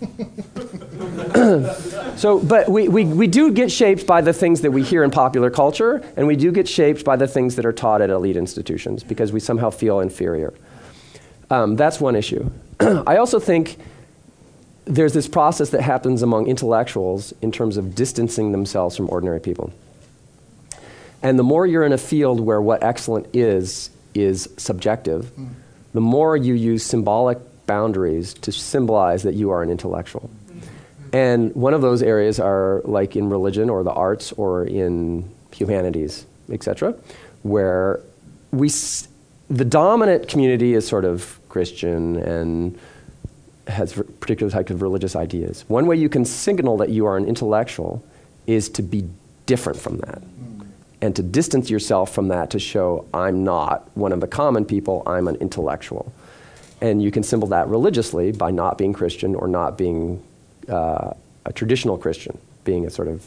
so, 2.16 2.38
but 2.38 2.68
we, 2.68 2.88
we, 2.88 3.04
we 3.04 3.26
do 3.26 3.52
get 3.52 3.72
shaped 3.72 4.06
by 4.06 4.20
the 4.20 4.32
things 4.32 4.60
that 4.60 4.70
we 4.70 4.82
hear 4.82 5.02
in 5.02 5.10
popular 5.10 5.50
culture, 5.50 5.96
and 6.16 6.26
we 6.26 6.36
do 6.36 6.52
get 6.52 6.68
shaped 6.68 7.04
by 7.04 7.16
the 7.16 7.26
things 7.26 7.56
that 7.56 7.66
are 7.66 7.72
taught 7.72 8.00
at 8.00 8.10
elite 8.10 8.36
institutions 8.36 9.02
because 9.02 9.32
we 9.32 9.40
somehow 9.40 9.70
feel 9.70 10.00
inferior. 10.00 10.54
Um, 11.50 11.76
that's 11.76 12.00
one 12.00 12.14
issue. 12.14 12.50
I 12.80 13.16
also 13.16 13.40
think 13.40 13.78
there's 14.84 15.12
this 15.12 15.28
process 15.28 15.70
that 15.70 15.82
happens 15.82 16.22
among 16.22 16.46
intellectuals 16.46 17.32
in 17.42 17.52
terms 17.52 17.76
of 17.76 17.94
distancing 17.94 18.52
themselves 18.52 18.96
from 18.96 19.10
ordinary 19.10 19.40
people. 19.40 19.72
And 21.22 21.38
the 21.38 21.42
more 21.42 21.66
you're 21.66 21.84
in 21.84 21.92
a 21.92 21.98
field 21.98 22.40
where 22.40 22.60
what 22.60 22.82
excellent 22.82 23.34
is, 23.34 23.90
is 24.14 24.48
subjective, 24.56 25.32
mm. 25.36 25.48
the 25.92 26.00
more 26.00 26.36
you 26.36 26.54
use 26.54 26.84
symbolic 26.84 27.38
boundaries 27.68 28.34
to 28.34 28.50
symbolize 28.50 29.22
that 29.22 29.34
you 29.34 29.50
are 29.50 29.62
an 29.62 29.70
intellectual. 29.70 30.28
And 31.12 31.54
one 31.54 31.72
of 31.74 31.80
those 31.82 32.02
areas 32.02 32.40
are 32.40 32.82
like 32.84 33.14
in 33.14 33.30
religion 33.30 33.70
or 33.70 33.84
the 33.84 33.92
arts 33.92 34.32
or 34.32 34.64
in 34.64 35.30
humanities, 35.52 36.26
etc., 36.50 36.94
where 37.42 38.00
we, 38.50 38.66
s- 38.68 39.06
the 39.48 39.64
dominant 39.64 40.26
community 40.28 40.74
is 40.74 40.86
sort 40.86 41.04
of 41.04 41.38
Christian 41.48 42.16
and 42.16 42.76
has 43.68 43.92
particular 44.20 44.50
types 44.50 44.70
of 44.70 44.82
religious 44.82 45.14
ideas. 45.14 45.64
One 45.68 45.86
way 45.86 45.96
you 45.96 46.08
can 46.08 46.24
signal 46.24 46.76
that 46.78 46.88
you 46.88 47.06
are 47.06 47.16
an 47.16 47.26
intellectual 47.26 48.02
is 48.46 48.68
to 48.70 48.82
be 48.82 49.04
different 49.46 49.78
from 49.78 49.98
that 49.98 50.22
and 51.00 51.14
to 51.14 51.22
distance 51.22 51.70
yourself 51.70 52.12
from 52.14 52.28
that 52.28 52.50
to 52.50 52.58
show 52.58 53.06
I'm 53.14 53.44
not 53.44 53.88
one 53.94 54.12
of 54.12 54.20
the 54.20 54.26
common 54.26 54.64
people, 54.64 55.02
I'm 55.06 55.28
an 55.28 55.36
intellectual. 55.36 56.12
And 56.80 57.02
you 57.02 57.10
can 57.10 57.22
symbol 57.22 57.48
that 57.48 57.68
religiously 57.68 58.32
by 58.32 58.50
not 58.50 58.78
being 58.78 58.92
Christian 58.92 59.34
or 59.34 59.48
not 59.48 59.76
being 59.76 60.22
uh, 60.68 61.12
a 61.44 61.52
traditional 61.52 61.98
Christian, 61.98 62.38
being 62.64 62.86
a 62.86 62.90
sort 62.90 63.08
of 63.08 63.26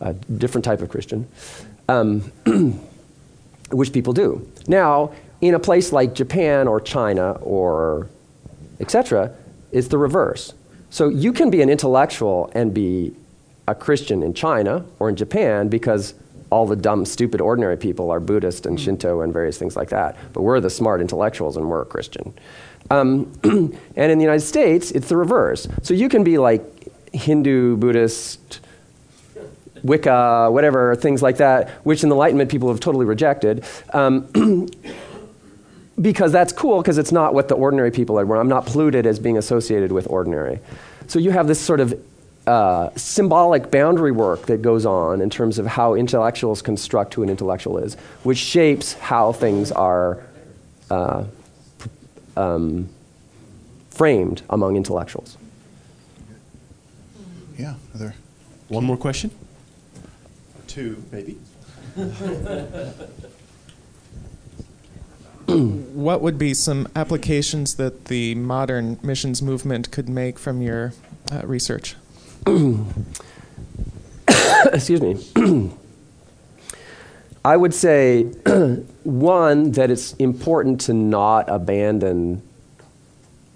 a 0.00 0.14
different 0.14 0.64
type 0.64 0.80
of 0.80 0.88
Christian, 0.88 1.28
um, 1.88 2.20
which 3.70 3.92
people 3.92 4.12
do. 4.12 4.48
Now, 4.66 5.12
in 5.40 5.54
a 5.54 5.58
place 5.58 5.92
like 5.92 6.14
Japan 6.14 6.68
or 6.68 6.80
China 6.80 7.32
or 7.42 8.08
etc., 8.80 9.34
it's 9.70 9.88
the 9.88 9.98
reverse. 9.98 10.54
So 10.90 11.08
you 11.08 11.32
can 11.32 11.50
be 11.50 11.62
an 11.62 11.70
intellectual 11.70 12.50
and 12.54 12.74
be 12.74 13.14
a 13.66 13.74
Christian 13.74 14.22
in 14.22 14.34
China 14.34 14.84
or 14.98 15.08
in 15.08 15.16
Japan 15.16 15.68
because 15.68 16.14
all 16.52 16.66
the 16.66 16.76
dumb, 16.76 17.06
stupid, 17.06 17.40
ordinary 17.40 17.78
people 17.78 18.10
are 18.10 18.20
Buddhist 18.20 18.66
and 18.66 18.78
Shinto 18.78 19.22
and 19.22 19.32
various 19.32 19.56
things 19.56 19.74
like 19.74 19.88
that. 19.88 20.16
But 20.34 20.42
we're 20.42 20.60
the 20.60 20.68
smart 20.68 21.00
intellectuals 21.00 21.56
and 21.56 21.68
we're 21.68 21.80
a 21.80 21.86
Christian. 21.86 22.34
Um, 22.90 23.32
and 23.42 24.12
in 24.12 24.18
the 24.18 24.24
United 24.24 24.44
States, 24.44 24.90
it's 24.90 25.08
the 25.08 25.16
reverse. 25.16 25.66
So 25.80 25.94
you 25.94 26.10
can 26.10 26.22
be 26.22 26.36
like 26.36 26.62
Hindu, 27.14 27.78
Buddhist, 27.78 28.60
Wicca, 29.82 30.50
whatever, 30.50 30.94
things 30.94 31.22
like 31.22 31.38
that, 31.38 31.70
which 31.84 32.02
in 32.02 32.10
the 32.10 32.14
Enlightenment 32.14 32.50
people 32.50 32.68
have 32.68 32.80
totally 32.80 33.06
rejected. 33.06 33.64
Um, 33.94 34.28
because 36.02 36.32
that's 36.32 36.52
cool 36.52 36.82
because 36.82 36.98
it's 36.98 37.12
not 37.12 37.32
what 37.32 37.48
the 37.48 37.54
ordinary 37.54 37.90
people 37.90 38.20
are. 38.20 38.36
I'm 38.36 38.48
not 38.48 38.66
polluted 38.66 39.06
as 39.06 39.18
being 39.18 39.38
associated 39.38 39.90
with 39.90 40.06
ordinary. 40.08 40.60
So 41.06 41.18
you 41.18 41.30
have 41.30 41.46
this 41.46 41.60
sort 41.60 41.80
of 41.80 41.94
uh, 42.46 42.90
symbolic 42.96 43.70
boundary 43.70 44.12
work 44.12 44.46
that 44.46 44.62
goes 44.62 44.84
on 44.84 45.20
in 45.20 45.30
terms 45.30 45.58
of 45.58 45.66
how 45.66 45.94
intellectuals 45.94 46.60
construct 46.62 47.14
who 47.14 47.22
an 47.22 47.28
intellectual 47.30 47.78
is, 47.78 47.94
which 48.24 48.38
shapes 48.38 48.94
how 48.94 49.32
things 49.32 49.70
are 49.70 50.22
uh, 50.90 51.24
um, 52.36 52.88
framed 53.90 54.42
among 54.50 54.76
intellectuals. 54.76 55.36
Yeah, 57.58 57.74
there. 57.94 58.14
One 58.68 58.84
more 58.84 58.96
question? 58.96 59.30
Two, 60.66 61.02
maybe. 61.12 61.38
what 65.46 66.22
would 66.22 66.38
be 66.38 66.54
some 66.54 66.88
applications 66.96 67.74
that 67.74 68.06
the 68.06 68.34
modern 68.34 68.98
missions 69.02 69.42
movement 69.42 69.90
could 69.90 70.08
make 70.08 70.38
from 70.38 70.62
your 70.62 70.94
uh, 71.30 71.42
research? 71.44 71.94
Excuse 74.72 75.00
me. 75.00 75.16
I 77.44 77.56
would 77.56 77.74
say, 77.74 78.22
one, 79.02 79.72
that 79.72 79.90
it's 79.90 80.12
important 80.14 80.80
to 80.82 80.94
not 80.94 81.48
abandon 81.48 82.42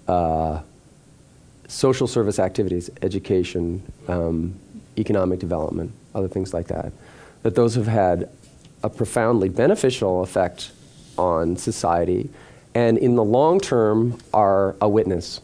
uh, 0.07 0.61
social 1.67 2.07
service 2.07 2.39
activities, 2.39 2.89
education, 3.01 3.81
um, 4.07 4.55
economic 4.97 5.39
development, 5.39 5.91
other 6.15 6.27
things 6.27 6.53
like 6.53 6.67
that, 6.67 6.91
that 7.43 7.55
those 7.55 7.75
have 7.75 7.87
had 7.87 8.29
a 8.83 8.89
profoundly 8.89 9.49
beneficial 9.49 10.21
effect 10.21 10.71
on 11.17 11.57
society 11.57 12.29
and 12.77 12.99
in 12.99 13.15
the 13.15 13.23
long 13.23 13.59
term 13.59 14.19
are 14.33 14.75
a 14.81 14.87
witness. 14.87 15.41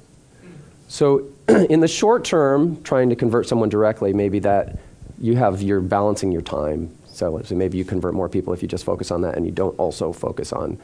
So, 0.87 1.32
in 1.69 1.79
the 1.79 1.87
short 1.87 2.23
term, 2.25 2.81
trying 2.83 3.09
to 3.09 3.15
convert 3.15 3.47
someone 3.47 3.69
directly, 3.69 4.13
maybe 4.13 4.39
that 4.39 4.77
you 5.19 5.35
have, 5.35 5.61
you're 5.61 5.81
balancing 5.81 6.31
your 6.31 6.41
time. 6.41 6.95
So, 7.07 7.41
so 7.43 7.55
maybe 7.55 7.77
you 7.77 7.85
convert 7.85 8.13
more 8.13 8.29
people 8.29 8.53
if 8.53 8.61
you 8.61 8.67
just 8.67 8.83
focus 8.85 9.11
on 9.11 9.21
that 9.21 9.35
and 9.35 9.45
you 9.45 9.51
don't 9.51 9.77
also 9.77 10.13
focus 10.13 10.51
on 10.51 10.79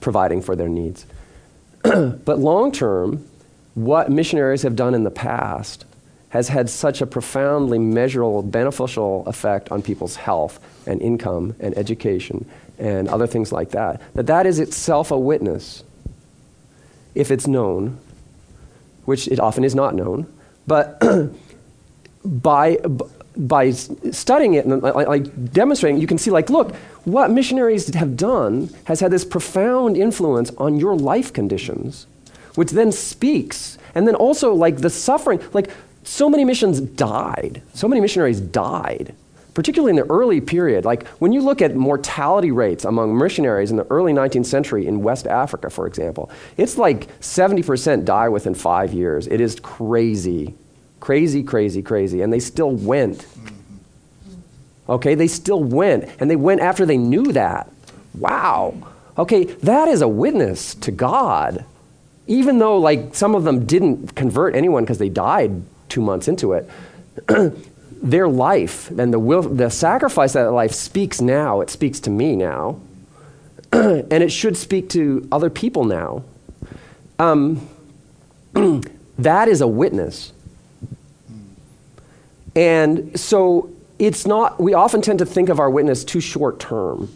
providing 0.00 0.40
for 0.42 0.56
their 0.56 0.68
needs. 0.68 1.06
but 1.82 2.38
long 2.38 2.72
term, 2.72 3.26
what 3.74 4.10
missionaries 4.10 4.62
have 4.62 4.76
done 4.76 4.94
in 4.94 5.04
the 5.04 5.10
past 5.10 5.84
has 6.30 6.48
had 6.48 6.70
such 6.70 7.00
a 7.00 7.06
profoundly 7.06 7.78
measurable 7.78 8.42
beneficial 8.42 9.26
effect 9.26 9.70
on 9.72 9.82
people's 9.82 10.16
health 10.16 10.60
and 10.86 11.02
income 11.02 11.54
and 11.60 11.76
education 11.76 12.48
and 12.78 13.08
other 13.08 13.26
things 13.26 13.52
like 13.52 13.70
that, 13.70 14.00
that 14.14 14.26
that 14.26 14.46
is 14.46 14.58
itself 14.58 15.10
a 15.10 15.18
witness 15.18 15.84
if 17.14 17.30
it's 17.30 17.46
known, 17.46 17.98
which 19.04 19.28
it 19.28 19.40
often 19.40 19.64
is 19.64 19.74
not 19.74 19.94
known, 19.94 20.26
but 20.66 21.02
by, 22.24 22.78
by 23.36 23.70
studying 23.70 24.54
it 24.54 24.64
and 24.64 24.84
uh, 24.84 24.92
like, 24.94 25.08
like 25.08 25.52
demonstrating, 25.52 26.00
you 26.00 26.06
can 26.06 26.18
see, 26.18 26.30
like, 26.30 26.50
look, 26.50 26.74
what 27.04 27.30
missionaries 27.30 27.92
have 27.94 28.16
done 28.16 28.70
has 28.84 29.00
had 29.00 29.10
this 29.10 29.24
profound 29.24 29.96
influence 29.96 30.50
on 30.58 30.78
your 30.78 30.96
life 30.96 31.32
conditions, 31.32 32.06
which 32.54 32.70
then 32.70 32.92
speaks. 32.92 33.78
And 33.94 34.06
then 34.06 34.14
also, 34.14 34.54
like, 34.54 34.78
the 34.78 34.90
suffering, 34.90 35.40
like, 35.52 35.70
so 36.04 36.28
many 36.28 36.44
missions 36.44 36.80
died, 36.80 37.62
so 37.74 37.88
many 37.88 38.00
missionaries 38.00 38.40
died 38.40 39.14
particularly 39.60 39.90
in 39.90 39.96
the 39.96 40.10
early 40.10 40.40
period. 40.40 40.86
Like 40.86 41.06
when 41.18 41.32
you 41.32 41.42
look 41.42 41.60
at 41.60 41.76
mortality 41.76 42.50
rates 42.50 42.86
among 42.86 43.18
missionaries 43.18 43.70
in 43.70 43.76
the 43.76 43.86
early 43.90 44.14
19th 44.14 44.46
century 44.46 44.86
in 44.86 45.02
West 45.02 45.26
Africa, 45.26 45.68
for 45.68 45.86
example, 45.86 46.30
it's 46.56 46.78
like 46.78 47.08
70% 47.20 48.06
die 48.06 48.30
within 48.30 48.54
five 48.54 48.94
years. 48.94 49.26
It 49.26 49.38
is 49.38 49.60
crazy. 49.60 50.54
Crazy, 50.98 51.42
crazy, 51.42 51.82
crazy. 51.82 52.22
And 52.22 52.32
they 52.32 52.40
still 52.40 52.70
went. 52.70 53.26
Okay, 54.88 55.14
they 55.14 55.28
still 55.28 55.62
went. 55.62 56.08
And 56.20 56.30
they 56.30 56.36
went 56.36 56.62
after 56.62 56.86
they 56.86 56.96
knew 56.96 57.30
that. 57.32 57.70
Wow. 58.14 58.72
Okay, 59.18 59.44
that 59.44 59.88
is 59.88 60.00
a 60.00 60.08
witness 60.08 60.74
to 60.76 60.90
God. 60.90 61.66
Even 62.26 62.60
though, 62.60 62.78
like, 62.78 63.14
some 63.14 63.34
of 63.34 63.44
them 63.44 63.66
didn't 63.66 64.14
convert 64.14 64.54
anyone 64.54 64.84
because 64.84 64.96
they 64.96 65.10
died 65.10 65.62
two 65.90 66.00
months 66.00 66.28
into 66.28 66.54
it. 66.54 66.66
their 68.02 68.28
life 68.28 68.90
and 68.90 69.12
the, 69.12 69.18
will, 69.18 69.42
the 69.42 69.70
sacrifice 69.70 70.34
of 70.34 70.46
that 70.46 70.52
life 70.52 70.72
speaks 70.72 71.20
now. 71.20 71.60
It 71.60 71.70
speaks 71.70 72.00
to 72.00 72.10
me 72.10 72.36
now. 72.36 72.80
and 73.72 74.12
it 74.12 74.32
should 74.32 74.56
speak 74.56 74.88
to 74.90 75.28
other 75.30 75.50
people 75.50 75.84
now. 75.84 76.24
Um, 77.18 77.68
that 79.18 79.48
is 79.48 79.60
a 79.60 79.68
witness. 79.68 80.32
And 82.56 83.18
so 83.18 83.70
it's 83.98 84.26
not, 84.26 84.60
we 84.60 84.74
often 84.74 85.02
tend 85.02 85.20
to 85.20 85.26
think 85.26 85.48
of 85.48 85.60
our 85.60 85.70
witness 85.70 86.04
too 86.04 86.20
short 86.20 86.58
term. 86.58 87.12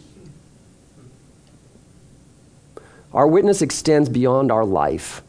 Our 3.13 3.27
witness 3.27 3.61
extends 3.61 4.07
beyond 4.07 4.51
our 4.51 4.65
life. 4.65 5.21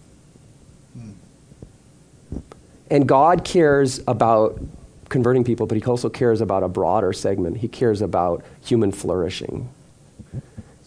And 2.90 3.08
God 3.08 3.44
cares 3.44 4.00
about 4.06 4.60
converting 5.08 5.44
people, 5.44 5.66
but 5.66 5.76
he 5.76 5.84
also 5.84 6.08
cares 6.08 6.40
about 6.40 6.62
a 6.62 6.68
broader 6.68 7.12
segment. 7.12 7.58
He 7.58 7.68
cares 7.68 8.02
about 8.02 8.44
human 8.64 8.92
flourishing. 8.92 9.68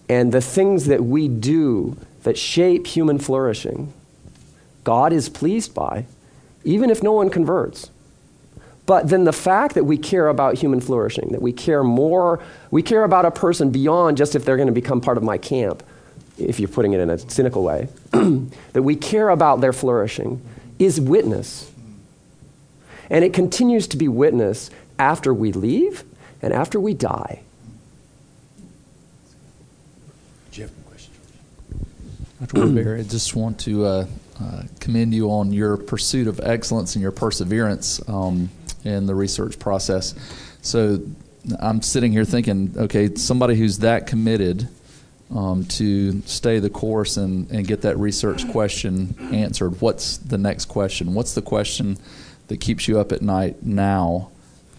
And 0.07 0.31
the 0.31 0.41
things 0.41 0.85
that 0.87 1.03
we 1.03 1.27
do 1.27 1.97
that 2.23 2.37
shape 2.37 2.87
human 2.87 3.19
flourishing, 3.19 3.93
God 4.83 5.13
is 5.13 5.29
pleased 5.29 5.73
by, 5.73 6.05
even 6.63 6.89
if 6.89 7.01
no 7.03 7.13
one 7.13 7.29
converts. 7.29 7.91
But 8.85 9.09
then 9.09 9.23
the 9.23 9.33
fact 9.33 9.75
that 9.75 9.83
we 9.83 9.97
care 9.97 10.27
about 10.27 10.57
human 10.57 10.81
flourishing, 10.81 11.29
that 11.29 11.41
we 11.41 11.53
care 11.53 11.83
more, 11.83 12.41
we 12.71 12.81
care 12.81 13.03
about 13.03 13.23
a 13.23 13.31
person 13.31 13.69
beyond 13.69 14.17
just 14.17 14.35
if 14.35 14.43
they're 14.43 14.57
going 14.57 14.67
to 14.67 14.73
become 14.73 14.99
part 14.99 15.17
of 15.17 15.23
my 15.23 15.37
camp, 15.37 15.83
if 16.39 16.59
you're 16.59 16.69
putting 16.69 16.93
it 16.93 16.99
in 16.99 17.09
a 17.09 17.19
cynical 17.19 17.63
way, 17.63 17.87
that 18.11 18.81
we 18.81 18.95
care 18.95 19.29
about 19.29 19.61
their 19.61 19.73
flourishing, 19.73 20.41
is 20.79 20.99
witness 20.99 21.69
and 23.09 23.25
it 23.25 23.33
continues 23.33 23.87
to 23.87 23.97
be 23.97 24.07
witness 24.07 24.69
after 24.97 25.33
we 25.33 25.51
leave 25.51 26.03
and 26.41 26.53
after 26.53 26.79
we 26.79 26.93
die. 26.93 27.41
Do 30.51 30.61
you 30.61 30.67
have 30.67 30.77
a 30.77 30.89
question? 30.89 31.13
Dr. 32.39 32.57
Woodberry, 32.57 32.99
I 32.99 33.03
just 33.03 33.35
want 33.35 33.59
to 33.61 33.85
uh, 33.85 34.05
uh, 34.41 34.63
commend 34.79 35.13
you 35.13 35.31
on 35.31 35.51
your 35.51 35.77
pursuit 35.77 36.27
of 36.27 36.39
excellence 36.39 36.95
and 36.95 37.01
your 37.01 37.11
perseverance 37.11 38.01
um, 38.07 38.49
in 38.83 39.05
the 39.05 39.15
research 39.15 39.59
process. 39.59 40.15
So 40.61 41.01
I'm 41.59 41.81
sitting 41.81 42.11
here 42.11 42.25
thinking, 42.25 42.73
okay, 42.77 43.15
somebody 43.15 43.55
who's 43.55 43.79
that 43.79 44.07
committed 44.07 44.67
um, 45.33 45.63
to 45.65 46.21
stay 46.23 46.59
the 46.59 46.69
course 46.69 47.17
and, 47.17 47.49
and 47.51 47.67
get 47.67 47.81
that 47.81 47.97
research 47.97 48.49
question 48.51 49.15
answered, 49.31 49.79
what's 49.81 50.17
the 50.17 50.37
next 50.37 50.65
question? 50.65 51.13
What's 51.13 51.33
the 51.33 51.41
question 51.41 51.97
that 52.49 52.59
keeps 52.59 52.87
you 52.87 52.99
up 52.99 53.11
at 53.11 53.21
night 53.21 53.63
now 53.63 54.29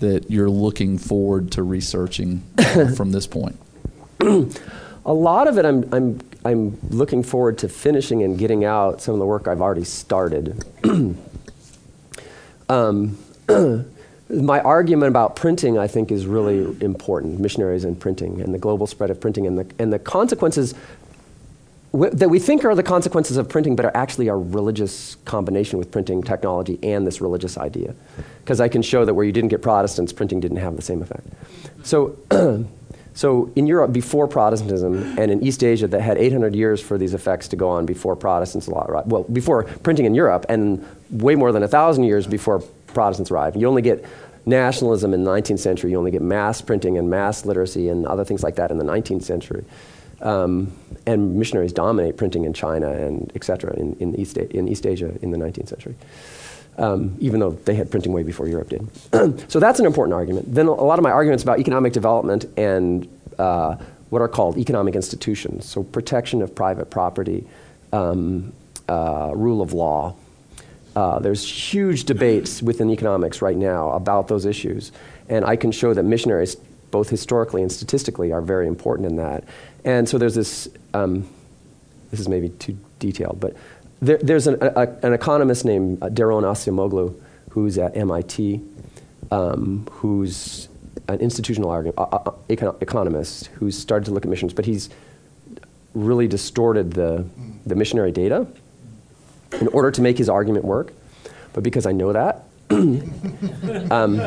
that 0.00 0.30
you're 0.30 0.50
looking 0.50 0.98
forward 0.98 1.50
to 1.52 1.62
researching 1.62 2.42
from 2.96 3.12
this 3.12 3.26
point? 3.26 3.58
A 4.20 5.12
lot 5.12 5.48
of 5.48 5.56
it, 5.56 5.64
I'm, 5.64 5.88
I'm, 5.94 6.20
I'm 6.44 6.78
looking 6.90 7.22
forward 7.22 7.58
to 7.58 7.68
finishing 7.68 8.22
and 8.22 8.38
getting 8.38 8.64
out 8.64 9.00
some 9.00 9.14
of 9.14 9.20
the 9.20 9.26
work 9.26 9.48
I've 9.48 9.62
already 9.62 9.84
started. 9.84 10.62
um, 12.68 13.18
my 14.28 14.60
argument 14.60 15.08
about 15.08 15.36
printing, 15.36 15.78
I 15.78 15.86
think, 15.86 16.12
is 16.12 16.26
really 16.26 16.60
important 16.82 17.40
missionaries 17.40 17.84
and 17.84 17.98
printing, 17.98 18.40
and 18.40 18.54
the 18.54 18.58
global 18.58 18.86
spread 18.86 19.10
of 19.10 19.20
printing, 19.20 19.46
and 19.46 19.58
the, 19.58 19.66
and 19.78 19.92
the 19.92 19.98
consequences 19.98 20.74
that 21.92 22.28
we 22.28 22.38
think 22.38 22.64
are 22.64 22.74
the 22.74 22.82
consequences 22.82 23.36
of 23.36 23.48
printing, 23.48 23.74
but 23.74 23.84
are 23.84 23.96
actually 23.96 24.28
a 24.28 24.34
religious 24.34 25.16
combination 25.24 25.78
with 25.78 25.90
printing 25.90 26.22
technology 26.22 26.78
and 26.82 27.06
this 27.06 27.20
religious 27.20 27.58
idea. 27.58 27.94
Because 28.38 28.60
I 28.60 28.68
can 28.68 28.82
show 28.82 29.04
that 29.04 29.14
where 29.14 29.24
you 29.24 29.32
didn't 29.32 29.48
get 29.50 29.60
Protestants, 29.60 30.12
printing 30.12 30.40
didn't 30.40 30.58
have 30.58 30.76
the 30.76 30.82
same 30.82 31.02
effect. 31.02 31.26
So, 31.82 32.16
so 33.14 33.50
in 33.56 33.66
Europe, 33.66 33.92
before 33.92 34.28
Protestantism, 34.28 35.18
and 35.18 35.32
in 35.32 35.42
East 35.42 35.64
Asia, 35.64 35.88
that 35.88 36.00
had 36.00 36.16
800 36.16 36.54
years 36.54 36.80
for 36.80 36.96
these 36.96 37.12
effects 37.12 37.48
to 37.48 37.56
go 37.56 37.68
on 37.68 37.86
before 37.86 38.14
Protestants, 38.14 38.68
arrived, 38.68 39.10
well, 39.10 39.24
before 39.24 39.64
printing 39.64 40.06
in 40.06 40.14
Europe, 40.14 40.46
and 40.48 40.86
way 41.10 41.34
more 41.34 41.50
than 41.50 41.62
1,000 41.62 42.04
years 42.04 42.24
before 42.26 42.60
Protestants 42.88 43.32
arrived. 43.32 43.56
You 43.56 43.66
only 43.66 43.82
get 43.82 44.04
nationalism 44.46 45.12
in 45.12 45.24
the 45.24 45.30
19th 45.30 45.58
century, 45.58 45.90
you 45.90 45.98
only 45.98 46.12
get 46.12 46.22
mass 46.22 46.60
printing 46.60 46.98
and 46.98 47.10
mass 47.10 47.44
literacy 47.44 47.88
and 47.88 48.06
other 48.06 48.24
things 48.24 48.44
like 48.44 48.54
that 48.56 48.70
in 48.70 48.78
the 48.78 48.84
19th 48.84 49.22
century. 49.22 49.64
Um, 50.20 50.72
and 51.06 51.36
missionaries 51.36 51.72
dominate 51.72 52.16
printing 52.18 52.44
in 52.44 52.52
China 52.52 52.90
and 52.92 53.32
et 53.34 53.42
cetera 53.42 53.74
in, 53.74 53.96
in, 54.00 54.14
East, 54.20 54.36
in 54.36 54.68
East 54.68 54.86
Asia 54.86 55.14
in 55.22 55.30
the 55.30 55.38
19th 55.38 55.68
century. 55.68 55.94
Um, 56.76 57.16
even 57.20 57.40
though 57.40 57.52
they 57.52 57.74
had 57.74 57.90
printing 57.90 58.12
way 58.12 58.22
before 58.22 58.46
Europe 58.46 58.68
did. 58.68 58.88
so 59.50 59.58
that's 59.58 59.80
an 59.80 59.86
important 59.86 60.14
argument. 60.14 60.54
Then 60.54 60.66
a 60.66 60.72
lot 60.72 60.98
of 60.98 61.02
my 61.02 61.10
arguments 61.10 61.42
about 61.42 61.58
economic 61.58 61.92
development 61.92 62.46
and 62.56 63.08
uh, 63.38 63.76
what 64.10 64.20
are 64.22 64.28
called 64.28 64.58
economic 64.58 64.94
institutions, 64.94 65.66
so 65.66 65.82
protection 65.82 66.42
of 66.42 66.54
private 66.54 66.90
property, 66.90 67.46
um, 67.92 68.52
uh, 68.88 69.30
rule 69.34 69.62
of 69.62 69.72
law, 69.72 70.14
uh, 70.96 71.18
there's 71.20 71.44
huge 71.44 72.04
debates 72.04 72.62
within 72.62 72.90
economics 72.90 73.40
right 73.40 73.56
now 73.56 73.90
about 73.90 74.28
those 74.28 74.44
issues, 74.44 74.90
and 75.28 75.44
I 75.44 75.54
can 75.54 75.70
show 75.70 75.94
that 75.94 76.02
missionaries, 76.02 76.56
both 76.90 77.08
historically 77.08 77.62
and 77.62 77.70
statistically, 77.70 78.32
are 78.32 78.40
very 78.40 78.66
important 78.66 79.08
in 79.08 79.16
that. 79.16 79.44
And 79.84 80.08
so 80.08 80.18
there's 80.18 80.34
this. 80.34 80.68
Um, 80.94 81.28
this 82.10 82.18
is 82.18 82.28
maybe 82.28 82.48
too 82.48 82.76
detailed, 82.98 83.38
but 83.38 83.54
there, 84.02 84.18
there's 84.18 84.48
an, 84.48 84.58
a, 84.60 84.88
an, 85.02 85.12
economist 85.12 85.64
named 85.64 86.02
uh, 86.02 86.08
Daron 86.08 86.42
Acemoglu 86.42 87.14
who's 87.50 87.78
at 87.78 87.96
MIT, 87.96 88.60
um, 89.30 89.86
who's 89.92 90.68
an 91.08 91.20
institutional 91.20 91.70
uh, 91.70 92.02
uh, 92.02 92.32
econ- 92.48 92.80
economist 92.82 93.46
who's 93.54 93.76
started 93.78 94.06
to 94.06 94.10
look 94.12 94.24
at 94.24 94.30
missions, 94.30 94.52
but 94.52 94.64
he's 94.64 94.90
really 95.94 96.26
distorted 96.28 96.92
the, 96.92 97.24
the 97.66 97.74
missionary 97.74 98.12
data 98.12 98.46
in 99.60 99.68
order 99.68 99.90
to 99.90 100.00
make 100.00 100.16
his 100.16 100.28
argument 100.28 100.64
work. 100.64 100.92
But 101.52 101.64
because 101.64 101.86
I 101.86 101.92
know 101.92 102.12
that, 102.12 102.44
um, 102.70 104.20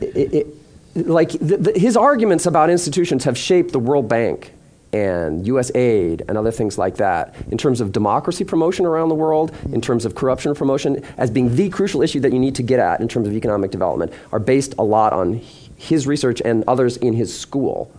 it, 0.00 0.34
it, 0.34 0.46
like 0.94 1.32
the, 1.32 1.56
the, 1.56 1.78
his 1.78 1.96
arguments 1.96 2.46
about 2.46 2.70
institutions 2.70 3.24
have 3.24 3.36
shaped 3.36 3.72
the 3.72 3.78
World 3.78 4.08
Bank 4.08 4.52
and 4.92 5.44
US 5.48 5.74
aid 5.74 6.22
and 6.28 6.38
other 6.38 6.52
things 6.52 6.78
like 6.78 6.96
that 6.96 7.34
in 7.50 7.58
terms 7.58 7.80
of 7.80 7.90
democracy 7.90 8.44
promotion 8.44 8.86
around 8.86 9.08
the 9.08 9.14
world, 9.14 9.52
in 9.72 9.80
terms 9.80 10.04
of 10.04 10.14
corruption 10.14 10.54
promotion, 10.54 11.04
as 11.18 11.30
being 11.30 11.54
the 11.56 11.68
crucial 11.68 12.00
issue 12.00 12.20
that 12.20 12.32
you 12.32 12.38
need 12.38 12.54
to 12.54 12.62
get 12.62 12.78
at 12.78 13.00
in 13.00 13.08
terms 13.08 13.26
of 13.26 13.34
economic 13.34 13.72
development, 13.72 14.12
are 14.30 14.38
based 14.38 14.74
a 14.78 14.82
lot 14.82 15.12
on 15.12 15.40
his 15.76 16.06
research 16.06 16.40
and 16.44 16.62
others 16.68 16.96
in 16.98 17.12
his 17.12 17.36
school. 17.36 17.90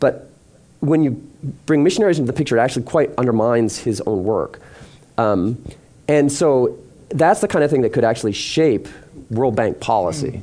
But 0.00 0.30
when 0.80 1.02
you 1.02 1.12
bring 1.64 1.82
missionaries 1.82 2.18
into 2.18 2.30
the 2.30 2.36
picture, 2.36 2.58
it 2.58 2.60
actually 2.60 2.84
quite 2.84 3.10
undermines 3.16 3.78
his 3.78 4.02
own 4.02 4.22
work. 4.24 4.60
Um, 5.16 5.62
and 6.08 6.30
so 6.30 6.78
that's 7.08 7.40
the 7.40 7.48
kind 7.48 7.64
of 7.64 7.70
thing 7.70 7.80
that 7.82 7.94
could 7.94 8.04
actually 8.04 8.32
shape 8.32 8.86
World 9.30 9.56
Bank 9.56 9.80
policy. 9.80 10.42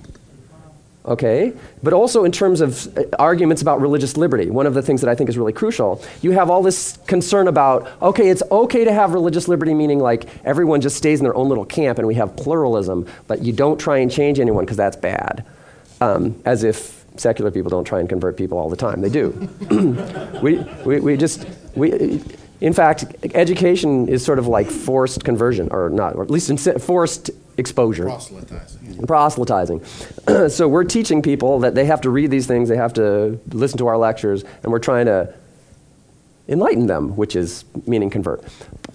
Okay? 1.06 1.54
But 1.82 1.94
also 1.94 2.24
in 2.24 2.32
terms 2.32 2.62
of 2.62 2.96
uh, 2.98 3.04
arguments 3.18 3.62
about 3.62 3.82
religious 3.82 4.18
liberty, 4.18 4.50
one 4.50 4.68
of 4.68 4.74
the 4.74 4.82
things 4.82 5.02
that 5.02 5.10
I 5.10 5.16
think 5.16 5.30
is 5.30 5.38
really 5.38 5.54
crucial, 5.54 6.04
you 6.22 6.32
have 6.32 6.50
all 6.50 6.62
this 6.62 6.98
concern 7.08 7.48
about, 7.48 7.92
okay, 8.02 8.30
it's 8.30 8.44
okay 8.52 8.84
to 8.84 8.94
have 8.94 9.14
religious 9.14 9.48
liberty, 9.48 9.74
meaning 9.74 10.00
like 10.00 10.28
everyone 10.46 10.82
just 10.82 10.98
stays 10.98 11.20
in 11.20 11.24
their 11.24 11.36
own 11.36 11.50
little 11.50 11.66
camp 11.66 11.98
and 11.98 12.08
we 12.08 12.16
have 12.16 12.36
pluralism, 12.36 13.08
but 13.28 13.42
you 13.42 13.52
don't 13.52 13.80
try 13.80 13.98
and 13.98 14.12
change 14.12 14.40
anyone 14.40 14.66
because 14.66 14.78
that's 14.78 14.98
bad. 14.98 15.46
Um, 16.02 16.42
as 16.46 16.64
if 16.64 17.06
secular 17.18 17.52
people 17.52 17.70
don't 17.70 17.84
try 17.84 18.00
and 18.00 18.10
convert 18.10 18.38
people 18.38 18.58
all 18.58 18.70
the 18.70 18.76
time. 18.76 19.02
They 19.02 19.10
do. 19.10 19.30
we, 20.42 20.58
we, 20.86 21.00
we 21.00 21.18
just, 21.18 21.46
we, 21.76 22.24
in 22.62 22.74
fact, 22.74 23.06
education 23.34 24.08
is 24.08 24.24
sort 24.24 24.38
of 24.38 24.48
like 24.48 24.68
forced 24.68 25.24
conversion, 25.24 25.68
or 25.72 25.90
not, 25.90 26.16
or 26.16 26.22
at 26.22 26.30
least 26.30 26.52
forced 26.80 27.32
exposure. 27.58 28.04
Proselytizing. 28.04 29.08
Proselytizing. 29.08 29.86
so 30.50 30.68
we're 30.68 30.84
teaching 30.84 31.24
people 31.24 31.60
that 31.60 31.74
they 31.74 31.86
have 31.86 32.02
to 32.02 32.12
read 32.12 32.30
these 32.30 32.46
things, 32.46 32.70
they 32.70 32.78
have 32.78 32.94
to 32.94 33.40
listen 33.50 33.80
to 33.80 33.88
our 33.88 33.98
lectures, 33.98 34.44
and 34.62 34.72
we're 34.72 34.80
trying 34.80 35.08
to 35.08 35.34
enlighten 36.48 36.86
them, 36.86 37.16
which 37.16 37.36
is 37.36 37.66
meaning 37.88 38.12
convert, 38.12 38.44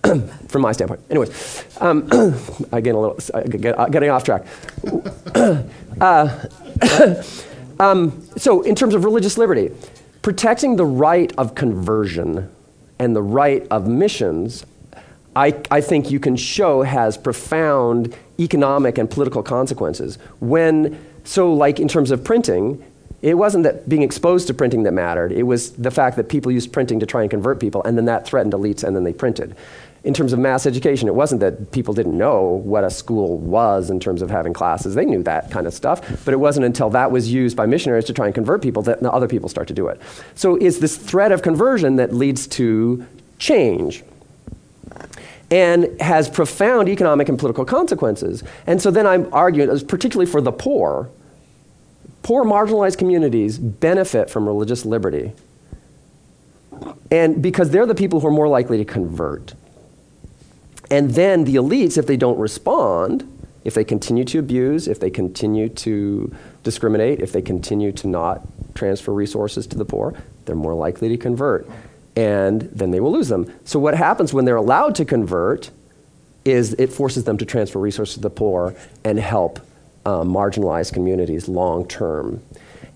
from 0.49 0.63
my 0.63 0.71
standpoint. 0.71 1.01
Anyways, 1.11 1.65
um, 1.81 2.05
again, 2.71 2.95
a 2.95 3.01
little 3.01 3.19
uh, 3.35 3.89
getting 3.89 4.11
off 4.11 4.23
track. 4.23 4.47
uh, 6.01 6.45
um, 7.81 8.29
so, 8.37 8.63
in 8.63 8.77
terms 8.77 8.95
of 8.95 9.05
religious 9.05 9.37
liberty, 9.37 9.73
protecting 10.23 10.77
the 10.77 10.87
right 10.87 11.33
of 11.37 11.57
conversion 11.57 12.49
and 12.99 13.15
the 13.15 13.23
right 13.23 13.67
of 13.71 13.87
missions, 13.87 14.65
I, 15.35 15.61
I 15.71 15.81
think 15.81 16.11
you 16.11 16.19
can 16.19 16.37
show 16.37 16.83
has 16.83 17.17
profound 17.17 18.17
economic 18.39 18.99
and 18.99 19.11
political 19.11 19.43
consequences. 19.43 20.19
When, 20.41 20.99
so, 21.25 21.53
like 21.53 21.79
in 21.79 21.89
terms 21.89 22.11
of 22.11 22.25
printing, 22.25 22.83
it 23.23 23.35
wasn't 23.35 23.65
that 23.65 23.89
being 23.89 24.03
exposed 24.03 24.47
to 24.47 24.55
printing 24.55 24.83
that 24.85 24.93
mattered. 24.93 25.33
It 25.33 25.43
was 25.43 25.73
the 25.73 25.91
fact 25.91 26.17
that 26.17 26.29
people 26.29 26.53
used 26.53 26.73
printing 26.73 27.01
to 27.01 27.07
try 27.07 27.23
and 27.23 27.31
convert 27.31 27.61
people, 27.61 27.83
and 27.85 27.99
then 27.99 28.07
that 28.07 28.27
threatened 28.27 28.53
elites, 28.53 28.85
and 28.85 28.95
then 28.95 29.05
they 29.05 29.13
printed. 29.13 29.57
In 30.07 30.15
terms 30.15 30.33
of 30.33 30.39
mass 30.39 30.67
education, 30.67 31.09
it 31.09 31.17
wasn't 31.17 31.41
that 31.41 31.73
people 31.73 31.93
didn't 31.93 32.17
know 32.17 32.45
what 32.45 32.85
a 32.85 32.91
school 32.91 33.39
was 33.39 33.91
in 33.91 33.99
terms 33.99 34.23
of 34.23 34.31
having 34.31 34.53
classes. 34.53 34.95
They 34.95 35.05
knew 35.05 35.21
that 35.25 35.51
kind 35.51 35.67
of 35.67 35.75
stuff, 35.75 36.25
but 36.25 36.33
it 36.33 36.37
wasn't 36.37 36.65
until 36.65 36.89
that 36.91 37.11
was 37.11 37.33
used 37.33 37.57
by 37.57 37.67
missionaries 37.67 38.05
to 38.05 38.13
try 38.13 38.27
and 38.27 38.35
convert 38.35 38.63
people 38.63 38.83
that 38.85 39.03
other 39.05 39.27
people 39.27 39.49
start 39.49 39.67
to 39.67 39.75
do 39.75 39.89
it. 39.89 40.01
So 40.37 40.55
it's 40.55 40.79
this 40.79 40.97
threat 40.97 41.33
of 41.33 41.43
conversion 41.43 41.97
that 41.97 42.15
leads 42.15 42.47
to 42.47 43.05
change 43.41 44.05
and 45.51 46.01
has 46.01 46.31
profound 46.31 46.89
economic 46.89 47.29
and 47.29 47.37
political 47.37 47.65
consequences. 47.65 48.45
And 48.65 48.81
so 48.81 48.93
then 48.93 49.09
I'm 49.09 49.29
arguing, 49.35 49.77
particularly 49.87 50.31
for 50.31 50.41
the 50.41 50.53
poor, 50.53 51.11
poor 52.23 52.45
marginalized 52.45 52.97
communities 52.97 53.59
benefit 53.59 54.31
from 54.31 54.47
religious 54.47 54.85
liberty. 54.85 55.33
And 57.11 57.43
because 57.43 57.71
they're 57.71 57.87
the 57.87 57.95
people 57.97 58.21
who 58.21 58.29
are 58.29 58.31
more 58.31 58.47
likely 58.47 58.79
to 58.79 58.85
convert. 58.85 59.55
And 60.91 61.11
then 61.13 61.45
the 61.45 61.57
elites, 61.57 61.99
if 61.99 62.07
they 62.07 62.17
don't 62.17 62.39
respond, 62.39 63.33
if 63.65 63.75
they 63.75 63.85
continue 63.85 64.25
to 64.25 64.39
abuse, 64.39 64.87
if 64.87 65.01
they 65.01 65.11
continue 65.11 65.69
to 65.69 66.33
discriminate, 66.63 67.21
if 67.21 67.33
they 67.33 67.43
continue 67.43 67.91
to 67.93 68.07
not 68.07 68.47
transfer 68.75 69.13
resources 69.13 69.67
to 69.67 69.77
the 69.77 69.85
poor, 69.85 70.15
they're 70.45 70.55
more 70.55 70.75
likely 70.75 71.09
to 71.09 71.17
convert. 71.17 71.69
And 72.15 72.63
then 72.63 72.93
they 72.93 73.01
will 73.01 73.13
lose 73.13 73.29
them. 73.29 73.53
So, 73.65 73.79
what 73.79 73.95
happens 73.95 74.33
when 74.33 74.45
they're 74.45 74.57
allowed 74.57 74.95
to 74.95 75.05
convert 75.05 75.71
is 76.45 76.75
it 76.75 76.93
forces 76.93 77.25
them 77.25 77.37
to 77.39 77.45
transfer 77.45 77.81
resources 77.81 78.15
to 78.15 78.21
the 78.21 78.31
poor 78.31 78.75
and 79.05 79.19
help 79.19 79.59
um, 80.07 80.33
marginalized 80.33 80.93
communities 80.93 81.49
long 81.49 81.87
term. 81.89 82.43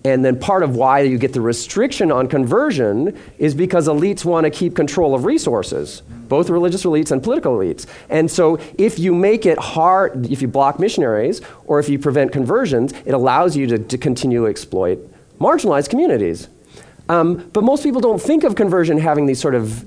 And 0.03 0.25
then 0.25 0.39
part 0.39 0.63
of 0.63 0.75
why 0.75 1.01
you 1.01 1.17
get 1.17 1.33
the 1.33 1.41
restriction 1.41 2.11
on 2.11 2.27
conversion 2.27 3.17
is 3.37 3.53
because 3.53 3.87
elites 3.87 4.25
want 4.25 4.45
to 4.45 4.49
keep 4.49 4.75
control 4.75 5.13
of 5.13 5.25
resources, 5.25 6.01
both 6.27 6.49
religious 6.49 6.83
elites 6.85 7.11
and 7.11 7.21
political 7.21 7.57
elites. 7.57 7.85
And 8.09 8.29
so 8.29 8.59
if 8.79 8.97
you 8.97 9.13
make 9.13 9.45
it 9.45 9.59
hard, 9.59 10.25
if 10.31 10.41
you 10.41 10.47
block 10.47 10.79
missionaries 10.79 11.41
or 11.65 11.79
if 11.79 11.87
you 11.87 11.99
prevent 11.99 12.31
conversions, 12.31 12.93
it 13.05 13.13
allows 13.13 13.55
you 13.55 13.67
to, 13.67 13.77
to 13.77 13.97
continue 13.97 14.41
to 14.41 14.47
exploit 14.47 14.99
marginalized 15.39 15.89
communities. 15.89 16.47
Um, 17.09 17.49
but 17.53 17.63
most 17.63 17.83
people 17.83 18.01
don't 18.01 18.21
think 18.21 18.43
of 18.43 18.55
conversion 18.55 18.97
having 18.97 19.25
these 19.25 19.39
sort 19.39 19.55
of 19.55 19.85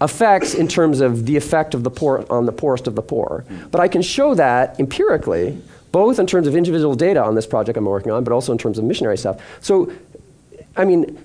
effects 0.00 0.54
in 0.54 0.66
terms 0.66 1.00
of 1.00 1.24
the 1.24 1.36
effect 1.36 1.74
of 1.74 1.84
the 1.84 1.90
poor 1.90 2.26
on 2.28 2.46
the 2.46 2.52
poorest 2.52 2.86
of 2.86 2.94
the 2.96 3.02
poor. 3.02 3.44
But 3.70 3.80
I 3.80 3.88
can 3.88 4.02
show 4.02 4.34
that 4.34 4.78
empirically, 4.80 5.62
both 5.94 6.18
in 6.18 6.26
terms 6.26 6.48
of 6.48 6.56
individual 6.56 6.96
data 6.96 7.22
on 7.22 7.36
this 7.36 7.46
project 7.46 7.78
I'm 7.78 7.84
working 7.84 8.10
on, 8.10 8.24
but 8.24 8.32
also 8.32 8.50
in 8.50 8.58
terms 8.58 8.78
of 8.78 8.84
missionary 8.84 9.16
stuff. 9.16 9.40
So, 9.60 9.92
I 10.76 10.84
mean, 10.84 11.16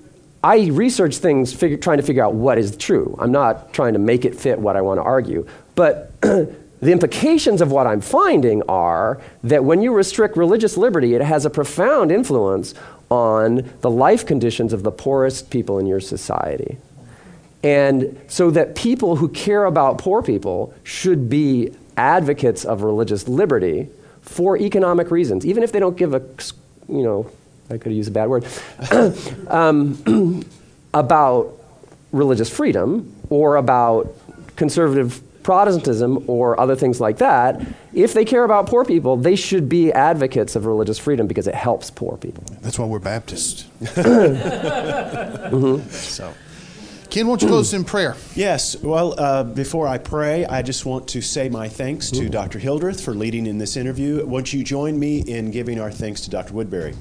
I 0.44 0.68
research 0.68 1.16
things 1.16 1.52
trying 1.58 1.96
to 1.96 2.04
figure 2.04 2.22
out 2.22 2.34
what 2.34 2.56
is 2.56 2.76
true. 2.76 3.16
I'm 3.18 3.32
not 3.32 3.72
trying 3.72 3.94
to 3.94 3.98
make 3.98 4.24
it 4.24 4.36
fit 4.36 4.60
what 4.60 4.76
I 4.76 4.80
want 4.80 4.98
to 4.98 5.02
argue. 5.02 5.44
But 5.74 6.20
the 6.20 6.54
implications 6.82 7.60
of 7.60 7.72
what 7.72 7.88
I'm 7.88 8.00
finding 8.00 8.62
are 8.68 9.20
that 9.42 9.64
when 9.64 9.82
you 9.82 9.92
restrict 9.92 10.36
religious 10.36 10.76
liberty, 10.76 11.16
it 11.16 11.20
has 11.20 11.44
a 11.44 11.50
profound 11.50 12.12
influence 12.12 12.72
on 13.10 13.68
the 13.80 13.90
life 13.90 14.24
conditions 14.24 14.72
of 14.72 14.84
the 14.84 14.92
poorest 14.92 15.50
people 15.50 15.80
in 15.80 15.86
your 15.86 15.98
society. 15.98 16.78
And 17.64 18.20
so 18.28 18.52
that 18.52 18.76
people 18.76 19.16
who 19.16 19.30
care 19.30 19.64
about 19.64 19.98
poor 19.98 20.22
people 20.22 20.72
should 20.84 21.28
be 21.28 21.74
advocates 21.96 22.64
of 22.64 22.82
religious 22.82 23.26
liberty 23.26 23.88
for 24.22 24.56
economic 24.56 25.10
reasons, 25.10 25.46
even 25.46 25.62
if 25.62 25.72
they 25.72 25.80
don't 25.80 25.96
give 25.96 26.14
a, 26.14 26.22
you 26.88 27.02
know, 27.02 27.30
I 27.70 27.78
could 27.78 27.92
use 27.92 28.08
a 28.08 28.10
bad 28.10 28.28
word, 28.28 28.46
um, 29.48 30.44
about 30.94 31.52
religious 32.12 32.50
freedom 32.50 33.14
or 33.28 33.56
about 33.56 34.14
conservative 34.56 35.22
Protestantism 35.42 36.24
or 36.26 36.60
other 36.60 36.76
things 36.76 37.00
like 37.00 37.16
that, 37.18 37.62
if 37.94 38.12
they 38.12 38.26
care 38.26 38.44
about 38.44 38.66
poor 38.66 38.84
people, 38.84 39.16
they 39.16 39.36
should 39.36 39.70
be 39.70 39.90
advocates 39.92 40.54
of 40.54 40.66
religious 40.66 40.98
freedom 40.98 41.26
because 41.26 41.46
it 41.46 41.54
helps 41.54 41.90
poor 41.90 42.18
people. 42.18 42.44
That's 42.60 42.78
why 42.78 42.84
we're 42.84 42.98
Baptists. 42.98 43.62
mm-hmm. 43.80 45.88
So. 45.88 46.34
Ken, 47.10 47.26
won't 47.26 47.42
you 47.42 47.48
close 47.48 47.74
in 47.74 47.82
prayer? 47.82 48.14
Yes. 48.36 48.76
Well, 48.80 49.18
uh, 49.18 49.42
before 49.42 49.88
I 49.88 49.98
pray, 49.98 50.46
I 50.46 50.62
just 50.62 50.86
want 50.86 51.08
to 51.08 51.20
say 51.20 51.48
my 51.48 51.68
thanks 51.68 52.08
to 52.12 52.28
Dr. 52.28 52.60
Hildreth 52.60 53.02
for 53.04 53.14
leading 53.14 53.46
in 53.46 53.58
this 53.58 53.76
interview. 53.76 54.24
Won't 54.24 54.52
you 54.52 54.62
join 54.62 54.96
me 54.96 55.18
in 55.18 55.50
giving 55.50 55.80
our 55.80 55.90
thanks 55.90 56.20
to 56.22 56.30
Dr. 56.30 56.54
Woodberry? 56.54 56.94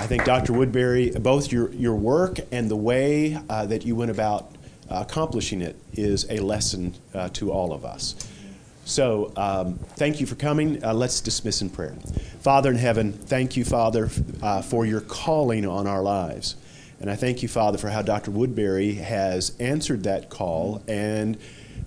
I 0.00 0.06
think, 0.08 0.24
Dr. 0.24 0.52
Woodberry, 0.52 1.22
both 1.22 1.52
your, 1.52 1.70
your 1.72 1.94
work 1.94 2.40
and 2.50 2.68
the 2.68 2.76
way 2.76 3.38
uh, 3.48 3.66
that 3.66 3.86
you 3.86 3.94
went 3.94 4.10
about 4.10 4.50
uh, 4.90 5.04
accomplishing 5.08 5.62
it 5.62 5.76
is 5.92 6.26
a 6.28 6.40
lesson 6.40 6.94
uh, 7.14 7.28
to 7.34 7.52
all 7.52 7.72
of 7.72 7.84
us. 7.84 8.16
So, 8.88 9.30
um, 9.36 9.74
thank 9.96 10.18
you 10.18 10.24
for 10.24 10.34
coming. 10.34 10.82
Uh, 10.82 10.94
let's 10.94 11.20
dismiss 11.20 11.60
in 11.60 11.68
prayer. 11.68 11.94
Father 12.40 12.70
in 12.70 12.76
heaven, 12.76 13.12
thank 13.12 13.54
you, 13.54 13.62
Father, 13.62 14.08
uh, 14.42 14.62
for 14.62 14.86
your 14.86 15.02
calling 15.02 15.66
on 15.66 15.86
our 15.86 16.02
lives. 16.02 16.56
And 16.98 17.10
I 17.10 17.14
thank 17.14 17.42
you, 17.42 17.48
Father, 17.48 17.76
for 17.76 17.90
how 17.90 18.00
Dr. 18.00 18.30
Woodberry 18.30 18.96
has 18.96 19.52
answered 19.60 20.04
that 20.04 20.30
call, 20.30 20.82
and 20.88 21.36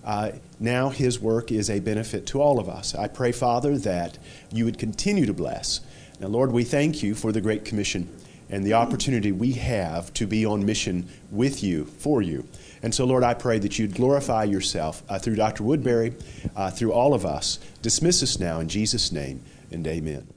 uh, 0.05 0.33
now 0.59 0.89
his 0.89 1.19
work 1.19 1.51
is 1.51 1.71
a 1.71 1.79
benefit 1.79 2.27
to 2.27 2.39
all 2.39 2.59
of 2.59 2.69
us. 2.69 2.93
I 2.93 3.07
pray, 3.07 3.31
Father, 3.31 3.79
that 3.79 4.19
you 4.51 4.65
would 4.65 4.77
continue 4.77 5.25
to 5.25 5.33
bless. 5.33 5.81
Now, 6.19 6.27
Lord, 6.27 6.51
we 6.51 6.63
thank 6.63 7.01
you 7.01 7.15
for 7.15 7.31
the 7.31 7.41
Great 7.41 7.65
Commission 7.65 8.15
and 8.47 8.63
the 8.63 8.73
opportunity 8.73 9.31
we 9.31 9.53
have 9.53 10.13
to 10.13 10.27
be 10.27 10.45
on 10.45 10.63
mission 10.63 11.09
with 11.31 11.63
you, 11.63 11.85
for 11.85 12.21
you. 12.21 12.45
And 12.83 12.93
so, 12.95 13.05
Lord, 13.05 13.23
I 13.23 13.33
pray 13.33 13.59
that 13.59 13.77
you'd 13.77 13.93
glorify 13.93 14.43
yourself 14.43 15.03
uh, 15.07 15.19
through 15.19 15.35
Dr. 15.35 15.63
Woodberry, 15.63 16.19
uh, 16.55 16.71
through 16.71 16.93
all 16.93 17.13
of 17.13 17.25
us. 17.25 17.59
Dismiss 17.81 18.23
us 18.23 18.39
now 18.39 18.59
in 18.59 18.69
Jesus' 18.69 19.11
name, 19.11 19.43
and 19.71 19.85
amen. 19.85 20.27